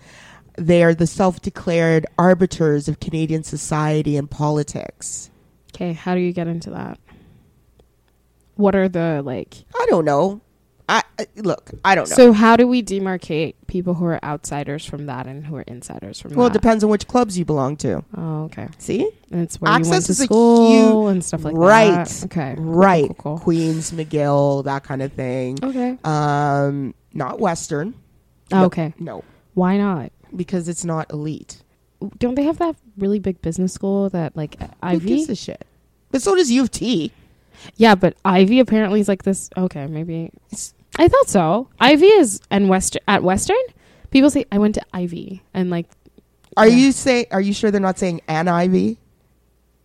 They 0.58 0.84
are 0.84 0.94
the 0.94 1.08
self-declared 1.08 2.06
arbiters 2.18 2.90
of 2.90 3.00
Canadian 3.00 3.44
society 3.44 4.18
and 4.18 4.30
politics. 4.30 5.30
Okay, 5.74 5.94
how 5.94 6.14
do 6.14 6.20
you 6.20 6.34
get 6.34 6.48
into 6.48 6.72
that? 6.72 7.00
What 8.56 8.76
are 8.76 8.90
the 8.90 9.22
like? 9.24 9.64
I 9.80 9.86
don't 9.90 10.04
know. 10.04 10.42
I, 10.90 11.04
look. 11.36 11.72
I 11.84 11.96
don't 11.96 12.10
know. 12.10 12.16
So 12.16 12.32
how 12.32 12.56
do 12.56 12.66
we 12.68 12.82
demarcate 12.82 13.56
people 13.68 13.96
who 13.96 14.06
are 14.06 14.24
outsiders 14.24 14.86
from 14.86 15.08
that 15.08 15.28
and 15.28 15.46
who 15.46 15.58
are 15.58 15.64
insiders 15.64 16.22
from 16.22 16.30
that? 16.32 16.38
well, 16.38 16.48
it 16.48 16.54
depends 16.54 16.84
on 16.84 16.90
which 16.90 17.08
clubs 17.08 17.38
you 17.38 17.44
belong 17.44 17.76
to. 17.78 18.04
Oh, 18.16 18.44
okay. 18.46 18.70
See, 18.78 19.10
And 19.32 19.42
it's 19.42 19.60
where 19.60 19.70
you 19.72 19.74
went 19.82 19.88
Access 19.88 20.08
to 20.08 20.14
school 20.16 21.06
huge- 21.08 21.12
and 21.14 21.26
stuff 21.26 21.44
like 21.44 21.56
right, 21.58 22.06
that. 22.06 22.24
Okay. 22.26 22.56
Right? 22.58 23.06
Cool, 23.08 23.16
cool, 23.16 23.40
Queens, 23.40 23.92
McGill, 23.92 24.64
that 24.64 24.84
kind 24.86 25.02
of 25.02 25.12
thing. 25.12 25.58
Okay. 25.62 25.98
Um, 26.06 26.94
not 27.14 27.40
Western. 27.40 27.94
Oh, 28.54 28.60
No. 28.62 28.66
okay. 28.68 28.94
No, 29.00 29.24
Why 29.56 29.78
not? 29.78 30.12
because 30.36 30.70
it's 30.70 30.86
not 30.86 31.12
elite. 31.12 31.64
Don't 32.20 32.36
they 32.36 32.44
have 32.44 32.60
that 32.60 32.76
really 32.98 33.20
big 33.20 33.42
business 33.42 33.74
school 33.74 34.10
that 34.12 34.38
like 34.38 34.56
Who 34.84 35.00
gives 35.00 35.24
Ivey? 35.24 35.32
a 35.32 35.36
shit? 35.36 35.66
But 36.12 36.22
so 36.22 36.36
does 36.36 36.50
U 36.52 36.62
of 36.62 36.72
T. 36.72 37.12
Yeah, 37.76 37.96
but 37.96 38.16
Ivey 38.24 38.60
apparently 38.60 39.00
is 39.02 39.08
like 39.08 39.24
this. 39.24 39.50
Okay, 39.58 39.88
maybe 39.88 40.26
It's- 40.52 40.74
I 40.98 41.08
thought 41.08 41.30
so. 41.30 41.70
Ivey 41.80 42.06
is 42.08 42.40
and 42.50 42.70
Western 42.70 43.02
at 43.08 43.24
Western. 43.24 43.58
People 44.12 44.30
say 44.30 44.46
I 44.52 44.58
went 44.58 44.76
to 44.76 44.82
Ivey 44.94 45.44
and 45.54 45.70
like 45.70 45.88
Are 46.56 46.68
Yeah. 46.68 46.76
you 46.76 46.92
say? 46.92 47.26
Are 47.32 47.42
you 47.42 47.54
sure 47.54 47.70
they're 47.72 47.80
not 47.82 48.00
saying 48.00 48.22
an 48.28 48.48
Ivy, 48.48 48.98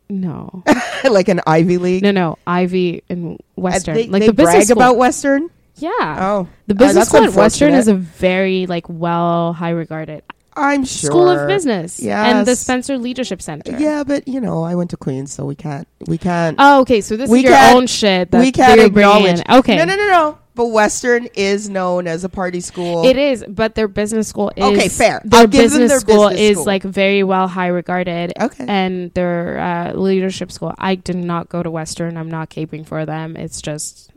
no, 0.09 0.63
like 1.11 1.29
an 1.29 1.41
Ivy 1.47 1.79
League? 1.79 2.03
no, 2.03 2.11
no. 2.11 2.39
Ivey 2.47 3.03
and 3.09 3.35
Uh, 3.35 3.37
Western, 3.57 3.95
They, 3.95 4.07
like 4.09 4.21
they 4.21 4.27
the 4.29 4.33
business 4.33 4.55
brag 4.55 4.65
school. 4.67 4.79
about 4.79 4.97
Western. 4.97 5.51
yeah, 5.77 5.91
Oh, 6.21 6.49
the 6.67 6.75
Uh, 6.75 6.79
business 6.79 6.95
that's 6.95 7.09
school 7.11 7.25
at 7.25 7.35
Western 7.35 7.75
is 7.75 7.89
a 7.89 7.95
very 7.95 8.67
like 8.67 8.87
well 8.89 9.53
high 9.53 9.71
regarded 9.71 10.23
I'm 10.55 10.85
sure. 10.85 11.11
school 11.11 11.29
of 11.31 11.49
business. 11.49 11.99
Yeah. 12.01 12.27
and 12.39 12.47
the 12.47 12.57
Spencer 12.57 12.99
Leadership 12.99 13.41
Center. 13.41 13.75
Yeah, 13.79 14.05
but 14.05 14.29
you 14.29 14.39
know, 14.41 14.63
I 14.65 14.75
went 14.75 14.91
to 14.91 14.99
Queens, 14.99 15.33
so 15.33 15.47
we 15.47 15.55
can't. 15.55 15.89
We 16.07 16.19
can't. 16.19 16.57
Oh, 16.59 16.81
okay. 16.83 17.01
So 17.01 17.17
this 17.17 17.31
We 17.31 17.39
is 17.39 17.45
your 17.45 17.57
own 17.75 17.87
shit 17.87 18.31
that 18.31 18.39
we 18.41 18.53
can't 18.53 18.79
acknowledge. 18.81 19.41
Okay. 19.49 19.77
No, 19.77 19.85
no, 19.85 19.97
no, 19.97 20.09
no. 20.09 20.39
But 20.55 20.67
Western 20.67 21.29
is 21.35 21.71
known 21.71 22.07
as 22.07 22.25
a 22.25 22.29
party 22.29 22.61
school. 22.61 23.07
It 23.07 23.17
is, 23.17 23.43
but 23.49 23.75
their 23.75 23.89
business 23.89 24.29
school 24.29 24.53
is 24.55 24.63
Okay, 24.65 24.89
fair. 24.89 25.23
Their 25.25 25.41
I'll 25.41 25.47
give 25.47 25.71
them 25.71 25.81
business 25.81 25.91
their 25.91 26.01
school 26.01 26.29
business 26.29 26.41
is 26.51 26.57
school. 26.57 26.65
like 26.67 26.83
very 26.83 27.23
well 27.23 27.49
high 27.49 27.69
regarded, 27.69 28.35
Okay. 28.39 28.67
and 28.69 29.11
their 29.15 29.59
uh, 29.59 29.93
leadership 29.95 30.53
school. 30.53 30.75
I 30.77 30.95
did 30.97 31.17
not 31.17 31.49
go 31.49 31.63
to 31.63 31.71
Western. 31.71 32.19
I'm 32.19 32.31
not 32.31 32.51
caping 32.51 32.87
for 32.87 33.07
them. 33.07 33.35
It's 33.37 33.63
just 33.63 34.11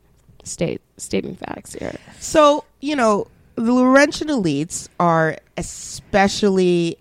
state 0.44 0.82
stating 0.98 1.36
facts 1.38 1.74
here. 1.74 1.96
So, 2.20 2.66
you 2.82 2.96
know, 2.98 3.28
the 3.56 3.72
Laurentian 3.72 4.28
elites 4.28 4.90
are 5.00 5.38
especially 5.56 6.98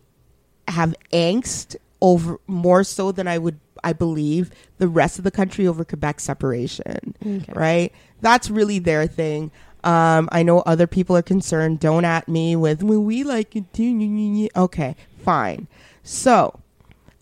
have 0.69 0.95
angst 1.13 1.77
over 2.01 2.39
more 2.47 2.85
so 2.85 3.11
than 3.13 3.27
I 3.29 3.39
would 3.39 3.59
I 3.85 3.93
believe 3.93 4.51
the 4.79 4.89
rest 4.89 5.19
of 5.19 5.25
the 5.25 5.31
country 5.31 5.67
over 5.67 5.85
Quebec 5.85 6.21
separation. 6.21 7.15
Okay. 7.25 7.53
Right? 7.55 7.93
That's 8.21 8.51
really 8.51 8.79
their 8.79 9.07
thing. 9.07 9.51
Um, 9.85 10.29
I 10.33 10.43
know 10.43 10.61
other 10.61 10.87
people 10.87 11.15
are 11.17 11.23
concerned. 11.23 11.79
Don't 11.81 12.05
at 12.07 12.27
me 12.29 12.57
with 12.57 12.83
well, 12.83 13.01
we 13.03 13.23
like 13.23 13.55
it. 13.55 14.51
Okay, 14.57 14.97
fine. 15.23 15.69
So, 16.03 16.59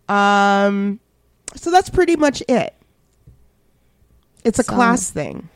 um, 0.09 1.01
so 1.57 1.71
that's 1.73 1.91
pretty 1.91 2.15
much 2.17 2.43
it. 2.49 2.75
It's 4.45 4.59
a 4.59 4.63
So- 4.63 4.73
class 4.75 5.11
thing. 5.11 5.49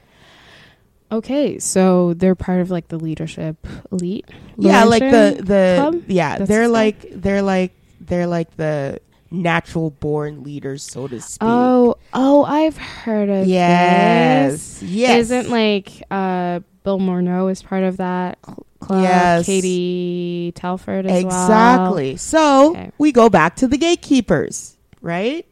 Okay, 1.12 1.60
so 1.60 2.14
they're 2.14 2.34
part 2.34 2.60
of 2.60 2.72
like 2.72 2.88
the 2.88 2.98
leadership 2.98 3.64
elite. 3.92 4.28
yeah 4.58 4.82
like 4.82 5.02
the 5.02 5.36
the 5.40 5.76
club? 5.78 6.02
yeah 6.08 6.38
That's 6.38 6.48
they're 6.48 6.66
like 6.66 7.06
they're 7.12 7.42
like 7.42 7.72
they're 8.00 8.26
like 8.26 8.56
the 8.56 8.98
natural 9.30 9.90
born 9.90 10.42
leaders 10.42 10.82
so 10.82 11.08
to 11.08 11.20
speak 11.20 11.40
Oh, 11.48 11.96
oh, 12.12 12.44
I've 12.44 12.76
heard 12.76 13.28
of 13.28 13.46
yes 13.46 14.52
this. 14.52 14.82
yes 14.82 15.18
Isn't 15.30 15.50
like 15.50 16.02
uh, 16.10 16.60
Bill 16.84 16.98
Morneau 17.00 17.50
is 17.50 17.62
part 17.62 17.82
of 17.82 17.96
that 17.96 18.38
club? 18.78 19.02
Yes. 19.02 19.46
Katie 19.46 20.52
Telford 20.54 21.06
as 21.06 21.24
well. 21.24 21.26
exactly 21.44 22.16
so 22.16 22.70
Okay. 22.70 22.90
we 22.98 23.10
go 23.12 23.28
back 23.28 23.56
to 23.56 23.66
the 23.66 23.76
gatekeepers 23.78 24.76
right 25.00 25.44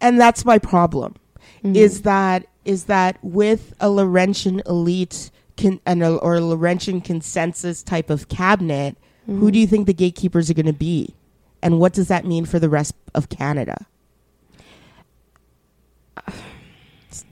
and 0.00 0.18
that's 0.20 0.44
my 0.44 0.58
problem 0.58 1.14
Mhm. 1.64 1.76
is 1.76 2.02
that 2.02 2.46
is 2.64 2.84
that 2.84 3.18
with 3.22 3.74
a 3.80 3.88
Laurentian 3.90 4.62
elite 4.66 5.30
con- 5.56 5.80
and 5.84 6.02
a, 6.02 6.14
or 6.16 6.36
a 6.36 6.40
Laurentian 6.40 7.00
consensus 7.02 7.82
type 7.82 8.08
of 8.10 8.28
cabinet 8.28 8.96
who 9.26 9.48
Mhm. 9.48 9.52
do 9.52 9.58
you 9.58 9.66
think 9.66 9.86
the 9.86 9.92
gatekeepers 9.94 10.48
are 10.50 10.54
going 10.54 10.64
to 10.66 10.72
be 10.72 11.14
and 11.62 11.78
what 11.78 11.92
does 11.92 12.08
that 12.08 12.24
mean 12.24 12.44
for 12.44 12.58
the 12.58 12.68
rest 12.68 12.94
of 13.14 13.28
Canada 13.28 13.86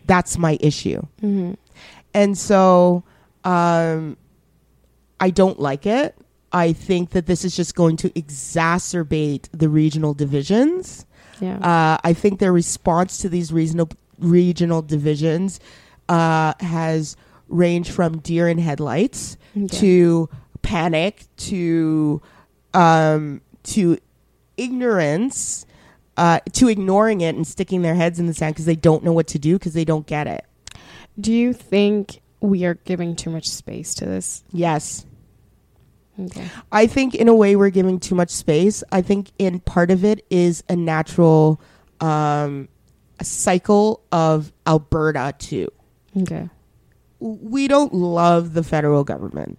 that's 0.07 0.39
my 0.39 0.57
issue 0.61 1.03
Mhm. 1.23 1.57
And 2.15 2.37
so 2.39 3.05
um, 3.45 4.17
I 5.21 5.29
don't 5.31 5.61
like 5.61 5.85
it. 5.87 6.17
I 6.53 6.73
think 6.73 7.11
that 7.11 7.27
this 7.27 7.45
is 7.45 7.55
just 7.55 7.75
going 7.75 7.97
to 7.99 8.11
exacerbate 8.11 9.49
the 9.53 9.69
regional 9.69 10.15
divisions. 10.15 11.05
Yeah. 11.41 11.59
Uh, 11.59 11.99
I 12.03 12.15
think 12.15 12.41
their 12.41 12.53
response 12.53 13.19
to 13.19 13.29
these 13.29 13.53
regional 13.53 13.89
regional 14.19 14.81
divisions 14.83 15.61
uh, 16.09 16.55
has 16.61 17.15
ranged 17.49 17.91
from 17.93 18.19
deer 18.19 18.49
in 18.49 18.59
headlights 18.59 19.37
Okay. 19.57 19.77
to 19.79 20.29
panic 20.63 21.27
to 21.37 22.21
um, 22.75 23.43
to 23.65 23.99
ignorance 24.59 25.65
uh, 26.17 26.41
to 26.53 26.69
ignoring 26.69 27.21
it 27.21 27.35
and 27.37 27.47
sticking 27.47 27.83
their 27.83 27.95
heads 27.95 28.19
in 28.19 28.27
the 28.27 28.35
sand 28.35 28.55
because 28.55 28.67
they 28.67 28.77
don't 28.77 29.05
know 29.05 29.13
what 29.13 29.29
to 29.29 29.39
do 29.39 29.59
because 29.59 29.73
they 29.73 29.85
don't 29.85 30.07
get 30.07 30.27
it. 30.27 30.45
Do 31.19 31.33
you 31.33 31.53
think 31.53 32.21
we 32.41 32.65
are 32.65 32.75
giving 32.75 33.17
too 33.17 33.31
much 33.31 33.49
space 33.49 33.95
to 33.95 34.05
this? 34.05 34.45
Yes. 34.53 35.07
Okay. 36.21 36.49
I 36.73 36.87
think 36.87 37.15
in 37.15 37.29
a 37.29 37.35
way 37.35 37.55
we're 37.55 37.71
giving 37.71 38.01
too 38.01 38.15
much 38.15 38.31
space. 38.31 38.83
I 38.91 39.03
think 39.03 39.31
in 39.39 39.61
part 39.61 39.91
of 39.91 40.05
it 40.05 40.27
is 40.31 40.65
a 40.69 40.75
natural 40.75 41.61
um, 42.01 42.69
a 43.21 43.25
cycle 43.25 44.03
of 44.13 44.53
Alberta 44.67 45.35
too. 45.39 45.69
Okay. 46.17 46.49
We 47.21 47.69
don't 47.69 47.93
love 47.95 48.55
the 48.55 48.63
federal 48.63 49.05
government. 49.05 49.59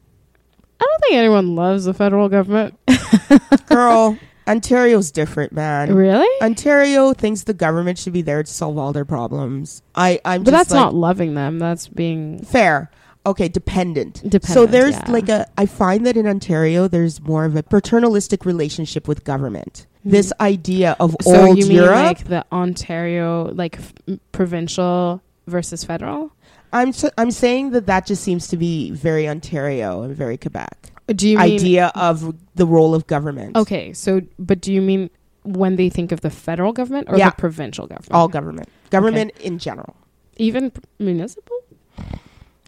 I 0.80 0.86
don't 0.86 1.02
think 1.02 1.16
anyone 1.16 1.56
loves 1.56 1.86
the 1.86 1.94
federal 1.94 2.30
government. 2.30 2.80
Girl, 3.68 4.18
Ontario's 4.50 5.12
different, 5.12 5.54
man. 5.54 5.94
really? 5.94 6.28
Ontario 6.42 7.14
thinks 7.14 7.44
the 7.44 7.54
government 7.54 7.98
should 8.00 8.14
be 8.14 8.22
there 8.24 8.42
to 8.44 8.52
solve 8.52 8.78
all 8.78 8.92
their 8.92 9.06
problems. 9.06 9.82
I, 9.96 10.20
I'm 10.26 10.44
But 10.44 10.52
just 10.52 10.70
that's 10.70 10.72
like, 10.72 10.86
not 10.86 10.96
loving 10.96 11.36
them. 11.36 11.60
That's 11.60 11.88
being 11.88 12.40
fair. 12.40 12.90
Okay, 13.26 13.48
dependent. 13.48 14.24
so 14.44 14.66
there's 14.66 14.96
yeah. 14.96 15.12
like 15.12 15.30
a. 15.30 15.46
I 15.58 15.66
find 15.66 16.06
that 16.08 16.18
in 16.18 16.26
Ontario, 16.26 16.88
there's 16.88 17.22
more 17.22 17.46
of 17.46 17.56
a 17.56 17.62
paternalistic 17.62 18.46
relationship 18.46 19.08
with 19.08 19.24
government. 19.24 19.86
Mm-hmm. 20.00 20.10
This 20.12 20.34
idea 20.40 20.96
of 21.00 21.16
so 21.22 21.48
old 21.48 21.58
you 21.58 21.66
mean 21.68 21.76
Europe. 21.76 21.96
like 21.96 22.24
the 22.28 22.46
Ontario 22.52 23.52
like 23.54 23.78
f- 23.78 23.94
provincial 24.32 25.22
versus 25.48 25.84
federal? 25.84 26.32
I'm 26.72 26.94
I'm 27.18 27.32
saying 27.32 27.72
that 27.72 27.88
that 27.88 28.06
just 28.06 28.24
seems 28.24 28.48
to 28.48 28.58
be 28.58 28.92
very 28.92 29.28
Ontario 29.28 30.02
and 30.04 30.16
very 30.16 30.38
Quebec 30.38 30.92
Do 31.16 31.28
you 31.28 31.38
mean 31.38 31.54
idea 31.60 31.92
of 31.96 32.36
the 32.56 32.66
role 32.66 32.94
of 32.96 33.08
government. 33.08 33.56
Okay, 33.58 33.94
so 33.94 34.22
but 34.38 34.62
do 34.62 34.72
you 34.74 34.82
mean 34.82 35.10
when 35.44 35.76
they 35.76 35.90
think 35.90 36.12
of 36.12 36.22
the 36.22 36.30
federal 36.30 36.74
government 36.74 37.08
or 37.10 37.18
Yeah. 37.18 37.30
the 37.32 37.36
provincial 37.38 37.88
government? 37.88 38.12
all 38.14 38.28
government, 38.28 38.70
government 38.92 39.32
in 39.40 39.58
general. 39.58 39.96
even 40.38 40.72
p- 40.72 40.82
municipal? 41.00 41.56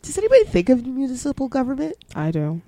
Does 0.02 0.18
anybody 0.18 0.44
think 0.46 0.70
of 0.70 0.86
municipal 0.86 1.48
government? 1.48 1.96
I 2.16 2.32
do. 2.32 2.62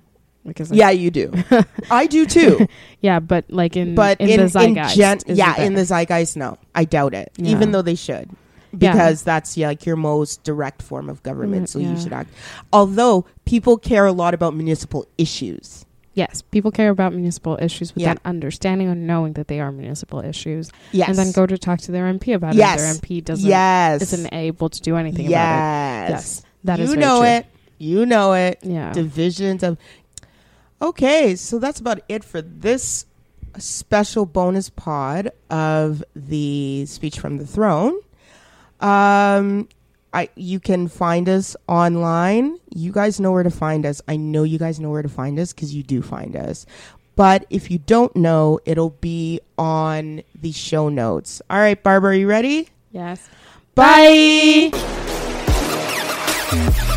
Because 0.46 0.70
I- 0.70 0.76
Yeah, 0.76 0.90
you 0.90 1.10
do. 1.10 1.32
I 1.90 2.06
do 2.06 2.26
too. 2.26 2.66
yeah, 3.00 3.18
but 3.18 3.44
like 3.50 3.76
in 3.76 3.94
but 3.94 4.20
in, 4.20 4.28
in, 4.28 4.36
the 4.36 4.42
in 4.44 4.48
zeitgeist, 4.50 4.96
gen- 4.96 5.20
yeah, 5.36 5.60
in 5.60 5.74
the 5.74 5.84
zeitgeist, 5.84 6.36
no, 6.36 6.58
I 6.74 6.84
doubt 6.84 7.14
it. 7.14 7.32
Yeah. 7.36 7.50
Even 7.50 7.72
though 7.72 7.82
they 7.82 7.94
should, 7.96 8.30
Yeah. 8.78 8.92
because 8.92 9.22
that's 9.22 9.56
yeah, 9.56 9.68
like 9.68 9.86
your 9.86 9.96
most 9.96 10.42
direct 10.44 10.82
form 10.82 11.08
of 11.08 11.22
government. 11.22 11.64
Mm, 11.66 11.68
so 11.68 11.78
yeah. 11.78 11.90
you 11.90 12.00
should 12.00 12.12
act. 12.12 12.30
Although 12.72 13.26
people 13.44 13.76
care 13.78 14.06
a 14.06 14.12
lot 14.12 14.34
about 14.34 14.54
municipal 14.54 15.06
issues. 15.18 15.84
yes, 16.14 16.42
people 16.42 16.70
care 16.70 16.90
about 16.90 17.12
municipal 17.12 17.58
issues 17.60 17.92
with 17.94 18.02
Yeah. 18.02 18.14
that 18.14 18.20
understanding 18.24 18.88
and 18.88 19.04
knowing 19.06 19.32
that 19.32 19.48
they 19.48 19.58
are 19.58 19.72
municipal 19.72 20.20
issues, 20.20 20.70
Yes, 20.92 21.08
and 21.08 21.18
then 21.18 21.32
go 21.32 21.44
to 21.44 21.58
talk 21.58 21.80
to 21.80 21.92
their 21.92 22.06
MP 22.06 22.34
about 22.34 22.54
Yes. 22.54 22.78
it. 22.78 22.82
Their 22.82 22.94
MP 22.94 23.20
doesn't 23.24 23.48
yes, 23.48 24.02
isn't 24.02 24.32
able 24.32 24.68
to 24.68 24.80
do 24.80 24.96
anything 24.96 25.26
about 25.26 25.30
yes. 25.30 26.08
it. 26.08 26.12
Yes, 26.12 26.42
that 26.64 26.78
you 26.78 26.84
is 26.84 26.94
know 26.94 27.18
true. 27.20 27.28
it. 27.28 27.46
You 27.78 28.06
know 28.06 28.32
it. 28.34 28.58
Yeah. 28.62 28.92
Divisions 28.92 29.62
of. 29.64 29.76
Okay, 30.80 31.34
so 31.36 31.58
that's 31.58 31.80
about 31.80 32.00
it 32.08 32.22
for 32.22 32.40
this 32.42 33.06
special 33.58 34.26
bonus 34.26 34.68
pod 34.70 35.30
of 35.50 36.02
the 36.14 36.84
speech 36.86 37.18
from 37.18 37.38
the 37.38 37.46
throne. 37.46 37.94
Um, 38.80 39.68
I 40.12 40.28
you 40.36 40.60
can 40.60 40.88
find 40.88 41.28
us 41.28 41.56
online. 41.68 42.58
You 42.74 42.92
guys 42.92 43.18
know 43.20 43.32
where 43.32 43.42
to 43.42 43.50
find 43.50 43.84
us. 43.84 44.00
I 44.06 44.16
know 44.16 44.44
you 44.44 44.58
guys 44.58 44.78
know 44.80 44.90
where 44.90 45.02
to 45.02 45.08
find 45.08 45.38
us 45.38 45.52
because 45.52 45.74
you 45.74 45.82
do 45.82 46.02
find 46.02 46.36
us. 46.36 46.66
But 47.16 47.46
if 47.50 47.70
you 47.70 47.78
don't 47.78 48.14
know, 48.16 48.58
it'll 48.64 48.90
be 48.90 49.40
on 49.56 50.22
the 50.40 50.52
show 50.52 50.88
notes. 50.88 51.40
All 51.48 51.58
right, 51.58 51.80
Barbara, 51.80 52.16
you 52.16 52.26
ready? 52.28 52.68
yes. 52.92 53.28
Bye. 53.74 54.70
Bye. 56.50 56.90